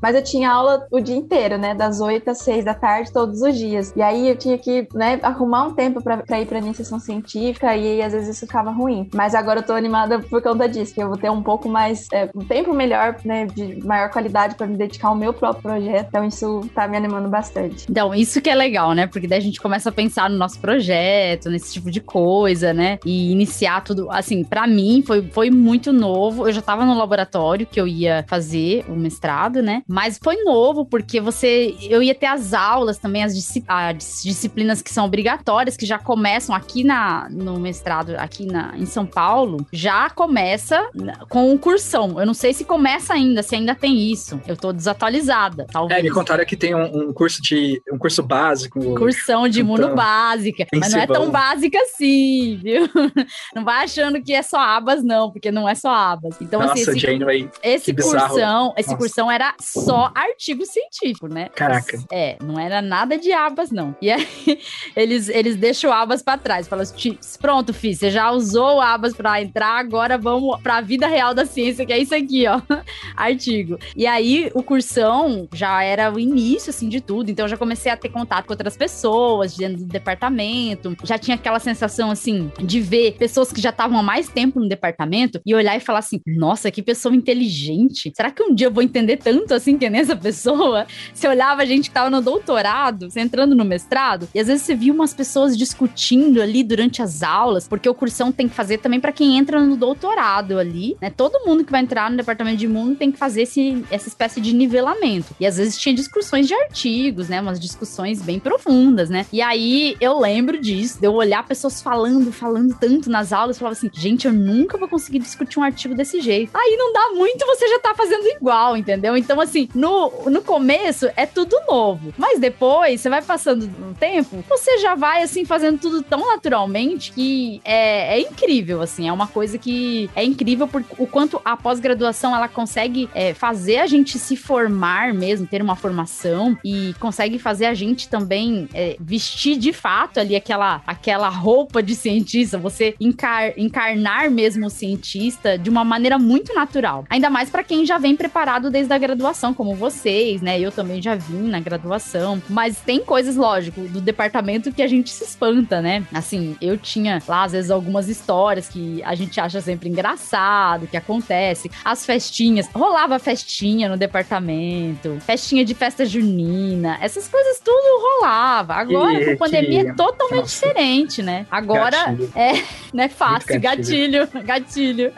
mas 0.02 0.16
eu 0.16 0.24
tinha 0.24 0.52
aula 0.52 0.86
o 0.92 1.00
dia 1.00 1.16
inteiro, 1.16 1.58
né, 1.58 1.74
das 1.74 2.02
8 2.02 2.30
às 2.30 2.40
6 2.40 2.66
da 2.66 2.74
tarde, 2.74 3.12
todos 3.12 3.42
os 3.42 3.58
dias. 3.58 3.94
E 3.96 4.02
aí 4.02 4.30
eu 4.30 4.36
tinha 4.36 4.58
que, 4.58 4.88
né, 4.94 5.20
arrumar 5.22 5.66
um 5.66 5.74
tempo 5.74 6.02
para 6.02 6.40
ir 6.40 6.46
para 6.46 6.60
iniciação 6.60 7.00
científica 7.00 7.76
e 7.76 8.02
às 8.02 8.14
vezes 8.14 8.36
isso 8.36 8.46
ficava 8.46 8.72
ruim. 8.72 9.10
Mas 9.14 9.36
agora 9.36 9.60
eu 9.60 9.64
tô 9.64 9.74
animada 9.74 10.20
por 10.20 10.42
conta 10.42 10.68
disso, 10.68 10.94
que 10.94 11.02
eu 11.02 11.08
vou 11.08 11.18
ter 11.18 11.30
um 11.30 11.42
pouco 11.42 11.70
mais, 11.70 12.08
é, 12.12 12.30
um 12.36 12.44
tempo 12.46 12.74
melhor, 12.74 13.16
né, 13.26 13.46
de 13.46 13.84
maior 13.86 14.10
qualidade 14.10 14.56
para 14.56 14.68
me 14.68 14.78
dedicar 14.78 15.10
ao 15.10 15.16
meu 15.16 15.34
próprio 15.34 15.64
projeto. 15.64 16.08
Então 16.08 16.26
isso 16.26 16.62
tá 16.74 16.88
me 16.88 16.98
animando 16.98 17.30
bastante. 17.30 17.86
Então, 17.90 18.14
isso 18.14 18.42
que 18.42 18.50
é 18.50 18.56
legal, 18.56 18.94
né? 18.94 19.08
Porque 19.08 19.28
daí 19.28 19.40
a 19.40 19.42
gente 19.42 19.60
começa 19.60 19.90
a 19.90 19.92
pensar 19.92 20.30
no 20.30 20.38
nosso 20.38 20.60
projeto, 20.60 21.50
nesse 21.50 21.74
tipo 21.74 21.90
de 21.90 22.00
coisa, 22.00 22.74
né? 22.74 23.00
E 23.06 23.32
iniciar 23.32 23.84
tudo, 23.84 24.10
assim, 24.12 24.44
para 24.44 24.68
mim 24.68 25.04
foi, 25.06 25.24
foi 25.32 25.50
muito 25.50 25.92
novo. 25.92 26.48
Eu 26.48 26.52
já 26.52 26.62
tava 26.62 26.86
no 26.86 26.98
laboratório 26.98 27.66
que 27.66 27.80
eu 27.80 27.88
ia 27.88 28.26
fazer 28.28 28.86
o 28.88 28.94
mestrado, 28.94 29.39
né? 29.48 29.84
Mas 29.88 30.20
foi 30.22 30.44
novo 30.44 30.86
porque 30.86 31.22
você 31.22 31.76
eu 31.82 32.04
ia 32.04 32.16
ter 32.16 32.26
as 32.26 32.54
aulas 32.54 32.98
também, 32.98 33.24
as, 33.24 33.34
as 33.68 34.24
disciplinas 34.24 34.82
que 34.82 34.92
são 34.92 35.06
obrigatórias, 35.06 35.78
que 35.78 35.86
já 35.86 35.98
começam 35.98 36.56
aqui 36.56 36.84
na, 36.84 37.28
no 37.30 37.60
mestrado, 37.60 38.16
aqui 38.18 38.46
na, 38.46 38.74
em 38.76 38.86
São 38.86 39.06
Paulo, 39.06 39.66
já 39.72 40.10
começa 40.10 40.90
com 41.30 41.52
um 41.52 41.58
cursão. 41.58 42.20
Eu 42.20 42.26
não 42.26 42.34
sei 42.34 42.54
se 42.54 42.66
começa 42.66 43.14
ainda, 43.14 43.42
se 43.44 43.56
ainda 43.56 43.76
tem 43.76 44.12
isso. 44.12 44.42
Eu 44.48 44.58
tô 44.58 44.74
desatualizada, 44.74 45.66
talvez. 45.72 46.00
É, 46.00 46.04
me 46.04 46.12
contaram 46.12 46.46
que 46.46 46.58
tem 46.58 46.76
um, 46.76 47.10
um 47.10 47.14
curso 47.14 47.42
de 47.42 47.82
um 47.92 47.98
curso 47.98 48.24
básico. 48.24 48.80
Cursão 48.96 49.48
de 49.48 49.62
imuno 49.62 49.96
básica, 49.96 50.66
mas 50.74 50.92
não 50.92 51.00
é 51.00 51.08
tão 51.08 51.30
básica 51.30 51.78
assim, 51.82 52.60
viu? 52.62 52.90
Não 53.56 53.64
vai 53.64 53.84
achando 53.84 54.22
que 54.22 54.34
é 54.34 54.42
só 54.42 54.60
abas 54.60 55.04
não, 55.04 55.32
porque 55.32 55.52
não 55.52 55.68
é 55.68 55.76
só 55.76 55.90
abas. 55.90 56.36
Então 56.42 56.60
Nossa, 56.62 56.74
assim, 56.74 56.82
esse, 56.82 57.00
Janeway, 57.00 57.50
esse 57.64 57.94
cursão, 57.94 58.74
esse 58.78 58.90
Nossa. 58.90 58.98
cursão 58.98 59.29
era 59.32 59.56
só 59.60 60.12
artigo 60.14 60.66
científico, 60.66 61.28
né? 61.28 61.50
Caraca. 61.50 62.00
É, 62.12 62.38
não 62.44 62.60
era 62.60 62.82
nada 62.82 63.18
de 63.18 63.32
abas 63.32 63.72
não. 63.72 63.96
E 64.02 64.12
aí 64.12 64.28
eles 64.96 65.30
eles 65.30 65.56
deixam 65.56 65.92
abas 65.92 66.22
para 66.22 66.38
trás, 66.38 66.68
falam 66.68 66.84
assim, 66.84 67.18
pronto, 67.40 67.74
filho, 67.74 67.96
você 67.96 68.12
já 68.12 68.32
usou 68.32 68.82
abas 68.82 69.14
para 69.14 69.42
entrar, 69.42 69.80
agora 69.80 70.18
vamos 70.18 70.60
para 70.62 70.78
a 70.78 70.82
vida 70.82 71.08
real 71.08 71.34
da 71.34 71.46
ciência, 71.46 71.86
que 71.86 71.94
é 71.94 71.98
isso 71.98 72.16
aqui, 72.16 72.46
ó, 72.48 72.62
artigo. 73.16 73.78
E 73.96 74.06
aí 74.06 74.52
o 74.54 74.64
cursão 74.64 75.48
já 75.54 75.84
era 75.84 76.12
o 76.12 76.20
início 76.20 76.70
assim 76.70 76.90
de 76.90 77.02
tudo, 77.02 77.30
então 77.30 77.46
eu 77.46 77.50
já 77.50 77.58
comecei 77.58 77.92
a 77.92 77.98
ter 77.98 78.10
contato 78.10 78.46
com 78.46 78.54
outras 78.54 78.76
pessoas 78.76 79.56
dentro 79.56 79.80
do 79.80 79.86
departamento, 79.86 80.96
já 81.04 81.18
tinha 81.18 81.36
aquela 81.36 81.60
sensação 81.60 82.12
assim 82.12 82.52
de 82.60 82.82
ver 82.82 83.14
pessoas 83.18 83.52
que 83.52 83.62
já 83.62 83.70
estavam 83.70 84.00
há 84.00 84.04
mais 84.04 84.28
tempo 84.28 84.60
no 84.60 84.68
departamento 84.68 85.40
e 85.46 85.56
olhar 85.56 85.76
e 85.76 85.80
falar 85.80 86.00
assim: 86.00 86.22
"Nossa, 86.26 86.72
que 86.72 86.82
pessoa 86.82 87.16
inteligente. 87.16 88.12
Será 88.16 88.32
que 88.32 88.42
um 88.42 88.54
dia 88.54 88.68
eu 88.68 88.72
vou 88.72 88.82
entender 88.82 89.18
tanto 89.20 89.54
assim 89.54 89.78
que 89.78 89.90
nem 89.90 90.02
essa 90.02 90.16
pessoa?" 90.16 90.86
Você 91.14 91.28
olhava 91.28 91.62
a 91.62 91.66
gente 91.66 91.90
que 91.90 91.94
tava 91.94 92.10
no 92.10 92.22
doutorado, 92.22 93.10
você 93.10 93.20
entrando 93.20 93.56
no 93.56 93.66
mestrado, 93.66 94.28
e 94.34 94.40
às 94.40 94.48
vezes 94.48 94.64
você 94.64 94.76
via 94.76 94.94
umas 94.94 95.14
pessoas 95.14 95.58
discutindo 95.58 96.42
ali 96.42 96.64
durante 96.64 97.02
as 97.02 97.22
aulas, 97.24 97.68
porque 97.68 97.90
o 97.90 97.94
cursão 97.94 98.32
tem 98.32 98.48
que 98.48 98.56
fazer 98.56 98.78
também 98.78 99.00
para 99.00 99.12
quem 99.12 99.38
entra 99.38 99.60
no 99.62 99.76
doutorado 99.76 100.58
ali, 100.58 100.96
né? 101.02 101.10
Todo 101.10 101.46
mundo 101.46 101.64
que 101.64 101.72
vai 101.72 101.82
entrar 101.82 102.10
no 102.10 102.18
departamento 102.18 102.58
de 102.58 102.66
imuno 102.66 102.96
tem 102.96 103.12
que 103.12 103.18
fazer 103.18 103.44
esse, 103.44 103.84
essa 103.92 104.08
espécie 104.08 104.40
de 104.40 104.54
nivelamento. 104.54 105.36
E 105.40 105.46
às 105.46 105.58
vezes 105.58 105.78
tinha 105.78 105.94
discussões 105.94 106.48
de 106.48 106.54
artigos, 106.54 107.30
né? 107.30 107.42
Umas 107.42 107.60
discussões 107.60 108.22
bem 108.22 108.40
profundas, 108.40 109.10
né? 109.10 109.26
E 109.32 109.42
aí 109.42 109.98
eu 110.00 110.20
lembro 110.20 110.60
disso, 110.60 111.00
de 111.00 111.08
eu 111.08 111.14
olhar 111.14 111.46
pessoas 111.46 111.82
falando, 111.82 112.32
falando 112.32 112.76
tanto 112.80 113.10
nas 113.10 113.34
aulas, 113.34 113.56
eu 113.56 113.60
falava 113.60 113.78
assim, 113.78 113.90
gente, 113.94 114.28
eu 114.28 114.34
nunca 114.34 114.78
vou 114.78 114.88
conseguir 114.88 115.20
discutir 115.20 115.60
um 115.60 115.64
artigo 115.64 115.96
desse 115.96 116.22
jeito. 116.22 116.52
Aí 116.56 116.76
não 116.78 116.94
dá 116.94 117.12
muito, 117.14 117.46
você 117.46 117.68
já 117.68 117.80
tá 117.80 117.94
fazendo 117.96 118.26
igual, 118.28 118.78
entendeu? 118.78 118.99
Então, 119.18 119.40
assim, 119.40 119.70
no, 119.74 120.30
no 120.30 120.42
começo 120.42 121.08
é 121.16 121.26
tudo 121.26 121.56
novo. 121.68 122.14
Mas 122.18 122.40
depois, 122.40 123.02
você 123.02 123.10
vai 123.10 123.22
passando 123.22 123.70
um 123.82 123.94
tempo, 123.94 124.44
você 124.48 124.80
já 124.80 124.96
vai, 124.96 125.24
assim, 125.24 125.46
fazendo 125.46 125.80
tudo 125.80 126.02
tão 126.02 126.28
naturalmente 126.28 127.12
que 127.12 127.62
é, 127.64 128.18
é 128.18 128.22
incrível, 128.22 128.82
assim. 128.82 129.08
É 129.08 129.14
uma 129.14 129.28
coisa 129.28 129.58
que 129.58 130.10
é 130.16 130.24
incrível 130.24 130.68
por 130.68 130.84
o 130.98 131.08
quanto 131.08 131.42
a 131.44 131.56
pós-graduação 131.56 132.36
ela 132.36 132.48
consegue 132.48 133.10
é, 133.14 133.34
fazer 133.34 133.78
a 133.78 133.88
gente 133.88 134.18
se 134.18 134.36
formar 134.36 135.14
mesmo, 135.14 135.48
ter 135.48 135.62
uma 135.62 135.76
formação 135.76 136.58
e 136.64 136.94
consegue 137.00 137.40
fazer 137.40 137.66
a 137.66 137.74
gente 137.74 138.10
também 138.10 138.68
é, 138.74 138.96
vestir 139.00 139.58
de 139.58 139.74
fato 139.74 140.20
ali 140.20 140.36
aquela, 140.36 140.82
aquela 140.86 141.30
roupa 141.30 141.82
de 141.82 141.96
cientista, 141.96 142.58
você 142.58 142.96
encar, 143.00 143.58
encarnar 143.58 144.30
mesmo 144.30 144.68
o 144.68 144.70
cientista 144.70 145.58
de 145.58 145.70
uma 145.70 145.84
maneira 145.84 146.18
muito 146.18 146.54
natural. 146.54 147.06
Ainda 147.10 147.30
mais 147.30 147.50
para 147.50 147.64
quem 147.64 147.86
já 147.86 147.98
vem 147.98 148.16
preparado 148.16 148.70
desde 148.70 148.89
a 148.92 148.98
graduação, 148.98 149.54
como 149.54 149.76
vocês, 149.76 150.42
né? 150.42 150.60
Eu 150.60 150.72
também 150.72 151.02
já 151.02 151.16
vim 151.16 151.50
na 151.50 151.60
graduação. 151.60 152.42
Mas 152.50 152.80
tem 152.80 153.00
coisas, 153.00 153.36
lógico, 153.36 153.82
do 153.82 154.02
departamento 154.02 154.72
que 154.72 154.82
a 154.82 154.88
gente 154.88 155.10
se 155.10 155.24
espanta, 155.24 155.82
né? 155.82 156.04
Assim, 156.14 156.56
eu 156.62 156.78
tinha 156.78 157.22
lá, 157.28 157.44
às 157.44 157.52
vezes, 157.52 157.72
algumas 157.72 158.08
histórias 158.10 158.68
que 158.68 159.02
a 159.04 159.16
gente 159.16 159.40
acha 159.40 159.62
sempre 159.62 159.90
engraçado, 159.90 160.88
que 160.88 160.98
acontece. 160.98 161.72
As 161.84 162.06
festinhas, 162.06 162.68
rolava 162.74 163.20
festinha 163.20 163.90
no 163.90 163.98
departamento, 163.98 165.18
festinha 165.22 165.64
de 165.64 165.74
festa 165.74 166.06
junina, 166.06 166.98
essas 167.02 167.28
coisas 167.28 167.60
tudo 167.60 168.02
rolava. 168.02 168.74
Agora, 168.76 169.26
com 169.26 169.32
a 169.32 169.38
pandemia, 169.38 169.82
é 169.82 169.94
totalmente 169.94 170.42
Nossa. 170.42 170.68
diferente, 170.68 171.22
né? 171.22 171.46
Agora 171.50 172.06
gatilho. 172.06 172.32
é, 172.36 172.64
não 172.94 173.04
é 173.04 173.10
fácil, 173.10 173.60
gatilho. 173.60 174.28
gatilho, 174.28 174.30
gatilho. 174.46 175.14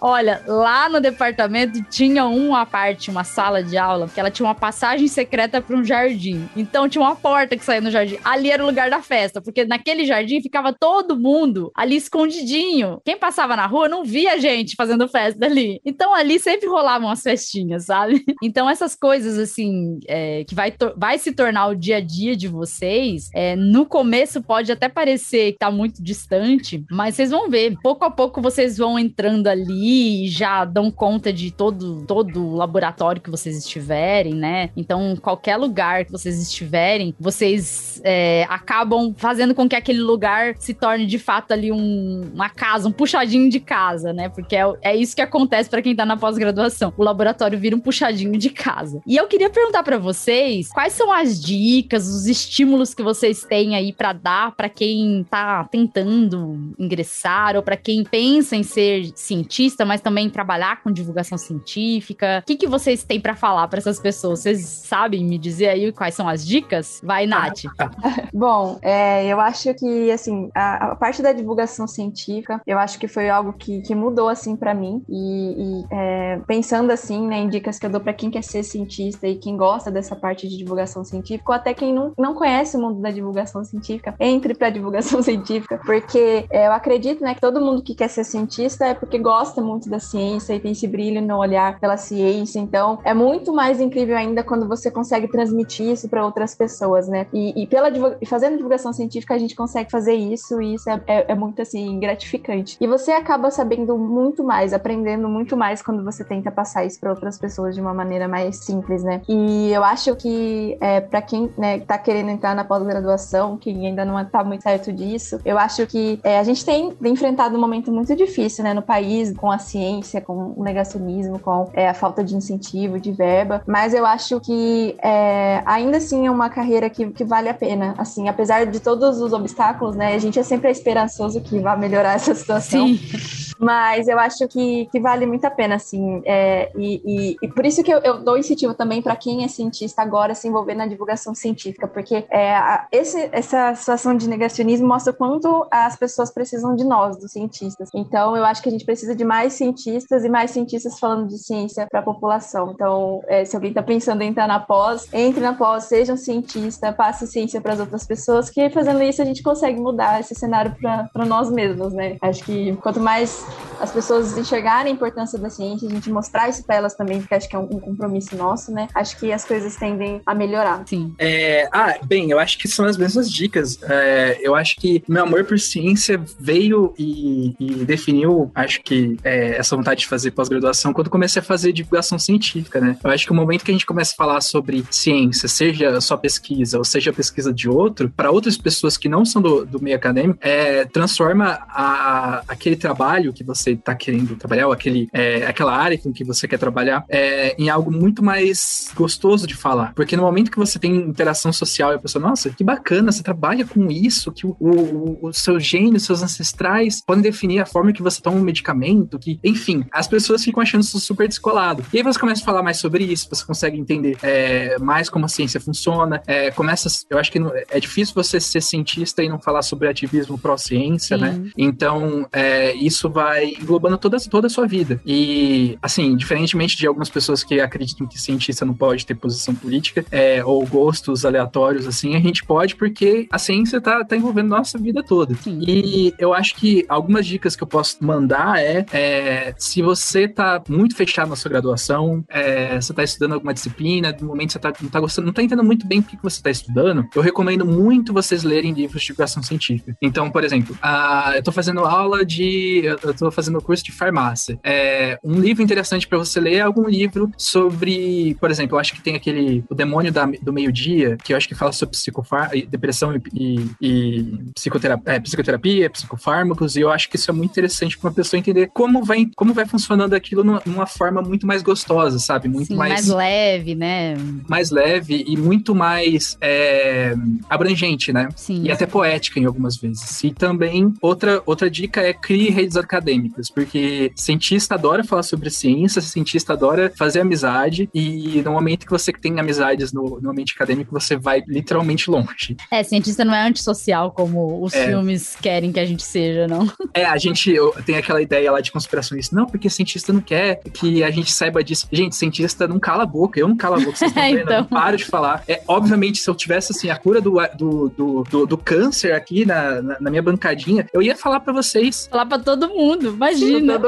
Olha, 0.00 0.42
lá 0.46 0.88
no 0.88 1.00
departamento 1.00 1.82
tinha 1.90 2.26
uma 2.66 2.66
parte, 2.66 3.10
uma 3.10 3.22
sala 3.22 3.62
de 3.62 3.76
aula, 3.76 4.08
que 4.08 4.18
ela 4.18 4.30
tinha 4.30 4.46
uma 4.46 4.54
passagem 4.54 5.06
secreta 5.06 5.60
para 5.60 5.76
um 5.76 5.84
jardim. 5.84 6.48
Então 6.56 6.88
tinha 6.88 7.02
uma 7.02 7.14
porta 7.14 7.56
que 7.56 7.64
saía 7.64 7.80
no 7.80 7.90
jardim. 7.90 8.18
Ali 8.24 8.50
era 8.50 8.62
o 8.62 8.66
lugar 8.66 8.90
da 8.90 9.00
festa, 9.00 9.40
porque 9.40 9.64
naquele 9.64 10.04
jardim 10.04 10.40
ficava 10.40 10.72
todo 10.72 11.18
mundo 11.18 11.70
ali 11.74 11.96
escondidinho. 11.96 13.00
Quem 13.04 13.16
passava 13.16 13.54
na 13.54 13.66
rua 13.66 13.88
não 13.88 14.04
via 14.04 14.40
gente 14.40 14.74
fazendo 14.74 15.08
festa 15.08 15.44
ali. 15.44 15.80
Então 15.84 16.14
ali 16.14 16.38
sempre 16.38 16.66
rolavam 16.66 17.08
as 17.08 17.22
festinhas, 17.22 17.86
sabe? 17.86 18.24
Então 18.42 18.68
essas 18.70 18.94
coisas 18.94 19.38
assim, 19.38 19.98
é, 20.06 20.44
que 20.44 20.54
vai, 20.54 20.72
vai 20.96 21.18
se 21.18 21.32
tornar 21.32 21.68
o 21.68 21.74
dia 21.74 21.96
a 21.96 22.00
dia 22.00 22.36
de 22.36 22.46
vocês, 22.46 23.28
é, 23.34 23.56
no 23.56 23.84
começo 23.84 24.42
pode 24.42 24.70
até 24.70 24.88
parecer 24.88 25.52
que 25.52 25.58
tá 25.58 25.70
muito 25.70 26.02
distante, 26.02 26.84
mas 26.90 27.14
vocês 27.16 27.30
vão 27.30 27.50
ver. 27.50 27.76
Pouco 27.82 28.04
a 28.04 28.10
pouco 28.10 28.40
vocês 28.40 28.78
vão 28.78 28.98
entrando 28.98 29.48
ali 29.48 30.26
e 30.26 30.28
já 30.28 30.64
dão 30.64 30.90
conta 30.90 31.32
de 31.32 31.50
todo, 31.50 32.04
todo 32.06 32.55
laboratório 32.56 33.20
que 33.20 33.30
vocês 33.30 33.56
estiverem, 33.56 34.34
né? 34.34 34.70
Então, 34.76 35.16
qualquer 35.16 35.56
lugar 35.56 36.04
que 36.04 36.12
vocês 36.12 36.40
estiverem, 36.40 37.14
vocês 37.18 38.00
é, 38.04 38.46
acabam 38.48 39.14
fazendo 39.16 39.54
com 39.54 39.68
que 39.68 39.76
aquele 39.76 40.00
lugar 40.00 40.54
se 40.58 40.74
torne 40.74 41.06
de 41.06 41.18
fato 41.18 41.52
ali 41.52 41.72
um, 41.72 42.30
uma 42.32 42.48
casa, 42.48 42.88
um 42.88 42.92
puxadinho 42.92 43.48
de 43.50 43.60
casa, 43.60 44.12
né? 44.12 44.28
Porque 44.28 44.56
é, 44.56 44.64
é 44.82 44.96
isso 44.96 45.14
que 45.14 45.22
acontece 45.22 45.68
para 45.68 45.82
quem 45.82 45.94
tá 45.94 46.04
na 46.04 46.16
pós-graduação. 46.16 46.92
O 46.96 47.02
laboratório 47.02 47.58
vira 47.58 47.76
um 47.76 47.80
puxadinho 47.80 48.38
de 48.38 48.50
casa. 48.50 49.00
E 49.06 49.16
eu 49.16 49.26
queria 49.26 49.50
perguntar 49.50 49.82
para 49.82 49.98
vocês 49.98 50.68
quais 50.70 50.92
são 50.92 51.12
as 51.12 51.40
dicas, 51.40 52.08
os 52.08 52.26
estímulos 52.26 52.94
que 52.94 53.02
vocês 53.02 53.44
têm 53.44 53.76
aí 53.76 53.92
para 53.92 54.12
dar 54.12 54.52
para 54.52 54.68
quem 54.68 55.24
tá 55.28 55.64
tentando 55.64 56.74
ingressar 56.78 57.56
ou 57.56 57.62
para 57.62 57.76
quem 57.76 58.04
pensa 58.04 58.56
em 58.56 58.62
ser 58.62 59.12
cientista, 59.14 59.84
mas 59.84 60.00
também 60.00 60.28
trabalhar 60.30 60.82
com 60.82 60.90
divulgação 60.90 61.38
científica. 61.38 62.42
O 62.46 62.54
que, 62.54 62.58
que 62.58 62.68
vocês 62.68 63.02
têm 63.02 63.20
para 63.20 63.34
falar 63.34 63.66
para 63.66 63.80
essas 63.80 63.98
pessoas? 63.98 64.38
Vocês 64.38 64.60
sabem 64.60 65.24
me 65.24 65.36
dizer 65.36 65.66
aí 65.66 65.90
quais 65.90 66.14
são 66.14 66.28
as 66.28 66.46
dicas? 66.46 67.00
Vai, 67.02 67.26
Nath. 67.26 67.62
Bom, 68.32 68.78
é, 68.82 69.26
eu 69.26 69.40
acho 69.40 69.74
que, 69.74 70.12
assim, 70.12 70.48
a, 70.54 70.92
a, 70.92 70.94
parte 70.94 71.20
da 71.22 71.32
divulgação 71.32 71.88
científica, 71.88 72.62
eu 72.64 72.78
acho 72.78 73.00
que 73.00 73.08
foi 73.08 73.28
algo 73.28 73.52
que, 73.52 73.80
que 73.80 73.96
mudou, 73.96 74.28
assim, 74.28 74.54
para 74.54 74.72
mim. 74.74 75.02
E, 75.08 75.80
e 75.80 75.84
é, 75.90 76.40
pensando, 76.46 76.92
assim, 76.92 77.26
né, 77.26 77.38
em 77.38 77.48
dicas 77.48 77.80
que 77.80 77.86
eu 77.86 77.90
dou 77.90 78.00
para 78.00 78.12
quem 78.12 78.30
quer 78.30 78.44
ser 78.44 78.62
cientista 78.62 79.26
e 79.26 79.34
quem 79.34 79.56
gosta 79.56 79.90
dessa 79.90 80.14
parte 80.14 80.46
de 80.46 80.56
divulgação 80.56 81.02
científica, 81.02 81.50
ou 81.50 81.56
até 81.56 81.74
quem 81.74 81.92
não, 81.92 82.12
não 82.16 82.32
conhece 82.32 82.76
o 82.76 82.80
mundo 82.80 83.00
da 83.00 83.10
divulgação 83.10 83.64
científica, 83.64 84.14
entre 84.20 84.54
para 84.54 84.70
divulgação 84.70 85.20
científica, 85.20 85.80
porque 85.84 86.46
é, 86.48 86.68
eu 86.68 86.72
acredito, 86.72 87.24
né, 87.24 87.34
que 87.34 87.40
todo 87.40 87.60
mundo 87.60 87.82
que 87.82 87.96
quer 87.96 88.08
ser 88.08 88.22
cientista 88.22 88.86
é 88.86 88.94
porque 88.94 89.18
gosta 89.18 89.60
muito 89.60 89.90
da 89.90 89.98
ciência 89.98 90.54
e 90.54 90.60
tem 90.60 90.70
esse 90.70 90.86
brilho 90.86 91.20
no 91.20 91.38
olhar 91.38 91.80
pela 91.80 91.96
ciência. 91.96 92.35
Então, 92.58 92.98
é 93.04 93.14
muito 93.14 93.52
mais 93.52 93.80
incrível 93.80 94.16
ainda 94.16 94.42
quando 94.42 94.68
você 94.68 94.90
consegue 94.90 95.28
transmitir 95.28 95.90
isso 95.90 96.08
para 96.08 96.24
outras 96.24 96.54
pessoas, 96.54 97.08
né? 97.08 97.26
E, 97.32 97.62
e 97.62 97.66
pela 97.66 97.90
fazendo 98.26 98.56
divulgação 98.56 98.92
científica 98.92 99.34
a 99.34 99.38
gente 99.38 99.54
consegue 99.54 99.90
fazer 99.90 100.14
isso 100.14 100.60
e 100.60 100.74
isso 100.74 100.88
é, 100.90 101.00
é, 101.06 101.32
é 101.32 101.34
muito 101.34 101.62
assim 101.62 101.98
gratificante. 101.98 102.76
E 102.80 102.86
você 102.86 103.12
acaba 103.12 103.50
sabendo 103.50 103.96
muito 103.96 104.42
mais, 104.44 104.72
aprendendo 104.72 105.28
muito 105.28 105.56
mais 105.56 105.82
quando 105.82 106.04
você 106.04 106.24
tenta 106.24 106.50
passar 106.50 106.84
isso 106.84 106.98
para 107.00 107.10
outras 107.10 107.38
pessoas 107.38 107.74
de 107.74 107.80
uma 107.80 107.94
maneira 107.94 108.28
mais 108.28 108.64
simples, 108.64 109.02
né? 109.02 109.22
E 109.28 109.70
eu 109.72 109.84
acho 109.84 110.14
que 110.16 110.76
é, 110.80 111.00
para 111.00 111.22
quem 111.22 111.50
né, 111.56 111.80
tá 111.80 111.98
querendo 111.98 112.30
entrar 112.30 112.54
na 112.54 112.64
pós-graduação, 112.64 113.56
que 113.56 113.70
ainda 113.70 114.04
não 114.04 114.22
tá 114.24 114.42
muito 114.44 114.62
certo 114.62 114.92
disso, 114.92 115.40
eu 115.44 115.58
acho 115.58 115.86
que 115.86 116.20
é, 116.22 116.38
a 116.38 116.42
gente 116.42 116.64
tem, 116.64 116.90
tem, 116.90 117.12
enfrentado 117.12 117.56
um 117.56 117.60
momento 117.60 117.92
muito 117.92 118.14
difícil, 118.14 118.64
né, 118.64 118.74
no 118.74 118.82
país, 118.82 119.32
com 119.36 119.50
a 119.50 119.58
ciência, 119.58 120.20
com 120.20 120.54
o 120.56 120.62
negacionismo, 120.62 121.38
com 121.38 121.70
é, 121.72 121.88
a 121.88 121.94
falta 121.94 122.22
de 122.26 122.36
incentivo, 122.36 123.00
de 123.00 123.12
verba, 123.12 123.62
mas 123.66 123.94
eu 123.94 124.04
acho 124.04 124.40
que 124.40 124.96
é, 125.02 125.62
ainda 125.64 125.96
assim 125.98 126.26
é 126.26 126.30
uma 126.30 126.50
carreira 126.50 126.90
que, 126.90 127.10
que 127.10 127.24
vale 127.24 127.48
a 127.48 127.54
pena, 127.54 127.94
assim, 127.96 128.28
apesar 128.28 128.66
de 128.66 128.80
todos 128.80 129.20
os 129.20 129.32
obstáculos, 129.32 129.96
né, 129.96 130.14
a 130.14 130.18
gente 130.18 130.38
é 130.38 130.42
sempre 130.42 130.70
esperançoso 130.70 131.40
que 131.40 131.58
vai 131.58 131.78
melhorar 131.78 132.14
essa 132.14 132.34
situação. 132.34 132.86
Sim. 132.88 133.45
Mas 133.58 134.08
eu 134.08 134.18
acho 134.18 134.46
que, 134.48 134.86
que 134.86 135.00
vale 135.00 135.26
muito 135.26 135.44
a 135.44 135.50
pena, 135.50 135.76
assim. 135.76 136.22
É, 136.24 136.70
e, 136.76 137.00
e, 137.04 137.36
e, 137.42 137.48
por 137.48 137.64
isso 137.64 137.82
que 137.82 137.92
eu, 137.92 137.98
eu 138.00 138.22
dou 138.22 138.36
incentivo 138.36 138.74
também 138.74 139.00
para 139.00 139.16
quem 139.16 139.44
é 139.44 139.48
cientista 139.48 140.02
agora 140.02 140.34
se 140.34 140.48
envolver 140.48 140.74
na 140.74 140.86
divulgação 140.86 141.34
científica, 141.34 141.88
porque 141.88 142.26
é, 142.30 142.80
esse, 142.92 143.28
essa 143.32 143.74
situação 143.74 144.16
de 144.16 144.28
negacionismo 144.28 144.86
mostra 144.86 145.12
o 145.12 145.16
quanto 145.16 145.66
as 145.70 145.96
pessoas 145.96 146.30
precisam 146.30 146.74
de 146.74 146.84
nós, 146.84 147.16
dos 147.16 147.32
cientistas. 147.32 147.88
Então, 147.94 148.36
eu 148.36 148.44
acho 148.44 148.62
que 148.62 148.68
a 148.68 148.72
gente 148.72 148.84
precisa 148.84 149.14
de 149.14 149.24
mais 149.24 149.54
cientistas 149.54 150.24
e 150.24 150.28
mais 150.28 150.50
cientistas 150.50 150.98
falando 150.98 151.26
de 151.28 151.38
ciência 151.38 151.86
para 151.90 152.00
a 152.00 152.02
população. 152.02 152.72
Então, 152.72 153.22
é, 153.26 153.44
se 153.44 153.56
alguém 153.56 153.70
está 153.70 153.82
pensando 153.82 154.22
em 154.22 154.28
entrar 154.28 154.46
na 154.46 154.60
pós, 154.60 155.08
entre 155.12 155.40
na 155.40 155.54
pós, 155.54 155.84
seja 155.84 156.12
um 156.12 156.16
cientista, 156.16 156.92
passe 156.92 157.26
ciência 157.26 157.60
para 157.60 157.74
as 157.74 157.80
outras 157.80 158.06
pessoas, 158.06 158.50
que 158.50 158.68
fazendo 158.70 159.02
isso 159.02 159.22
a 159.22 159.24
gente 159.24 159.42
consegue 159.42 159.80
mudar 159.80 160.20
esse 160.20 160.34
cenário 160.34 160.74
para 160.80 161.24
nós 161.24 161.50
mesmos, 161.50 161.92
né? 161.92 162.16
Acho 162.20 162.44
que 162.44 162.76
quanto 162.76 163.00
mais 163.00 163.45
as 163.80 163.92
pessoas 163.92 164.36
enxergarem 164.36 164.92
a 164.92 164.94
importância 164.94 165.38
da 165.38 165.50
ciência, 165.50 165.88
a 165.88 165.90
gente 165.90 166.10
mostrar 166.10 166.48
isso 166.48 166.64
para 166.64 166.76
elas 166.76 166.94
também, 166.94 167.20
porque 167.20 167.34
acho 167.34 167.48
que 167.48 167.56
é 167.56 167.58
um, 167.58 167.64
um, 167.64 167.80
compromisso 167.80 168.36
nosso, 168.36 168.72
né? 168.72 168.88
Acho 168.94 169.18
que 169.18 169.32
as 169.32 169.44
coisas 169.44 169.76
tendem 169.76 170.20
a 170.24 170.34
melhorar. 170.34 170.82
Sim. 170.86 171.14
É, 171.18 171.68
ah, 171.72 171.96
bem, 172.04 172.30
eu 172.30 172.38
acho 172.38 172.58
que 172.58 172.68
são 172.68 172.84
as 172.84 172.96
mesmas 172.96 173.30
dicas. 173.30 173.78
É, 173.82 174.38
eu 174.40 174.54
acho 174.54 174.76
que 174.76 175.02
meu 175.08 175.22
amor 175.22 175.44
por 175.44 175.58
ciência 175.58 176.20
veio 176.38 176.94
e, 176.98 177.54
e 177.58 177.84
definiu, 177.84 178.50
acho 178.54 178.82
que, 178.82 179.18
é, 179.22 179.56
essa 179.56 179.76
vontade 179.76 180.00
de 180.00 180.06
fazer 180.06 180.30
pós-graduação 180.30 180.92
quando 180.92 181.10
comecei 181.10 181.40
a 181.40 181.44
fazer 181.44 181.72
divulgação 181.72 182.18
científica, 182.18 182.80
né? 182.80 182.98
Eu 183.02 183.10
acho 183.10 183.26
que 183.26 183.32
o 183.32 183.34
momento 183.34 183.64
que 183.64 183.70
a 183.70 183.74
gente 183.74 183.86
começa 183.86 184.12
a 184.12 184.16
falar 184.16 184.40
sobre 184.40 184.84
ciência, 184.90 185.48
seja 185.48 186.00
só 186.00 186.16
pesquisa 186.16 186.78
ou 186.78 186.84
seja 186.84 187.12
pesquisa 187.12 187.52
de 187.52 187.68
outro, 187.68 188.10
para 188.16 188.30
outras 188.30 188.56
pessoas 188.56 188.96
que 188.96 189.08
não 189.08 189.24
são 189.24 189.42
do, 189.42 189.64
do 189.64 189.82
meio 189.82 189.96
acadêmico, 189.96 190.38
é, 190.40 190.84
transforma 190.86 191.58
a, 191.68 192.42
aquele 192.48 192.76
trabalho 192.76 193.32
que 193.36 193.44
você 193.44 193.72
está 193.72 193.94
querendo 193.94 194.34
trabalhar, 194.36 194.66
ou 194.66 194.72
aquele, 194.72 195.08
é, 195.12 195.46
aquela 195.46 195.76
área 195.76 195.98
com 195.98 196.12
que 196.12 196.24
você 196.24 196.48
quer 196.48 196.58
trabalhar, 196.58 197.04
é, 197.08 197.54
em 197.58 197.68
algo 197.68 197.90
muito 197.90 198.22
mais 198.22 198.90
gostoso 198.94 199.46
de 199.46 199.54
falar. 199.54 199.92
Porque 199.94 200.16
no 200.16 200.22
momento 200.22 200.50
que 200.50 200.58
você 200.58 200.78
tem 200.78 200.94
interação 200.96 201.52
social 201.52 201.92
e 201.92 201.96
a 201.96 201.98
pessoa, 201.98 202.22
nossa, 202.22 202.50
que 202.50 202.64
bacana, 202.64 203.12
você 203.12 203.22
trabalha 203.22 203.64
com 203.64 203.90
isso, 203.90 204.32
que 204.32 204.46
o, 204.46 204.56
o, 204.58 205.28
o 205.28 205.32
seu 205.32 205.60
gênio, 205.60 206.00
seus 206.00 206.22
ancestrais 206.22 207.02
podem 207.04 207.22
definir 207.22 207.60
a 207.60 207.66
forma 207.66 207.92
que 207.92 208.02
você 208.02 208.20
toma 208.20 208.38
um 208.38 208.42
medicamento, 208.42 209.18
que, 209.18 209.38
enfim, 209.44 209.84
as 209.92 210.08
pessoas 210.08 210.42
ficam 210.42 210.62
achando 210.62 210.82
isso 210.82 210.98
super 210.98 211.28
descolado. 211.28 211.84
E 211.92 211.98
aí 211.98 212.02
você 212.02 212.18
começa 212.18 212.42
a 212.42 212.44
falar 212.44 212.62
mais 212.62 212.78
sobre 212.78 213.04
isso, 213.04 213.28
você 213.30 213.44
consegue 213.44 213.78
entender 213.78 214.16
é, 214.22 214.78
mais 214.78 215.10
como 215.10 215.26
a 215.26 215.28
ciência 215.28 215.60
funciona, 215.60 216.22
é, 216.26 216.50
começa, 216.50 216.88
eu 217.10 217.18
acho 217.18 217.30
que 217.30 217.38
é 217.70 217.78
difícil 217.78 218.14
você 218.14 218.40
ser 218.40 218.62
cientista 218.62 219.22
e 219.22 219.28
não 219.28 219.38
falar 219.38 219.62
sobre 219.62 219.88
ativismo 219.88 220.38
pró-ciência, 220.38 221.16
né? 221.16 221.42
Então, 221.56 222.26
é, 222.32 222.74
isso 222.74 223.10
vai 223.10 223.25
vai 223.26 223.54
englobando 223.60 223.98
toda, 223.98 224.16
toda 224.30 224.46
a 224.46 224.50
sua 224.50 224.66
vida. 224.66 225.00
E, 225.04 225.76
assim, 225.82 226.16
diferentemente 226.16 226.76
de 226.76 226.86
algumas 226.86 227.10
pessoas 227.10 227.42
que 227.42 227.60
acreditam 227.60 228.06
que 228.06 228.20
cientista 228.20 228.64
não 228.64 228.74
pode 228.74 229.04
ter 229.04 229.14
posição 229.14 229.54
política 229.54 230.04
é, 230.10 230.44
ou 230.44 230.64
gostos 230.66 231.24
aleatórios, 231.24 231.86
assim, 231.86 232.14
a 232.14 232.20
gente 232.20 232.44
pode 232.44 232.76
porque 232.76 233.26
a 233.30 233.38
ciência 233.38 233.80
tá, 233.80 234.04
tá 234.04 234.16
envolvendo 234.16 234.48
nossa 234.48 234.78
vida 234.78 235.02
toda. 235.02 235.34
Sim. 235.34 235.58
E 235.66 236.14
eu 236.18 236.32
acho 236.32 236.54
que 236.54 236.84
algumas 236.88 237.26
dicas 237.26 237.56
que 237.56 237.62
eu 237.62 237.66
posso 237.66 238.04
mandar 238.04 238.60
é, 238.60 238.86
é 238.92 239.54
se 239.58 239.82
você 239.82 240.28
tá 240.28 240.62
muito 240.68 240.94
fechado 240.94 241.28
na 241.28 241.36
sua 241.36 241.48
graduação, 241.48 242.24
é, 242.28 242.80
você 242.80 242.92
tá 242.92 243.02
estudando 243.02 243.32
alguma 243.32 243.52
disciplina, 243.52 244.14
no 244.20 244.28
momento 244.28 244.52
você 244.52 244.58
tá, 244.58 244.72
não 244.80 244.88
tá 244.88 245.00
gostando, 245.00 245.26
não 245.26 245.32
tá 245.32 245.42
entendendo 245.42 245.66
muito 245.66 245.86
bem 245.86 246.00
o 246.00 246.02
que 246.02 246.16
você 246.22 246.40
tá 246.40 246.50
estudando, 246.50 247.06
eu 247.14 247.22
recomendo 247.22 247.64
muito 247.64 248.12
vocês 248.12 248.44
lerem 248.44 248.72
livros 248.72 249.00
de 249.02 249.08
divulgação 249.08 249.42
científica. 249.42 249.96
Então, 250.00 250.30
por 250.30 250.44
exemplo, 250.44 250.76
a, 250.80 251.32
eu 251.34 251.42
tô 251.42 251.50
fazendo 251.50 251.80
aula 251.80 252.24
de. 252.24 252.82
Eu, 253.02 253.14
estou 253.16 253.30
fazendo 253.30 253.60
curso 253.60 253.84
de 253.84 253.92
farmácia. 253.92 254.58
É, 254.62 255.18
um 255.24 255.40
livro 255.40 255.62
interessante 255.62 256.06
para 256.06 256.18
você 256.18 256.40
ler 256.40 256.54
é 256.54 256.60
algum 256.60 256.88
livro 256.88 257.30
sobre, 257.36 258.36
por 258.40 258.50
exemplo, 258.50 258.76
eu 258.76 258.80
acho 258.80 258.94
que 258.94 259.02
tem 259.02 259.16
aquele 259.16 259.64
O 259.68 259.74
Demônio 259.74 260.12
da, 260.12 260.26
do 260.42 260.52
Meio-Dia, 260.52 261.16
que 261.22 261.32
eu 261.32 261.36
acho 261.36 261.48
que 261.48 261.54
fala 261.54 261.72
sobre 261.72 261.96
psicofar 261.96 262.50
depressão 262.68 263.14
e, 263.14 263.22
e, 263.34 263.70
e 263.80 264.38
psicoterapia, 264.54 265.14
é, 265.14 265.20
psicoterapia, 265.20 265.90
psicofármacos, 265.90 266.76
e 266.76 266.80
eu 266.80 266.90
acho 266.90 267.08
que 267.08 267.16
isso 267.16 267.30
é 267.30 267.34
muito 267.34 267.50
interessante 267.50 267.98
para 267.98 268.08
uma 268.08 268.14
pessoa 268.14 268.38
entender 268.38 268.70
como 268.72 269.04
vai, 269.04 269.28
como 269.34 269.52
vai 269.52 269.66
funcionando 269.66 270.14
aquilo 270.14 270.44
numa, 270.44 270.62
numa 270.64 270.86
forma 270.86 271.22
muito 271.22 271.46
mais 271.46 271.62
gostosa, 271.62 272.18
sabe? 272.18 272.48
Muito 272.48 272.68
Sim, 272.68 272.76
mais, 272.76 272.92
mais 272.92 273.08
leve, 273.08 273.74
né? 273.74 274.16
Mais 274.48 274.70
leve 274.70 275.24
e 275.26 275.36
muito 275.36 275.74
mais 275.74 276.36
é, 276.40 277.14
abrangente, 277.48 278.12
né? 278.12 278.28
Sim. 278.36 278.62
E 278.64 278.70
até 278.70 278.86
poética 278.86 279.40
em 279.40 279.44
algumas 279.44 279.76
vezes. 279.76 280.22
E 280.22 280.30
também 280.30 280.92
outra, 281.00 281.42
outra 281.46 281.70
dica 281.70 282.00
é 282.00 282.12
crie 282.12 282.50
redes 282.50 282.76
acadêmicas 282.76 283.05
acadêmicas, 283.06 283.48
porque 283.48 284.12
cientista 284.16 284.74
adora 284.74 285.04
falar 285.04 285.22
sobre 285.22 285.48
ciência, 285.48 286.02
cientista 286.02 286.52
adora 286.52 286.92
fazer 286.96 287.20
amizade, 287.20 287.88
e 287.94 288.42
no 288.44 288.52
momento 288.52 288.84
que 288.84 288.90
você 288.90 289.12
tem 289.12 289.38
amizades 289.38 289.92
no, 289.92 290.20
no 290.20 290.30
ambiente 290.30 290.52
acadêmico, 290.54 290.92
você 290.92 291.16
vai 291.16 291.42
literalmente 291.46 292.10
longe. 292.10 292.56
É, 292.70 292.82
cientista 292.82 293.24
não 293.24 293.34
é 293.34 293.46
antissocial 293.46 294.10
como 294.10 294.62
os 294.62 294.74
é. 294.74 294.86
filmes 294.86 295.36
querem 295.40 295.70
que 295.72 295.78
a 295.78 295.86
gente 295.86 296.02
seja, 296.02 296.48
não? 296.48 296.70
É, 296.92 297.04
a 297.04 297.16
gente 297.16 297.54
tem 297.84 297.96
aquela 297.96 298.20
ideia 298.20 298.50
lá 298.50 298.60
de 298.60 298.72
conspiracionista, 298.72 299.36
não, 299.36 299.46
porque 299.46 299.70
cientista 299.70 300.12
não 300.12 300.20
quer 300.20 300.60
que 300.72 301.04
a 301.04 301.10
gente 301.10 301.32
saiba 301.32 301.62
disso. 301.62 301.86
Gente, 301.92 302.16
cientista 302.16 302.66
não 302.66 302.80
cala 302.80 303.04
a 303.04 303.06
boca, 303.06 303.38
eu 303.38 303.46
não 303.46 303.56
calo 303.56 303.76
a 303.76 303.78
boca, 303.78 303.96
vocês 303.96 304.10
estão 304.10 304.22
vendo, 304.22 304.40
então... 304.40 304.54
eu 304.54 304.60
não 304.62 304.68
paro 304.68 304.96
de 304.96 305.04
falar. 305.04 305.44
É, 305.46 305.62
obviamente, 305.68 306.18
se 306.18 306.28
eu 306.28 306.34
tivesse, 306.34 306.72
assim, 306.72 306.90
a 306.90 306.96
cura 306.96 307.20
do, 307.20 307.36
do, 307.56 307.88
do, 307.88 308.24
do, 308.24 308.46
do 308.46 308.58
câncer 308.58 309.12
aqui 309.12 309.44
na, 309.44 309.80
na, 309.82 310.00
na 310.00 310.10
minha 310.10 310.22
bancadinha, 310.22 310.86
eu 310.92 311.02
ia 311.02 311.16
falar 311.16 311.40
para 311.40 311.52
vocês. 311.52 312.08
Falar 312.10 312.26
para 312.26 312.38
todo 312.38 312.68
mundo 312.68 312.95
mundo, 312.96 313.14
imagina. 313.14 313.78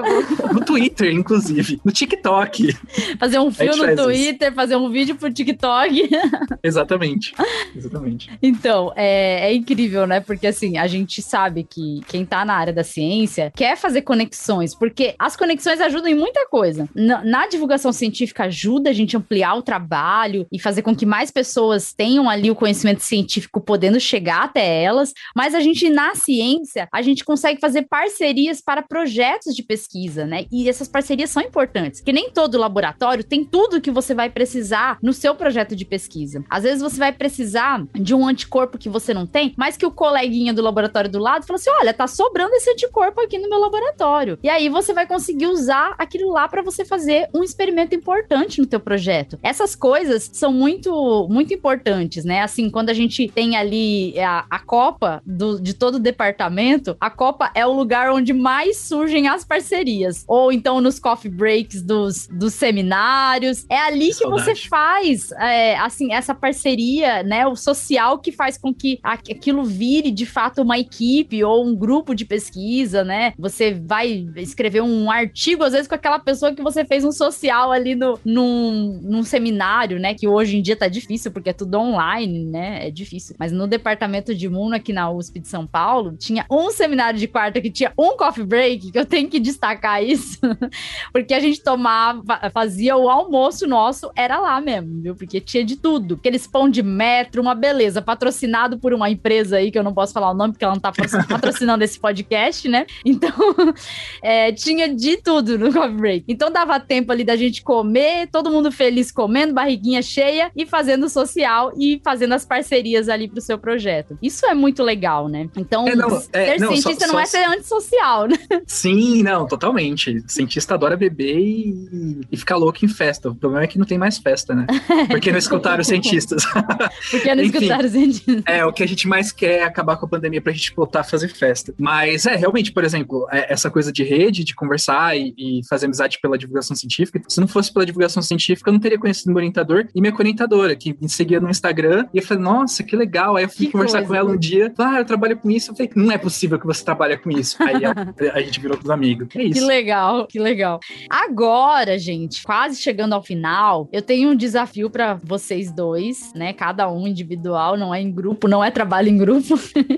No 0.53 0.65
Twitter, 0.65 1.13
inclusive. 1.13 1.81
No 1.85 1.93
TikTok. 1.93 2.77
Fazer 3.19 3.39
um 3.39 3.51
fio 3.51 3.77
no 3.77 3.97
Twitter, 3.97 4.49
isso. 4.49 4.57
fazer 4.57 4.77
um 4.77 4.91
vídeo 4.91 5.17
pro 5.17 5.33
TikTok. 5.33 6.09
Exatamente. 6.63 7.35
Exatamente. 7.75 8.31
Então, 8.43 8.93
é, 8.97 9.51
é 9.51 9.55
incrível, 9.55 10.07
né? 10.07 10.21
Porque 10.21 10.47
assim, 10.47 10.79
a 10.79 10.87
gente 10.87 11.23
sabe 11.23 11.65
que 11.65 12.01
quem 12.09 12.25
tá 12.25 12.45
na 12.45 12.55
área 12.55 12.73
da 12.73 12.85
ciência 12.85 13.53
quer 13.55 13.77
fazer 13.77 14.03
conexões, 14.03 14.75
porque 14.75 15.15
as 15.19 15.37
conexões 15.37 15.81
ajudam 15.81 16.11
em 16.11 16.15
muita 16.15 16.47
coisa. 16.49 16.89
Na, 16.95 17.25
na 17.25 17.47
divulgação 17.47 17.93
científica 17.93 18.45
ajuda 18.45 18.91
a 18.91 18.93
gente 18.93 19.17
a 19.17 19.19
ampliar 19.19 19.55
o 19.55 19.63
trabalho 19.63 20.47
e 20.53 20.59
fazer 20.59 20.83
com 20.83 20.95
que 20.95 21.07
mais 21.07 21.31
pessoas 21.31 21.93
tenham 21.93 22.29
ali 22.29 22.51
o 22.51 22.55
conhecimento 22.55 23.03
científico 23.03 23.61
podendo 23.61 24.01
chegar 24.01 24.45
até 24.45 24.83
elas, 24.83 25.13
mas 25.35 25.55
a 25.55 25.61
gente 25.61 25.89
na 25.89 26.15
ciência, 26.15 26.89
a 26.93 27.03
gente 27.03 27.25
consegue 27.25 27.61
fazer 27.61 27.83
parcerias 27.83 28.61
para 28.61 28.83
projetos 28.89 29.55
de 29.55 29.62
pesquisa, 29.62 30.24
né? 30.24 30.47
E 30.51 30.68
essas 30.68 30.89
parcerias 30.89 31.30
são 31.30 31.43
importantes, 31.43 32.01
porque 32.01 32.12
nem 32.12 32.30
todo 32.30 32.59
laboratório 32.59 33.22
tem 33.22 33.45
tudo 33.45 33.80
que 33.80 33.91
você 33.91 34.14
vai 34.14 34.30
precisar 34.30 34.99
no 35.03 35.12
seu 35.12 35.34
projeto 35.34 35.76
de 35.76 35.84
pesquisa. 35.84 36.43
Às 36.49 36.62
vezes 36.62 36.80
você 36.80 36.97
vai 36.97 37.12
precisar 37.12 37.84
de 37.95 38.14
um 38.14 38.26
anticorpo 38.26 38.78
que 38.78 38.89
você 38.89 39.12
não 39.12 39.26
tem, 39.26 39.55
mas 39.57 39.76
que 39.76 39.84
o 39.84 39.91
coleguinha 39.91 40.55
do 40.55 40.62
laboratório 40.62 41.11
do 41.11 41.18
lado 41.18 41.47
fala 41.47 41.59
assim: 41.59 41.70
olha, 41.70 41.93
tá 41.93 42.07
sobrando 42.07 42.55
esse 42.55 42.70
anticorpo 42.70 43.20
aqui 43.20 43.39
no 43.39 43.49
meu 43.49 43.59
laboratório. 43.59 44.39
E 44.43 44.49
aí 44.49 44.68
você 44.68 44.95
vai 44.95 45.07
conseguir 45.07 45.47
usar 45.47 45.95
aquilo 45.99 46.32
lá 46.32 46.49
para 46.49 46.62
você 46.62 46.84
fazer 46.84 47.28
um 47.34 47.45
experimento 47.45 47.95
importante 47.95 48.61
no 48.61 48.66
teu 48.66 48.80
projeto. 48.80 49.39
Essas 49.43 49.76
coisas 49.76 50.30
são 50.32 50.53
muito, 50.53 51.26
muito 51.28 51.53
importantes, 51.53 52.24
né? 52.24 52.43
Assim, 52.43 52.70
quando 52.70 52.89
a 52.89 52.95
gente 52.95 53.28
tem 53.28 53.57
ali 53.57 54.18
a, 54.18 54.47
a 54.49 54.59
Copa 54.59 55.22
do, 55.26 55.61
de 55.61 55.74
todo 55.74 55.97
o 55.97 56.01
departamento, 56.01 56.97
a 57.01 57.11
Copa 57.11 57.51
é 57.55 57.66
o 57.66 57.72
lugar 57.72 58.11
onde 58.11 58.32
mais 58.32 58.78
surgem 58.81 59.29
as 59.29 59.45
parcerias. 59.45 60.24
Ou 60.26 60.53
então 60.53 60.81
nos 60.81 60.99
coffee 60.99 61.31
breaks 61.31 61.83
dos, 61.83 62.29
dos 62.29 62.55
seminários. 62.55 63.64
É 63.68 63.79
ali 63.79 64.09
que, 64.09 64.18
que 64.18 64.29
você 64.29 64.55
faz, 64.55 65.31
é, 65.33 65.76
assim, 65.79 66.12
essa 66.12 66.35
parceria, 66.35 67.22
né? 67.22 67.47
O 67.47 67.57
social 67.57 68.18
que 68.18 68.33
faz 68.33 68.59
com 68.59 68.72
que 68.72 68.99
aquilo 69.03 69.64
vire 69.64 70.11
de 70.11 70.26
fato 70.26 70.62
uma 70.62 70.79
equipe 70.79 71.43
ou 71.45 71.64
um 71.66 71.74
grupo 71.74 72.14
de 72.14 72.24
pesquisa, 72.24 73.05
né? 73.05 73.33
Você 73.39 73.74
vai 73.74 74.29
escrever 74.37 74.83
um 74.83 75.11
artigo, 75.11 75.64
às 75.64 75.72
vezes, 75.72 75.89
com 75.89 75.95
aquela 75.95 76.18
pessoa 76.18 76.55
que 76.55 76.62
você 76.62 76.85
fez 76.85 77.05
um 77.05 77.12
social 77.12 77.72
ali 77.72 77.95
no, 77.95 78.18
num, 78.24 79.01
num 79.03 79.22
seminário, 79.22 79.99
né? 79.99 80.14
Que 80.14 80.29
hoje 80.29 80.57
em 80.57 80.62
dia 80.62 80.76
tá 80.76 80.89
difícil, 80.89 81.31
porque 81.31 81.51
é 81.51 81.53
tudo 81.53 81.79
online, 81.79 82.45
né? 82.45 82.87
É 82.87 82.91
difícil. 82.91 83.37
Mas 83.39 83.53
no 83.53 83.66
departamento 83.66 84.35
de 84.35 84.49
Muno, 84.49 84.74
aqui 84.74 84.93
na 84.93 85.11
USP 85.11 85.41
de 85.41 85.49
São 85.49 85.66
Paulo, 85.66 86.16
tinha 86.16 86.45
um 86.51 86.70
seminário 86.70 87.18
de 87.18 87.29
quarta 87.29 87.61
que 87.61 87.70
tinha 87.70 87.93
um 87.99 88.16
coffee 88.16 88.45
break, 88.45 88.68
que 88.77 88.99
eu 88.99 89.07
tenho 89.07 89.29
que 89.29 89.41
destacar 89.41 90.03
isso, 90.03 90.39
porque 91.12 91.33
a 91.33 91.41
gente 91.41 91.62
tomava, 91.62 92.51
fazia 92.53 92.97
o 92.97 93.09
almoço 93.09 93.66
nosso, 93.66 94.11
era 94.16 94.39
lá 94.39 94.61
mesmo, 94.61 95.01
viu? 95.01 95.14
Porque 95.14 95.41
tinha 95.41 95.64
de 95.64 95.77
tudo. 95.77 96.14
Aqueles 96.14 96.47
pão 96.47 96.69
de 96.69 96.83
metro, 96.83 97.41
uma 97.41 97.55
beleza, 97.55 98.03
patrocinado 98.03 98.79
por 98.79 98.93
uma 98.93 99.09
empresa 99.11 99.57
aí, 99.57 99.71
que 99.71 99.79
eu 99.79 99.83
não 99.83 99.95
posso 99.95 100.12
falar 100.12 100.31
o 100.31 100.35
nome, 100.35 100.53
porque 100.53 100.64
ela 100.64 100.75
não 100.75 100.81
tá 100.81 100.93
patrocinando 101.29 101.85
esse 101.85 101.99
podcast, 101.99 102.69
né? 102.69 102.87
Então, 103.05 103.33
é, 104.23 104.53
tinha 104.53 104.93
de 104.95 105.16
tudo 105.19 105.59
no 105.59 105.73
coffee 105.73 105.97
break. 105.97 106.25
Então 106.29 106.51
dava 106.51 106.81
tempo 106.81 107.12
ali 107.12 107.25
da 107.25 107.37
gente 107.37 107.62
comer, 107.62 108.29
todo 108.29 108.51
mundo 108.51 108.71
feliz 108.73 109.11
comendo, 109.11 109.55
barriguinha 109.55 110.03
cheia 110.03 110.51
e 110.57 110.66
fazendo 110.66 111.09
social 111.09 111.73
e 111.77 112.01
fazendo 112.05 112.35
as 112.35 112.45
parcerias 112.45 113.09
ali 113.09 113.29
pro 113.29 113.41
seu 113.41 113.59
projeto. 113.59 114.19
Isso 114.23 114.47
é 114.47 114.55
muito 114.55 114.83
legal, 114.83 115.29
né? 115.29 115.49
Então, 115.57 115.87
é, 115.87 115.95
não, 115.95 116.09
é, 116.16 116.21
ser 116.21 116.61
não, 116.61 116.69
cientista 116.69 117.07
só, 117.07 117.12
não 117.12 117.14
só... 117.14 117.21
é 117.21 117.27
ser 117.27 117.45
antissocial, 117.45 118.27
né? 118.27 118.39
Sim, 118.67 119.23
não, 119.23 119.47
totalmente. 119.47 120.23
cientista 120.27 120.75
adora 120.75 120.97
beber 120.97 121.39
e, 121.39 122.21
e 122.31 122.37
ficar 122.37 122.57
louco 122.57 122.85
em 122.85 122.89
festa. 122.89 123.31
O 123.31 123.35
problema 123.35 123.65
é 123.65 123.67
que 123.67 123.79
não 123.79 123.87
tem 123.87 123.99
mais 123.99 124.19
festa, 124.19 124.55
né? 124.55 124.67
Porque 125.09 125.31
não 125.31 125.39
escutaram 125.39 125.81
os 125.81 125.87
cientistas. 125.87 126.45
Porque 127.11 127.35
não 127.35 127.43
Enfim, 127.43 127.57
escutaram 127.57 127.87
os 127.87 127.93
cientistas. 127.93 128.43
É, 128.47 128.65
o 128.65 128.73
que 128.73 128.83
a 128.83 128.89
gente 128.89 129.07
mais 129.09 129.33
quer 129.33 129.61
é 129.61 129.63
acabar 129.65 129.97
com 129.97 130.07
a 130.07 130.09
pandemia 130.09 130.41
pra 130.41 130.53
gente 130.53 130.75
voltar 130.75 131.01
a 131.01 131.05
fazer 131.05 131.29
festa. 131.29 131.75
Mas 131.79 132.27
é, 132.27 132.37
realmente, 132.37 132.73
por 132.73 132.85
exemplo, 132.85 133.27
é, 133.31 133.53
essa 133.53 133.71
coisa 133.71 133.93
de 133.93 134.03
rede, 134.03 134.45
de 134.45 134.55
conversar 134.55 135.17
e, 135.17 135.35
e, 135.37 135.61
fazer 135.69 135.87
amizade 135.87 136.19
pela 136.21 136.39
divulgação 136.39 136.77
científica. 136.77 137.21
Se 137.29 137.41
não 137.41 137.49
fosse 137.49 137.73
pela 137.73 137.85
divulgação 137.87 138.23
científica, 138.23 138.71
eu 138.71 138.73
não 138.73 138.81
teria 138.81 138.99
conhecido 138.99 139.29
meu 139.29 139.37
orientador 139.37 139.87
e 139.95 140.01
minha 140.01 140.15
orientadora, 140.15 140.75
que 140.77 140.97
me 141.01 141.09
seguia 141.09 141.41
no 141.41 141.51
Instagram. 141.51 142.07
E 142.13 142.19
eu 142.19 142.23
falei, 142.23 142.43
nossa, 142.43 142.83
que 142.83 142.97
legal. 142.97 143.37
Aí 143.37 143.45
eu 143.45 143.49
fui 143.49 143.67
que 143.67 143.73
conversar 143.73 143.99
coisa. 143.99 144.09
com 144.09 144.15
ela 144.15 144.31
um 144.31 144.37
dia. 144.37 144.73
Ah, 144.79 144.99
eu 144.99 145.05
trabalho 145.05 145.37
com 145.37 145.51
isso. 145.51 145.71
Eu 145.71 145.77
falei, 145.77 145.91
não 145.95 146.13
é 146.13 146.19
possível 146.19 146.59
que 146.59 146.67
você 146.67 146.85
trabalhe 146.85 147.17
com 147.17 147.31
isso. 147.31 147.57
Aí 147.63 147.85
a, 147.85 147.93
a 148.35 148.41
gente 148.49 148.61
virou 148.61 148.78
os 148.82 148.90
amigos. 148.90 149.28
É 149.34 149.42
isso. 149.42 149.61
Que 149.61 149.61
legal, 149.61 150.26
que 150.26 150.38
legal. 150.38 150.80
Agora, 151.09 151.99
gente, 151.99 152.42
quase 152.42 152.80
chegando 152.80 153.12
ao 153.12 153.22
final, 153.22 153.88
eu 153.92 154.03
tenho 154.03 154.30
um 154.30 154.36
desafio 154.36 154.90
para 154.90 155.14
vocês 155.14 155.70
dois, 155.72 156.32
né? 156.34 156.53
Cada 156.53 156.90
um 156.90 157.07
individual, 157.07 157.76
não 157.76 157.94
é 157.94 158.01
em 158.01 158.11
grupo, 158.11 158.49
não 158.49 158.62
é 158.64 158.70
trabalho 158.70 159.09
em 159.09 159.16
grupo. 159.16 159.55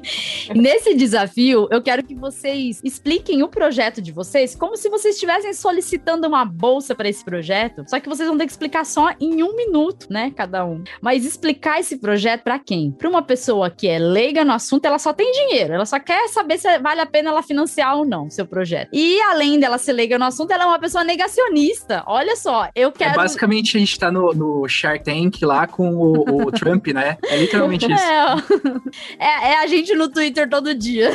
Nesse 0.54 0.94
desafio, 0.94 1.68
eu 1.70 1.82
quero 1.82 2.02
que 2.02 2.14
vocês 2.14 2.80
expliquem 2.84 3.42
o 3.42 3.48
projeto 3.48 4.02
de 4.02 4.12
vocês 4.12 4.54
como 4.54 4.76
se 4.76 4.88
vocês 4.88 5.14
estivessem 5.14 5.52
solicitando 5.52 6.26
uma 6.26 6.44
bolsa 6.44 6.94
para 6.94 7.08
esse 7.08 7.24
projeto, 7.24 7.84
só 7.86 8.00
que 8.00 8.08
vocês 8.08 8.28
vão 8.28 8.36
ter 8.36 8.46
que 8.46 8.52
explicar 8.52 8.84
só 8.84 9.10
em 9.20 9.42
um 9.42 9.54
minuto, 9.56 10.06
né, 10.10 10.32
cada 10.34 10.64
um. 10.64 10.82
Mas 11.00 11.24
explicar 11.24 11.80
esse 11.80 11.98
projeto 11.98 12.42
para 12.42 12.58
quem? 12.58 12.90
Para 12.90 13.08
uma 13.08 13.22
pessoa 13.22 13.70
que 13.70 13.86
é 13.86 13.98
leiga 13.98 14.44
no 14.44 14.52
assunto, 14.52 14.84
ela 14.84 14.98
só 14.98 15.12
tem 15.12 15.30
dinheiro, 15.32 15.74
ela 15.74 15.86
só 15.86 15.98
quer 15.98 16.28
saber 16.28 16.58
se 16.58 16.78
vale 16.78 17.00
a 17.00 17.06
pena 17.06 17.30
ela 17.30 17.42
financiar 17.42 17.96
ou 17.96 18.04
não 18.04 18.28
seu 18.40 18.46
projeto. 18.46 18.88
E 18.92 19.20
além 19.22 19.58
dela 19.58 19.78
ser 19.78 19.92
leiga 19.92 20.18
no 20.18 20.24
assunto, 20.24 20.50
ela 20.50 20.64
é 20.64 20.66
uma 20.66 20.78
pessoa 20.78 21.04
negacionista. 21.04 22.02
Olha 22.06 22.34
só, 22.36 22.68
eu 22.74 22.88
é, 22.88 22.92
quero. 22.92 23.10
É 23.12 23.16
basicamente 23.16 23.76
a 23.76 23.80
gente 23.80 23.98
tá 23.98 24.10
no, 24.10 24.32
no 24.32 24.68
Shark 24.68 25.04
Tank 25.04 25.44
lá 25.44 25.66
com 25.66 25.94
o, 25.94 26.46
o 26.46 26.52
Trump, 26.52 26.88
né? 26.88 27.18
É 27.24 27.36
literalmente 27.36 27.90
isso. 27.90 28.02
É, 29.18 29.24
é, 29.24 29.52
é 29.52 29.62
a 29.62 29.66
gente 29.66 29.94
no 29.94 30.08
Twitter 30.08 30.48
todo 30.48 30.74
dia, 30.74 31.12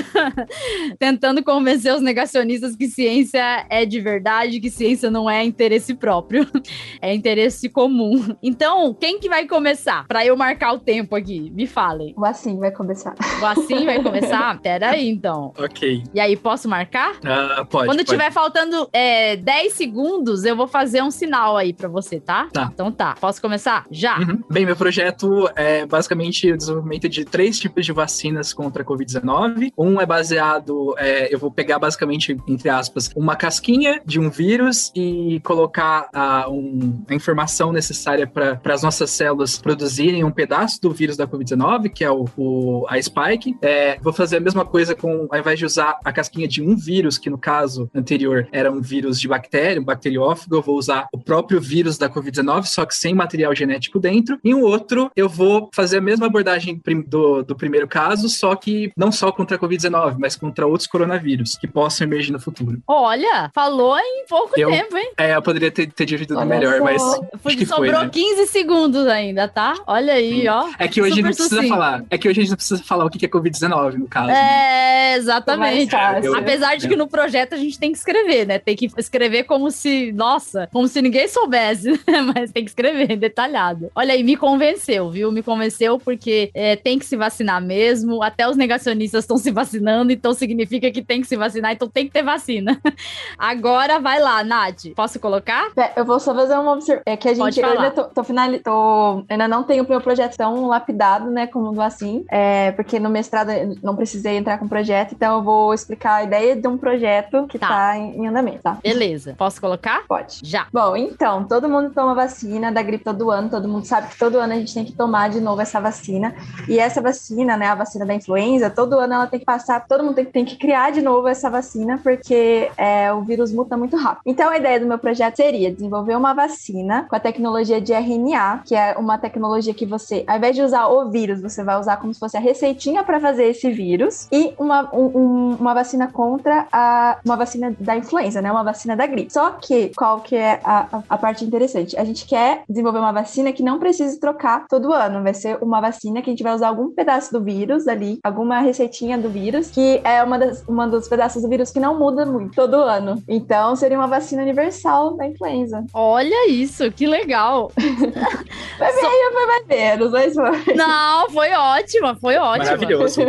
tentando 0.99 1.43
convencer 1.43 1.93
os 1.93 2.01
negacionistas 2.01 2.76
que 2.76 2.88
ciência 2.88 3.65
é 3.69 3.86
de 3.86 3.99
verdade, 3.99 4.59
que 4.59 4.69
ciência 4.69 5.09
não 5.09 5.30
é 5.30 5.43
interesse 5.43 5.95
próprio, 5.95 6.47
é 7.01 7.13
interesse 7.13 7.69
comum. 7.69 8.36
Então, 8.41 8.93
quem 8.93 9.19
que 9.19 9.28
vai 9.28 9.47
começar? 9.47 10.05
Para 10.07 10.26
eu 10.26 10.38
marcar 10.38 10.73
o 10.73 10.80
tempo 10.80 11.15
aqui, 11.15 11.51
me 11.51 11.65
falem. 11.65 12.13
O 12.17 12.26
assim 12.26 12.59
vai 12.59 12.71
começar. 12.71 13.15
O 13.41 13.45
assim 13.45 13.86
vai 13.86 14.01
começar? 14.01 14.59
Pera 14.61 14.91
aí, 14.91 15.09
então. 15.09 15.53
Ok. 15.57 16.03
E 16.13 16.19
aí, 16.19 16.36
posso 16.36 16.69
marcar? 16.69 17.14
Uh, 17.24 17.66
pode. 17.66 17.88
Quando 17.88 17.97
pode. 17.99 18.09
tiver 18.09 18.32
faltando 18.32 18.89
é, 18.91 19.36
10 19.38 19.74
segundos, 19.74 20.45
eu 20.45 20.55
vou 20.55 20.68
fazer 20.68 21.01
um 21.01 21.11
sinal 21.11 21.57
aí 21.57 21.74
para 21.74 21.88
você, 21.88 22.20
tá? 22.20 22.47
Tá. 22.51 22.70
Então 22.74 22.91
tá. 22.91 23.16
Posso 23.20 23.41
começar? 23.41 23.86
Já. 23.89 24.20
Uhum. 24.20 24.43
Bem, 24.49 24.66
meu 24.66 24.76
projeto 24.76 25.49
é 25.55 25.86
basicamente 25.86 26.51
o 26.51 26.57
desenvolvimento 26.57 27.07
de 27.09 27.26
três 27.26 27.59
tipos 27.59 27.86
de 27.86 27.91
vacinas 27.91 28.53
contra 28.53 28.84
a 28.84 28.86
Covid-19. 28.86 29.72
Um 29.78 29.99
é 29.99 30.05
baseado, 30.05 30.95
é, 30.97 31.34
eu 31.34 31.39
vou 31.39 31.51
pegar 31.51 31.80
basicamente, 31.80 32.38
entre 32.47 32.70
aspas, 32.70 33.09
uma 33.16 33.36
casquinha 33.36 34.01
de 34.05 34.20
um 34.20 34.30
vírus 34.30 34.91
e 34.95 35.39
colocar 35.43 36.09
a, 36.13 36.49
um, 36.49 37.03
a 37.07 37.13
informação 37.13 37.72
necessária 37.72 38.28
para 38.28 38.59
as 38.66 38.84
nossas 38.84 39.09
células 39.11 39.57
produzirem 39.57 40.24
um 40.24 40.32
pedaço 40.32 40.82
do 40.82 40.91
vírus 40.91 41.18
da 41.18 41.28
Covid-19, 41.28 41.89
que 41.89 42.03
é 42.03 42.11
o, 42.11 42.26
o 42.38 42.86
a 42.89 43.01
spike. 43.01 43.55
É, 43.61 43.97
vou 44.01 44.13
fazer 44.13 44.38
a 44.38 44.39
mesma 44.39 44.66
coisa 44.66 44.95
com, 44.95 45.28
ao 45.30 45.39
invés 45.39 45.59
de 45.59 45.66
usar 45.66 45.99
a 46.03 46.11
casquinha 46.11 46.47
de 46.47 46.61
um 46.61 46.76
vírus, 46.76 47.05
que 47.18 47.30
no 47.30 47.38
caso 47.38 47.89
anterior 47.93 48.47
era 48.51 48.72
um 48.72 48.82
vírus 48.82 49.20
de 49.20 49.28
bactéria, 49.28 49.82
um 49.82 49.86
bacteriófago, 49.86 50.56
eu 50.56 50.62
vou 50.62 50.78
usar 50.78 51.08
o 51.12 51.18
próprio 51.18 51.62
vírus 51.62 51.97
da 51.97 52.10
Covid-19, 52.10 52.66
só 52.66 52.86
que 52.86 52.95
sem 52.95 53.14
material 53.14 53.53
genético 53.56 53.99
dentro. 53.99 54.39
E 54.43 54.53
um 54.53 54.62
outro, 54.62 55.12
eu 55.16 55.30
vou 55.30 55.70
fazer 55.74 55.97
a 55.97 56.01
mesma 56.01 56.26
abordagem 56.26 56.82
do, 57.08 57.43
do 57.43 57.56
primeiro 57.56 57.88
caso, 57.88 58.30
só 58.30 58.56
que 58.56 58.91
não 58.95 59.12
só 59.12 59.32
contra 59.32 59.58
a 59.58 59.60
Covid-19, 59.60 60.16
mas 60.20 60.36
contra 60.36 60.66
outros 60.66 60.88
coronavírus 60.88 61.58
que 61.58 61.68
possam 61.68 62.08
emergir 62.08 62.32
no 62.32 62.39
futuro. 62.39 62.82
Olha, 62.88 63.49
falou 63.53 63.97
em 63.97 64.26
pouco 64.28 64.53
eu, 64.58 64.70
tempo, 64.70 64.97
hein? 64.97 65.12
É, 65.18 65.36
eu 65.36 65.41
poderia 65.41 65.72
ter, 65.72 65.91
ter 65.91 66.06
dividido 66.06 66.43
melhor, 66.45 66.78
só. 66.78 66.84
mas. 66.84 67.01
Foi, 67.41 67.66
sobrou 67.66 67.93
foi, 67.93 68.06
né? 68.06 68.10
15 68.12 68.47
segundos 68.47 69.08
ainda, 69.08 69.47
tá? 69.47 69.76
Olha 69.88 70.14
aí, 70.14 70.41
Sim. 70.41 70.47
ó. 70.47 70.70
É 70.78 70.88
que 70.88 71.01
hoje 71.01 71.14
a 71.14 71.16
gente 71.16 71.24
não 71.24 71.32
precisa 71.32 71.56
sucinto. 71.56 71.70
falar. 71.70 72.03
É 72.10 72.18
que 72.18 72.28
hoje 72.28 72.39
a 72.39 72.43
gente 72.43 72.49
não 72.51 72.58
precisa 72.58 72.84
falar 72.84 73.06
o 73.06 73.10
que 73.10 73.26
é 73.26 73.30
Covid-19, 73.30 73.93
no 73.95 74.08
caso. 74.08 74.30
É, 74.32 75.16
exatamente. 75.16 75.95
Apesar 75.95 76.76
de 76.76 76.84
que 76.88 76.95
no 76.95 77.07
projeto 77.07 77.53
a 77.53 77.57
gente 77.57 77.79
tem 77.79 77.91
que 77.91 77.97
escrever, 77.97 78.45
né? 78.45 78.59
Tem 78.59 78.75
que 78.75 78.89
escrever 78.97 79.43
como 79.43 79.71
se, 79.71 80.11
nossa, 80.11 80.69
como 80.71 80.88
se 80.88 81.01
ninguém 81.01 81.27
soubesse, 81.27 81.91
né? 82.07 82.21
mas 82.33 82.51
tem 82.51 82.63
que 82.63 82.71
escrever 82.71 83.15
detalhado. 83.17 83.91
Olha 83.95 84.13
aí, 84.13 84.23
me 84.23 84.36
convenceu, 84.36 85.09
viu? 85.09 85.31
Me 85.31 85.43
convenceu 85.43 85.99
porque 85.99 86.49
é, 86.53 86.75
tem 86.75 86.99
que 86.99 87.05
se 87.05 87.15
vacinar 87.15 87.61
mesmo. 87.61 88.23
Até 88.23 88.47
os 88.47 88.57
negacionistas 88.57 89.23
estão 89.23 89.38
se 89.38 89.51
vacinando, 89.51 90.11
então 90.11 90.33
significa 90.33 90.91
que 90.91 91.01
tem 91.01 91.21
que 91.21 91.27
se 91.27 91.36
vacinar, 91.36 91.73
então 91.73 91.88
tem 91.88 92.05
que 92.05 92.11
ter 92.11 92.23
vacina. 92.23 92.79
Agora 93.38 93.99
vai 93.99 94.19
lá, 94.19 94.43
Nath. 94.43 94.88
Posso 94.95 95.19
colocar? 95.19 95.71
É, 95.77 95.99
eu 95.99 96.05
vou 96.05 96.19
só 96.19 96.33
fazer 96.33 96.55
uma 96.55 96.73
observação. 96.73 97.03
É 97.05 97.17
que 97.17 97.29
a 97.29 97.33
gente 97.33 97.59
eu 97.59 97.69
ainda 97.69 97.91
tô, 97.91 98.03
tô, 98.05 98.23
final... 98.23 98.47
tô 98.59 99.25
ainda 99.29 99.47
não 99.47 99.63
tenho 99.63 99.83
o 99.83 99.89
meu 99.89 100.01
projeto 100.01 100.36
tão 100.36 100.67
lapidado, 100.67 101.29
né, 101.29 101.47
como 101.47 101.71
do 101.71 101.81
assim. 101.81 102.25
É, 102.29 102.71
porque 102.71 102.99
no 102.99 103.09
mestrado 103.09 103.49
não 103.83 103.95
precisei 103.95 104.38
entrar 104.38 104.57
com 104.57 104.67
projeto, 104.67 105.13
então 105.13 105.38
eu 105.38 105.43
vou 105.43 105.73
explicar 105.73 106.15
a 106.15 106.23
ideia 106.23 106.55
de 106.55 106.67
um 106.67 106.74
projeto 106.78 107.47
que 107.47 107.57
tá, 107.57 107.67
tá 107.67 107.97
em, 107.97 108.21
em, 108.21 108.28
andamento, 108.28 108.59
tá? 108.63 108.78
Beleza. 108.84 109.36
Posso 109.38 109.59
colocar? 109.59 110.03
Pode. 110.07 110.39
Já. 110.43 110.67
Bom, 110.71 110.95
então, 110.95 111.43
todo 111.45 111.69
mundo 111.69 111.91
toma 111.93 112.13
vacina 112.13 112.71
da 112.71 112.82
gripe 112.82 113.03
todo 113.03 113.32
ano, 113.32 113.49
todo 113.49 113.67
mundo 113.67 113.86
sabe 113.86 114.09
que 114.09 114.17
todo 114.17 114.39
ano 114.39 114.53
a 114.53 114.55
gente 114.55 114.73
tem 114.73 114.86
que 114.86 114.93
tomar 114.93 115.30
de 115.30 115.39
novo 115.39 115.61
essa 115.61 115.80
vacina. 115.80 116.36
E 116.67 116.80
essa 116.80 117.01
vacina, 117.01 117.57
né, 117.57 117.67
a 117.67 117.76
vacina 117.76 118.05
da 118.05 118.13
influenza, 118.13 118.69
todo 118.69 118.99
ano 118.99 119.13
ela 119.13 119.28
tem 119.28 119.39
que 119.39 119.45
passar, 119.45 119.86
todo 119.88 120.03
mundo 120.03 120.15
tem, 120.15 120.26
tem 120.26 120.45
que 120.45 120.57
criar 120.57 120.91
de 120.91 121.01
novo 121.01 121.28
essa 121.28 121.49
vacina, 121.49 121.99
porque 122.01 122.69
é, 122.78 123.11
o 123.13 123.21
vírus 123.21 123.51
muta 123.51 123.78
muito 123.78 123.95
rápido. 123.97 124.21
Então, 124.26 124.49
a 124.49 124.57
ideia 124.57 124.80
do 124.80 124.86
meu 124.86 124.97
projeto 124.97 125.36
seria 125.36 125.71
desenvolver 125.71 126.15
uma 126.15 126.34
vacina 126.34 127.05
com 127.09 127.15
a 127.15 127.19
tecnologia 127.19 127.80
de 127.80 127.93
RNA, 127.93 128.61
que 128.65 128.76
é 128.76 128.95
uma 128.97 129.17
tecnologia 129.17 129.73
que 129.73 129.86
você, 129.86 130.23
ao 130.28 130.38
invés 130.38 130.55
de 130.55 130.61
usar 130.61 130.88
o 130.88 131.09
vírus, 131.09 131.41
você 131.41 131.63
vai 131.63 131.80
usar 131.80 131.97
como 131.97 132.13
se 132.13 132.19
fosse 132.19 132.38
a 132.38 132.39
receitinha 132.39 133.03
para 133.03 133.19
fazer 133.19 133.45
esse 133.45 133.71
vírus, 133.71 134.28
e 134.32 134.53
uma, 134.57 134.89
um, 134.93 135.55
uma 135.59 135.73
vacina 135.73 136.07
contra 136.07 136.64
a 136.72 137.20
uma 137.26 137.36
vacina 137.36 137.76
da 137.80 137.95
influenza, 137.95 138.41
né? 138.41 138.51
Uma 138.51 138.63
vacina 138.63 138.95
da 138.95 139.05
gripe. 139.05 139.32
Só 139.32 139.51
que, 139.51 139.91
qual 139.95 140.22
que 140.22 140.36
é 140.36 140.59
a, 140.63 141.01
a 141.09 141.18
parte 141.18 141.43
interessante? 141.45 141.97
A 141.97 142.03
gente 142.03 142.26
quer 142.26 142.63
desenvolver 142.70 142.99
uma 142.99 143.11
vacina 143.11 143.51
que 143.51 143.63
não 143.63 143.80
precise 143.80 144.20
trocar 144.20 144.66
todo 144.68 144.93
ano. 144.93 145.24
Vai 145.24 145.34
ser 145.34 145.57
uma 145.61 145.82
vacina 145.82 146.22
que 146.22 146.30
a 146.30 146.34
gente 146.34 146.43
vai 146.43 146.53
usar 146.53 146.70
algum 146.70 146.91
pedaço 146.91 147.32
do 147.32 147.43
vírus 147.43 147.88
ali, 147.88 148.20
alguma 148.24 148.59
receitinha 148.59 149.18
do 149.18 149.30
vírus, 149.30 149.70
que 149.70 150.01
é 150.03 150.24
uma 150.24 150.38
das, 150.38 150.63
uma 150.68 150.88
dos 150.88 151.07
pedaços 151.07 151.41
do 151.41 151.49
vírus 151.49 151.72
que 151.72 151.80
não 151.80 151.97
muda 151.97 152.26
muito 152.26 152.55
todo 152.55 152.76
ano. 152.76 153.22
Então 153.28 153.76
seria 153.76 153.97
uma 153.97 154.07
vacina 154.07 154.41
universal 154.41 155.16
da 155.16 155.28
influenza. 155.28 155.86
Olha 155.93 156.49
isso, 156.49 156.91
que 156.91 157.05
legal. 157.05 157.72
foi 157.76 158.93
meio, 158.93 159.34
foi 159.34 159.45
mais 159.45 159.68
menos, 159.68 160.11
mas 160.11 160.34
foi. 160.34 160.76
Não, 160.76 161.30
foi 161.30 161.51
ótima, 161.51 162.16
foi 162.16 162.36
ótima. 162.38 162.66
Maravilhoso. 162.66 163.22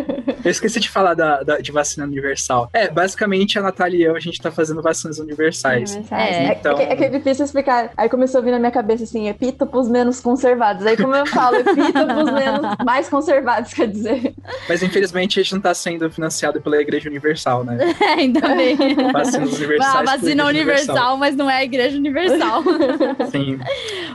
Eu 0.44 0.50
esqueci 0.50 0.80
de 0.80 0.90
falar 0.90 1.14
da, 1.14 1.42
da, 1.42 1.58
de 1.58 1.72
vacina 1.72 2.06
universal. 2.06 2.68
É, 2.72 2.88
basicamente 2.88 3.25
a 3.26 3.62
Natália 3.62 3.98
e 3.98 4.02
eu, 4.02 4.16
a 4.16 4.20
gente 4.20 4.40
tá 4.40 4.50
fazendo 4.50 4.82
vacinas 4.82 5.18
universais. 5.18 5.96
É. 6.10 6.52
Então... 6.52 6.78
É, 6.78 6.86
que, 6.86 6.92
é, 6.92 6.96
que, 6.96 7.04
é 7.04 7.08
difícil 7.08 7.44
explicar. 7.44 7.90
Aí 7.96 8.08
começou 8.08 8.40
a 8.40 8.44
vir 8.44 8.50
na 8.50 8.58
minha 8.58 8.70
cabeça 8.70 9.04
assim, 9.04 9.28
epítopos 9.28 9.88
menos 9.88 10.20
conservados. 10.20 10.86
Aí 10.86 10.96
como 10.96 11.14
eu 11.14 11.26
falo, 11.26 11.56
epítopos 11.56 12.32
menos 12.32 12.76
mais 12.84 13.08
conservados, 13.08 13.72
quer 13.72 13.88
dizer. 13.88 14.34
Mas 14.68 14.82
infelizmente 14.82 15.40
a 15.40 15.42
gente 15.42 15.54
não 15.54 15.60
tá 15.60 15.74
sendo 15.74 16.10
financiado 16.10 16.60
pela 16.60 16.80
Igreja 16.80 17.08
Universal, 17.08 17.64
né? 17.64 17.76
É, 18.06 18.20
ainda 18.20 18.40
bem. 18.54 18.76
Vacinas 19.12 19.54
universais. 19.54 19.94
A 19.96 20.02
vacina 20.02 20.44
universal, 20.44 20.96
universal, 20.96 21.16
mas 21.16 21.36
não 21.36 21.50
é 21.50 21.58
a 21.58 21.64
Igreja 21.64 21.96
Universal. 21.96 22.62
Sim. 23.30 23.58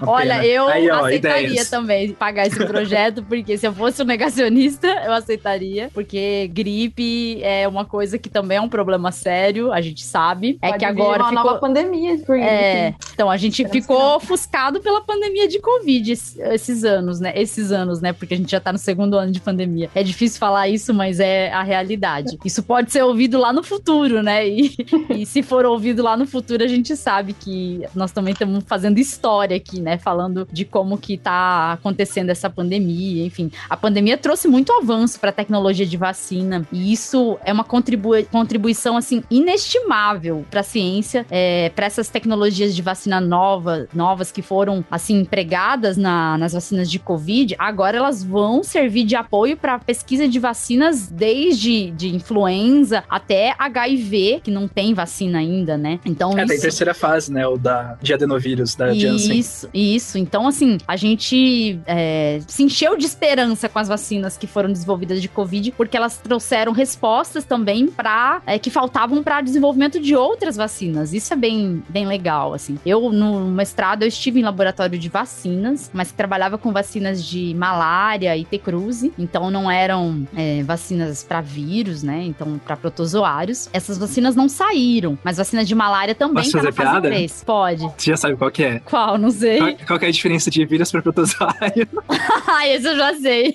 Olha, 0.01 0.45
eu 0.45 0.68
Aí, 0.68 0.89
ó, 0.89 1.05
aceitaria 1.05 1.47
ideias. 1.47 1.70
também 1.70 2.14
pagar 2.14 2.47
esse 2.47 2.64
projeto, 2.66 3.24
porque 3.24 3.57
se 3.57 3.68
eu 3.68 3.74
fosse 3.74 4.01
um 4.01 4.05
negacionista, 4.05 4.88
eu 5.05 5.12
aceitaria, 5.12 5.89
porque 5.93 6.49
gripe 6.53 7.41
é 7.43 7.68
uma 7.68 7.86
coisa 7.86 8.18
que 8.18 8.30
também 8.30 8.57
é 8.57 8.62
um 8.62 8.70
problema 8.70 9.01
sério, 9.10 9.72
a 9.72 9.80
gente 9.80 10.04
sabe. 10.04 10.60
É 10.62 10.72
Pode 10.72 10.76
é 10.76 10.80
que 10.80 10.86
agora 10.86 11.24
uma 11.24 11.30
ficou... 11.30 11.43
nova 11.45 11.60
pandemia 11.60 12.18
por 12.20 12.38
é, 12.38 12.93
então 13.14 13.30
a 13.30 13.38
gente 13.38 13.66
ficou 13.70 14.18
ofuscado 14.18 14.82
pela 14.82 15.02
pandemia 15.02 15.47
de 15.47 15.60
Covid 15.60 16.12
esses 16.12 16.84
anos, 16.84 17.20
né? 17.20 17.32
Esses 17.36 17.72
anos, 17.72 18.02
né? 18.02 18.14
Porque 18.14 18.34
a 18.34 18.38
gente 18.38 18.52
já 18.52 18.60
tá 18.60 18.72
no 18.72 18.78
segundo 18.78 19.18
ano 19.18 19.32
de 19.32 19.39
pandemia. 19.39 19.89
É 19.95 20.04
difícil 20.04 20.39
falar 20.39 20.68
isso, 20.68 20.93
mas 20.93 21.20
é 21.20 21.52
a 21.52 21.64
realidade. 21.64 22.38
Isso 22.43 22.62
pode 22.64 22.91
ser 22.91 23.04
ouvido 23.04 23.38
lá 23.38 23.54
no 23.54 23.64
futuro, 23.64 24.22
né? 24.22 24.47
E, 24.47 24.76
e 25.16 25.26
se 25.26 25.41
for 25.41 25.66
ouvido 25.66 26.04
lá 26.04 26.18
no 26.18 26.26
futuro, 26.26 26.64
a 26.64 26.68
gente 26.68 26.95
sabe 26.95 27.34
que 27.34 27.86
nós 27.95 28.12
também 28.12 28.34
estamos 28.34 28.64
fazendo 28.68 28.99
história 28.99 29.56
aqui, 29.56 29.80
né? 29.80 29.97
Falando 29.97 30.47
de 30.52 30.66
como 30.66 30.97
que 30.97 31.18
tá 31.18 31.74
acontecendo 31.74 32.30
essa 32.30 32.49
pandemia, 32.49 33.26
enfim. 33.26 33.52
A 33.70 33.78
pandemia 33.78 34.18
trouxe 34.18 34.47
muito 34.47 34.72
avanço 34.74 35.20
para 35.20 35.30
a 35.30 35.34
tecnologia 35.34 35.86
de 35.86 35.97
vacina 35.97 36.68
e 36.72 36.91
isso 36.91 37.38
é 37.45 37.54
uma 37.54 37.64
contribui 37.64 38.24
contribuição 38.26 38.90
assim 38.97 39.23
inestimável 39.29 40.45
para 40.49 40.61
a 40.61 40.63
ciência, 40.63 41.25
é, 41.29 41.69
para 41.69 41.85
essas 41.85 42.09
tecnologias 42.09 42.75
de 42.75 42.81
vacina 42.81 43.19
nova, 43.19 43.87
novas 43.93 44.31
que 44.31 44.41
foram 44.41 44.83
assim 44.89 45.19
empregadas 45.19 45.97
na, 45.97 46.37
nas 46.37 46.53
vacinas 46.53 46.89
de 46.89 46.99
Covid. 46.99 47.55
Agora 47.57 47.97
elas 47.97 48.23
vão 48.23 48.63
servir 48.63 49.03
de 49.03 49.15
apoio 49.15 49.57
para 49.57 49.79
pesquisa 49.79 50.27
de 50.27 50.39
vacinas 50.39 51.07
desde 51.07 51.91
de 51.91 52.15
influenza 52.15 53.03
até 53.09 53.53
HIV, 53.57 54.41
que 54.43 54.51
não 54.51 54.67
tem 54.67 54.93
vacina 54.93 55.39
ainda, 55.39 55.77
né? 55.77 55.99
Então 56.05 56.37
é, 56.37 56.43
isso... 56.43 56.47
tem 56.47 56.59
terceira 56.59 56.93
fase, 56.93 57.31
né? 57.31 57.47
O 57.47 57.57
da 57.57 57.97
de 58.01 58.13
adenovírus 58.13 58.75
da 58.75 58.93
Janssen. 58.93 59.37
Isso, 59.37 59.69
isso. 59.73 60.17
Então 60.17 60.47
assim, 60.47 60.77
a 60.87 60.95
gente 60.95 61.79
é, 61.85 62.39
se 62.47 62.63
encheu 62.63 62.97
de 62.97 63.05
esperança 63.05 63.69
com 63.69 63.79
as 63.79 63.87
vacinas 63.87 64.37
que 64.37 64.47
foram 64.47 64.71
desenvolvidas 64.71 65.21
de 65.21 65.27
Covid, 65.27 65.71
porque 65.71 65.97
elas 65.97 66.17
trouxeram 66.17 66.71
respostas 66.71 67.43
também 67.43 67.87
para 67.87 68.41
é, 68.45 68.57
que 68.57 68.69
faltavam 68.82 69.21
para 69.21 69.41
desenvolvimento 69.41 69.99
de 69.99 70.15
outras 70.15 70.55
vacinas. 70.55 71.13
Isso 71.13 71.32
é 71.32 71.36
bem, 71.36 71.84
bem 71.88 72.07
legal, 72.07 72.51
assim. 72.51 72.79
Eu 72.84 73.11
no 73.11 73.45
mestrado 73.45 74.01
eu 74.01 74.07
estive 74.07 74.39
em 74.39 74.43
laboratório 74.43 74.97
de 74.97 75.07
vacinas, 75.07 75.91
mas 75.93 76.11
trabalhava 76.11 76.57
com 76.57 76.73
vacinas 76.73 77.23
de 77.23 77.53
malária 77.53 78.36
e 78.36 78.43
T-cruze, 78.43 79.13
então 79.19 79.51
não 79.51 79.69
eram 79.69 80.27
é, 80.36 80.63
vacinas 80.63 81.23
para 81.23 81.41
vírus, 81.41 82.01
né? 82.01 82.23
Então 82.23 82.59
para 82.65 82.75
protozoários. 82.75 83.69
Essas 83.71 83.99
vacinas 83.99 84.36
não 84.36 84.49
saíram, 84.49 85.15
mas 85.23 85.38
vacina 85.38 85.63
de 85.63 85.75
malária 85.75 86.15
também 86.15 86.43
Posso 86.43 86.57
tá 86.57 86.63
na 86.63 86.71
fase 86.71 87.01
3. 87.01 87.43
Pode. 87.43 87.84
Você 87.95 88.09
já 88.09 88.17
sabe 88.17 88.36
qual 88.36 88.49
que 88.49 88.63
é? 88.63 88.79
Qual? 88.79 89.15
Não 89.19 89.29
sei. 89.29 89.59
Qual, 89.59 89.75
qual 89.86 89.99
é 90.01 90.07
a 90.07 90.11
diferença 90.11 90.49
de 90.49 90.65
vírus 90.65 90.91
para 90.91 91.03
protozoário? 91.03 91.88
ah, 92.47 92.67
esse 92.67 92.88
eu 92.88 92.95
já 92.95 93.13
sei. 93.13 93.53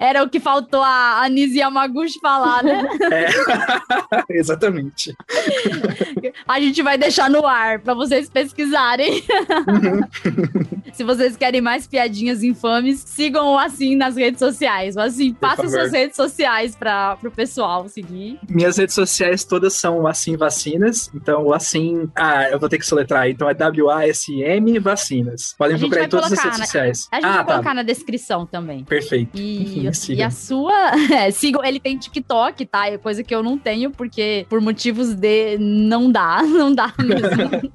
É, 0.00 0.08
Era 0.08 0.24
o 0.24 0.28
que 0.28 0.40
faltou 0.40 0.82
a 0.82 1.22
Anise 1.22 1.60
Yamaguchi 1.60 2.18
falar, 2.20 2.64
né? 2.64 2.88
É, 3.12 3.99
exatamente. 4.30 5.14
A 6.46 6.60
gente 6.60 6.82
vai 6.82 6.98
deixar 6.98 7.30
no 7.30 7.46
ar 7.46 7.80
para 7.80 7.94
vocês 7.94 8.28
pesquisarem. 8.28 9.22
Uhum. 9.68 10.80
Se 10.92 11.04
vocês 11.04 11.36
querem 11.36 11.60
mais 11.60 11.86
piadinhas 11.86 12.42
infames, 12.42 13.02
sigam 13.06 13.54
o 13.54 13.58
Assim 13.58 13.94
nas 13.94 14.16
redes 14.16 14.38
sociais. 14.38 14.96
O 14.96 15.00
Assim, 15.00 15.32
passa 15.32 15.68
suas 15.68 15.92
redes 15.92 16.16
sociais 16.16 16.74
para 16.74 17.16
o 17.24 17.30
pessoal 17.30 17.88
seguir. 17.88 18.38
Minhas 18.48 18.76
redes 18.76 18.94
sociais 18.94 19.44
todas 19.44 19.74
são 19.74 20.06
Assim 20.06 20.36
Vacinas. 20.36 21.10
Então, 21.14 21.44
o 21.44 21.54
Assim. 21.54 22.10
Ah, 22.14 22.48
eu 22.50 22.58
vou 22.58 22.68
ter 22.68 22.78
que 22.78 22.86
soletrar. 22.86 23.28
Então 23.28 23.48
é 23.48 23.54
W-A-S-M 23.54 24.78
Vacinas. 24.78 25.54
Podem 25.56 25.78
procurar 25.78 26.04
em 26.04 26.08
todas 26.08 26.32
as 26.32 26.38
redes 26.38 26.58
na... 26.58 26.64
sociais. 26.64 27.08
A 27.12 27.16
gente 27.16 27.24
ah, 27.24 27.32
vai 27.36 27.44
tá. 27.44 27.52
colocar 27.52 27.74
na 27.74 27.82
descrição 27.82 28.46
também. 28.46 28.84
Perfeito. 28.84 29.38
E, 29.38 29.62
Enfim, 29.86 30.14
e 30.14 30.22
a 30.22 30.30
sua. 30.30 30.92
É, 31.10 31.30
sigam. 31.30 31.64
Ele 31.64 31.78
tem 31.78 31.96
TikTok, 31.96 32.66
tá? 32.66 32.88
É 32.88 32.98
coisa 32.98 33.22
que 33.22 33.34
eu 33.34 33.42
não 33.42 33.56
tenho, 33.58 33.89
porque 33.90 34.46
por 34.48 34.60
motivos 34.60 35.14
de. 35.14 35.58
Não 35.58 36.10
dá. 36.10 36.42
Não 36.60 36.74
dá 36.74 36.92
mesmo. 36.98 37.72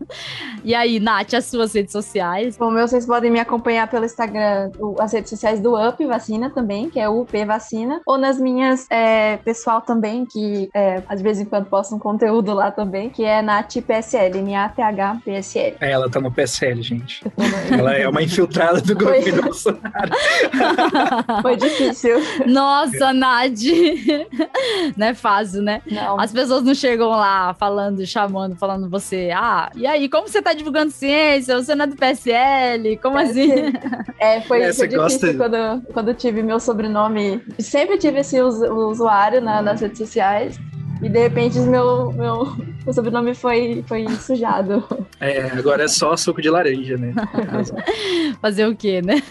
e 0.64 0.74
aí, 0.74 1.00
Nath, 1.00 1.34
as 1.34 1.46
suas 1.46 1.74
redes 1.74 1.92
sociais? 1.92 2.58
Bom, 2.58 2.72
meu, 2.72 2.88
vocês 2.88 3.06
podem 3.06 3.32
me 3.32 3.40
acompanhar 3.40 3.88
pelo 3.88 4.06
Instagram, 4.06 4.72
as 5.00 5.14
redes 5.14 5.30
sociais 5.30 5.60
do 5.60 5.76
UP 5.76 6.06
Vacina 6.06 6.50
também, 6.50 6.90
que 6.90 7.00
é 7.00 7.10
UP 7.10 7.46
Vacina, 7.46 8.02
ou 8.06 8.18
nas 8.18 8.40
minhas 8.40 8.86
é, 8.90 9.38
pessoal 9.38 9.82
também, 9.82 10.26
que 10.26 10.70
é, 10.74 11.02
de 11.16 11.24
vez 11.24 11.40
em 11.40 11.46
quando 11.46 11.66
posto 11.66 11.96
um 11.96 12.00
conteúdo 12.00 12.54
lá 12.54 12.72
também, 12.72 13.10
que 13.10 13.24
é 13.24 13.42
Nath 13.42 13.76
PSL, 13.86 14.40
N-A-T-H-P-S-L. 14.40 15.78
É, 15.80 15.92
ela 15.92 16.10
tá 16.10 16.20
no 16.20 16.32
PSL, 16.32 16.82
gente. 16.82 17.24
ela 17.72 17.94
é 17.94 18.08
uma 18.08 18.22
infiltrada 18.22 18.82
do 18.82 18.96
governo 18.96 19.44
Bolsonaro. 19.44 20.12
Foi 21.42 21.56
difícil. 21.56 22.18
Nossa, 22.46 23.14
Nath. 23.14 23.52
não 24.98 25.08
é 25.08 25.14
fácil, 25.14 25.62
né? 25.62 25.82
Não. 25.96 26.20
As 26.20 26.32
pessoas 26.32 26.64
não 26.64 26.76
chegam 26.76 27.10
lá 27.10 27.54
falando, 27.54 28.06
chamando, 28.06 28.56
falando 28.56 28.90
você, 28.90 29.32
ah, 29.34 29.72
e 29.76 29.88
aí, 29.88 30.10
como 30.10 30.28
você 30.28 30.42
tá 30.42 30.54
divulgando 30.54 30.92
ciência? 30.92 31.56
Você 31.56 31.74
não 31.74 31.86
é 31.86 31.88
do 31.88 31.96
PSL? 31.96 32.98
Como 32.98 33.18
assim? 33.18 33.52
É, 34.18 34.42
foi, 34.42 34.62
é, 34.62 34.74
foi 34.74 34.88
difícil 34.88 35.38
quando, 35.38 35.82
quando 35.94 36.14
tive 36.14 36.42
meu 36.42 36.60
sobrenome. 36.60 37.44
Sempre 37.60 37.98
tive 37.98 38.20
esse 38.20 38.40
usuário 38.42 39.42
na, 39.42 39.62
nas 39.62 39.82
redes 39.82 39.98
sociais. 39.98 40.58
E 41.02 41.10
de 41.10 41.20
repente 41.20 41.60
meu, 41.60 42.12
meu, 42.14 42.56
meu 42.86 42.94
sobrenome 42.94 43.34
foi, 43.34 43.84
foi 43.88 44.08
sujado. 44.10 44.84
É, 45.20 45.42
agora 45.58 45.84
é 45.84 45.88
só 45.88 46.16
suco 46.16 46.40
de 46.40 46.50
laranja, 46.50 46.96
né? 46.98 47.14
Fazer 48.40 48.68
o 48.68 48.76
quê, 48.76 49.02
né? 49.02 49.24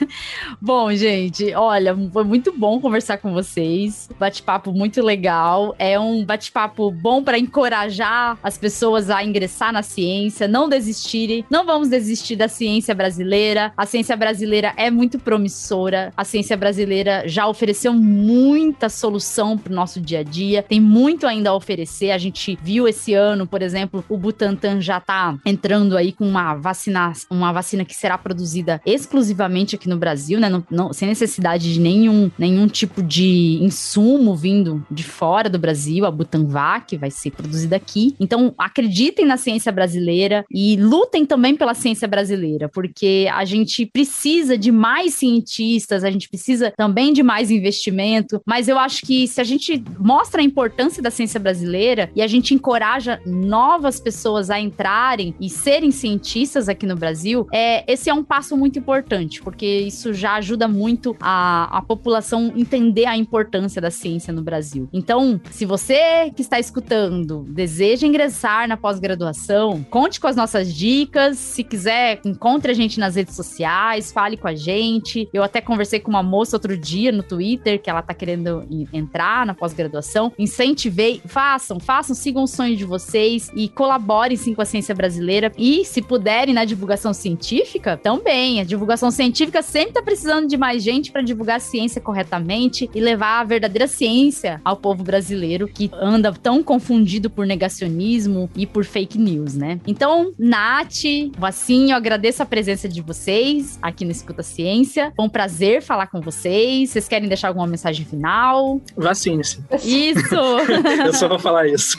Bom, 0.61 0.93
gente, 0.93 1.55
olha, 1.55 1.97
foi 2.13 2.25
muito 2.25 2.53
bom 2.53 2.81
conversar 2.81 3.19
com 3.19 3.33
vocês. 3.33 4.09
Bate-papo 4.19 4.73
muito 4.73 5.01
legal. 5.01 5.73
É 5.79 5.99
um 6.01 6.25
bate-papo 6.25 6.91
bom 6.91 7.23
para 7.23 7.39
encorajar 7.39 8.37
as 8.43 8.59
pessoas 8.59 9.09
a 9.09 9.23
ingressar 9.23 9.73
na 9.73 9.85
ciência, 9.85 10.49
não 10.49 10.69
desistirem. 10.69 11.45
Não 11.49 11.65
vamos 11.65 11.89
desistir 11.89 12.35
da 12.35 12.49
ciência 12.49 12.93
brasileira. 12.93 13.73
A 13.77 13.87
ciência 13.87 14.17
brasileira 14.17 14.73
é 14.77 14.91
muito 14.91 15.17
promissora. 15.19 16.13
A 16.17 16.25
ciência 16.25 16.57
brasileira 16.57 17.23
já 17.27 17.47
ofereceu 17.47 17.93
muita 17.93 18.89
solução 18.89 19.57
para 19.57 19.73
o 19.73 19.77
nosso 19.77 20.01
dia 20.01 20.21
a 20.21 20.23
dia. 20.25 20.63
Tem 20.63 20.81
muito 20.81 21.25
ainda 21.25 21.51
a 21.51 21.55
oferecer. 21.55 22.11
A 22.11 22.19
gente 22.19 22.59
viu 22.61 22.89
esse 22.89 23.15
ano, 23.15 23.44
por 23.47 23.63
exemplo, 23.63 24.05
o 24.09 24.17
Butantan 24.17 24.81
já 24.81 24.99
está 24.99 25.37
entrando 25.45 25.97
aí 25.97 26.13
com 26.13 26.27
uma 26.27 26.55
vacina, 26.55 27.13
uma 27.31 27.53
vacina 27.53 27.85
que 27.85 27.95
será 27.95 28.17
produzida 28.17 28.81
exclusivamente 28.85 29.75
aqui 29.77 29.89
no 29.89 29.97
Brasil, 29.97 30.41
né? 30.41 30.49
Não, 30.49 30.65
não, 30.71 30.93
sem 30.93 31.09
necessidade 31.09 31.73
de 31.73 31.81
nenhum, 31.81 32.31
nenhum 32.39 32.67
tipo 32.67 33.03
de 33.03 33.59
insumo 33.63 34.35
vindo 34.35 34.85
de 34.91 35.05
fora 35.05 35.49
do 35.49 35.59
Brasil. 35.59 36.05
A 36.05 36.11
Butanvac 36.11 36.97
vai 36.97 37.11
ser 37.11 37.31
produzida 37.31 37.77
aqui. 37.77 38.15
Então, 38.19 38.55
acreditem 38.59 39.25
na 39.25 39.37
ciência 39.37 39.73
brasileira 39.73 40.45
e 40.51 40.77
lutem 40.77 41.25
também 41.25 41.57
pela 41.57 41.75
ciência 41.75 42.09
brasileira, 42.09 42.69
porque 42.69 43.29
a 43.33 43.45
gente 43.45 43.87
precisa 43.87 44.57
de 44.57 44.71
mais 44.71 45.15
cientistas, 45.15 46.05
a 46.05 46.11
gente 46.11 46.29
precisa 46.29 46.73
também 46.77 47.13
de 47.13 47.23
mais 47.23 47.51
investimento, 47.51 48.41
mas 48.47 48.69
eu 48.69 48.79
acho 48.79 49.03
que 49.03 49.27
se 49.27 49.41
a 49.41 49.45
gente 49.45 49.83
mostra 49.99 50.41
a 50.41 50.45
importância 50.45 51.03
da 51.03 51.11
ciência 51.11 51.41
brasileira 51.41 52.11
e 52.15 52.23
a 52.23 52.27
gente 52.27 52.55
encoraja 52.55 53.21
novas 53.35 54.01
pessoas 54.01 54.51
a 54.51 54.61
entrarem 54.61 55.35
e 55.41 55.51
serem 55.51 55.91
cientistas 55.91 56.69
aqui 56.69 56.87
no 56.87 56.97
Brasil, 56.97 57.47
é, 57.53 57.91
esse 57.93 58.09
é 58.09 58.15
um 58.15 58.23
passo 58.23 58.57
muito 58.57 58.79
importante, 58.79 59.43
porque 59.43 59.67
isso 59.67 60.15
já 60.15 60.35
ajuda 60.35 60.69
muito 60.69 61.17
a, 61.21 61.79
a 61.79 61.83
população 61.83 62.53
entender 62.57 63.07
a 63.07 63.17
importância 63.17 63.81
da 63.81 63.91
ciência 63.91 64.33
no 64.33 64.43
Brasil. 64.43 64.89
Então, 64.93 65.41
se 65.51 65.67
você 65.67 66.31
que 66.35 66.43
está 66.43 66.59
escutando 66.59 67.45
deseja 67.49 68.07
ingressar 68.07 68.69
na 68.69 68.77
pós-graduação, 68.77 69.85
conte 69.91 70.21
com 70.21 70.27
as 70.27 70.37
nossas 70.37 70.73
dicas. 70.73 71.39
Se 71.39 71.65
quiser, 71.65 72.21
encontre 72.25 72.71
a 72.71 72.75
gente 72.75 73.01
nas 73.01 73.17
redes 73.17 73.35
sociais, 73.35 74.13
fale 74.13 74.37
com 74.37 74.49
a 74.49 74.55
gente. 74.55 75.29
Eu 75.33 75.43
até 75.43 75.61
conversei 75.61 75.99
com 75.99 76.11
uma 76.11 76.23
moça 76.23 76.57
outro 76.57 76.77
dia 76.77 77.11
no 77.11 77.23
Twitter 77.23 77.81
que 77.81 77.91
ela 77.91 78.03
tá 78.03 78.15
querendo 78.15 78.65
entrar 78.93 79.45
na 79.45 79.55
pós-graduação. 79.55 80.33
Incentivei, 80.39 81.21
façam, 81.25 81.81
façam, 81.81 82.15
sigam 82.15 82.45
o 82.45 82.47
sonho 82.47 82.77
de 82.77 82.85
vocês 82.85 83.24
e 83.55 83.69
colaborem 83.69 84.37
sim 84.37 84.55
com 84.55 84.63
a 84.63 84.65
ciência 84.65 84.95
brasileira. 84.95 85.53
E 85.57 85.85
se 85.85 86.03
puderem 86.03 86.55
na 86.55 86.65
divulgação 86.65 87.13
científica, 87.13 87.97
também. 87.97 88.61
A 88.61 88.65
divulgação 88.65 89.11
científica 89.11 89.63
sempre 89.63 89.95
tá 89.95 90.03
precisando 90.03 90.47
de 90.47 90.57
mais 90.57 90.83
gente 90.83 91.11
para 91.11 91.23
divulgar 91.23 91.57
a 91.57 91.61
ciência 91.61 92.01
corretamente 92.01 92.91
e 92.95 93.01
levar 93.01 93.41
a 93.41 93.45
verdadeira 93.45 93.87
ciência 93.87 94.61
ao 94.65 94.77
povo 94.77 95.03
brasileiro 95.03 95.69
que 95.69 95.91
anda 95.95 96.33
tão 96.33 96.63
confundido 96.63 97.31
por 97.31 97.47
negacionismo 97.47 98.51
e 98.57 98.67
por 98.67 98.85
fake 98.85 99.19
news, 99.19 99.55
né? 99.55 99.81
Então, 99.87 100.33
Nath, 100.39 101.05
Vassinho, 101.39 101.91
eu 101.91 101.97
agradeço 101.97 102.43
a 102.43 102.47
presença 102.47 102.89
de 102.89 103.01
vocês 103.01 103.79
aqui 103.81 104.05
no 104.05 104.11
Escuta 104.11 104.43
Ciência. 104.43 105.13
Foi 105.17 105.25
um 105.25 105.29
prazer 105.29 105.83
falar 105.83 106.07
com 106.07 106.21
vocês. 106.21 106.91
Vocês 106.91 107.09
querem 107.09 107.29
deixar 107.29 107.49
alguma 107.49 107.67
mensagem 107.67 108.05
final? 108.05 108.81
Vacine-se. 108.97 109.63
Isso! 109.85 110.35
eu 111.05 111.13
só 111.13 111.29
vou 111.29 111.39
falar 111.39 111.67
isso. 111.67 111.99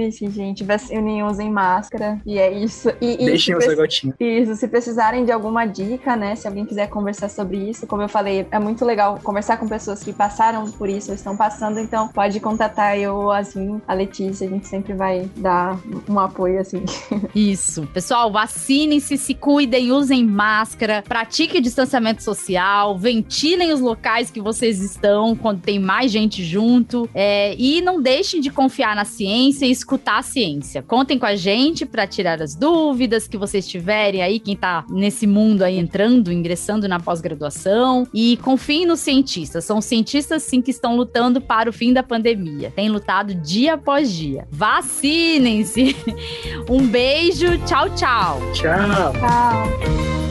Vacine-se, 0.00 0.30
gente. 0.30 0.64
Vacinem, 0.64 1.22
usem 1.22 1.50
máscara. 1.50 2.20
E 2.24 2.38
é 2.38 2.50
isso. 2.50 2.88
E, 3.00 3.22
e 3.22 3.26
Deixem 3.26 3.54
o 3.54 3.60
seu 3.60 3.76
gotinho. 3.76 4.14
Isso. 4.18 4.56
Se 4.56 4.66
precisarem 4.66 5.24
de 5.24 5.32
alguma 5.32 5.66
dica, 5.66 6.16
né? 6.16 6.34
Se 6.34 6.48
alguém 6.48 6.64
quiser 6.64 6.88
conversar 6.88 7.28
sobre 7.28 7.58
isso, 7.58 7.86
como 7.86 8.02
eu 8.02 8.08
falei, 8.08 8.46
é 8.50 8.58
muito 8.58 8.84
legal 8.84 9.18
conversar 9.22 9.58
com 9.58 9.68
pessoas 9.68 10.02
que 10.02 10.12
passaram 10.12 10.70
por 10.70 10.88
isso, 10.88 11.10
ou 11.10 11.14
estão 11.14 11.36
passando. 11.36 11.78
Então, 11.78 12.08
pode 12.08 12.40
contatar 12.40 12.98
eu, 12.98 13.30
assim, 13.30 13.80
a 13.86 13.92
Letícia. 13.92 14.46
A 14.46 14.50
gente 14.50 14.66
sempre 14.66 14.94
vai 14.94 15.28
dar 15.36 15.78
um 16.08 16.18
apoio, 16.18 16.60
assim. 16.60 16.82
Isso. 17.34 17.86
Pessoal, 17.92 18.32
vacinem-se, 18.32 19.18
se 19.18 19.34
cuidem, 19.34 19.92
usem 19.92 20.24
máscara, 20.24 21.02
pratiquem 21.06 21.60
distanciamento 21.60 22.22
social, 22.22 22.96
ventilem 22.96 23.72
os 23.72 23.80
locais 23.80 24.30
que 24.30 24.40
vocês 24.40 24.80
estão 24.80 25.36
quando 25.36 25.60
tem 25.60 25.78
mais 25.78 26.10
gente 26.10 26.42
junto. 26.44 27.08
É, 27.14 27.54
e 27.58 27.80
não 27.80 28.00
deixem 28.00 28.40
de 28.40 28.50
confiar 28.50 28.96
na 28.96 29.04
ciência 29.04 29.66
e 29.66 29.70
escutar 29.80 30.18
a 30.18 30.22
ciência. 30.22 30.82
Contem 30.82 31.18
com 31.18 31.26
a 31.26 31.34
gente 31.34 31.84
para 31.84 32.06
tirar 32.06 32.40
as 32.40 32.54
dúvidas 32.54 33.26
que 33.26 33.36
vocês 33.36 33.66
tiverem 33.66 34.22
aí, 34.22 34.38
quem 34.38 34.56
tá 34.56 34.84
nesse 34.88 35.26
mundo 35.26 35.62
aí 35.62 35.78
entrando, 35.78 36.32
ingressando 36.32 36.88
na 36.88 37.00
pós-graduação. 37.00 38.06
E 38.14 38.36
confiem 38.38 38.86
nos 38.86 39.00
cientistas. 39.00 39.64
São 39.64 39.80
cientistas, 39.80 40.42
sim, 40.42 40.62
que 40.62 40.70
estão 40.70 40.96
lutando 40.96 41.40
para 41.40 41.68
o 41.68 41.72
fim 41.72 41.92
da 41.92 42.02
pandemia. 42.02 42.70
Têm 42.70 42.88
lutado 42.88 43.34
dia 43.34 43.74
após 43.74 44.12
dia. 44.12 44.46
Vacinem-se! 44.50 45.96
Um 46.68 46.86
beijo, 46.86 47.58
tchau, 47.66 47.88
tchau. 47.90 48.40
Tchau. 48.52 49.12
Tchau. 49.12 50.29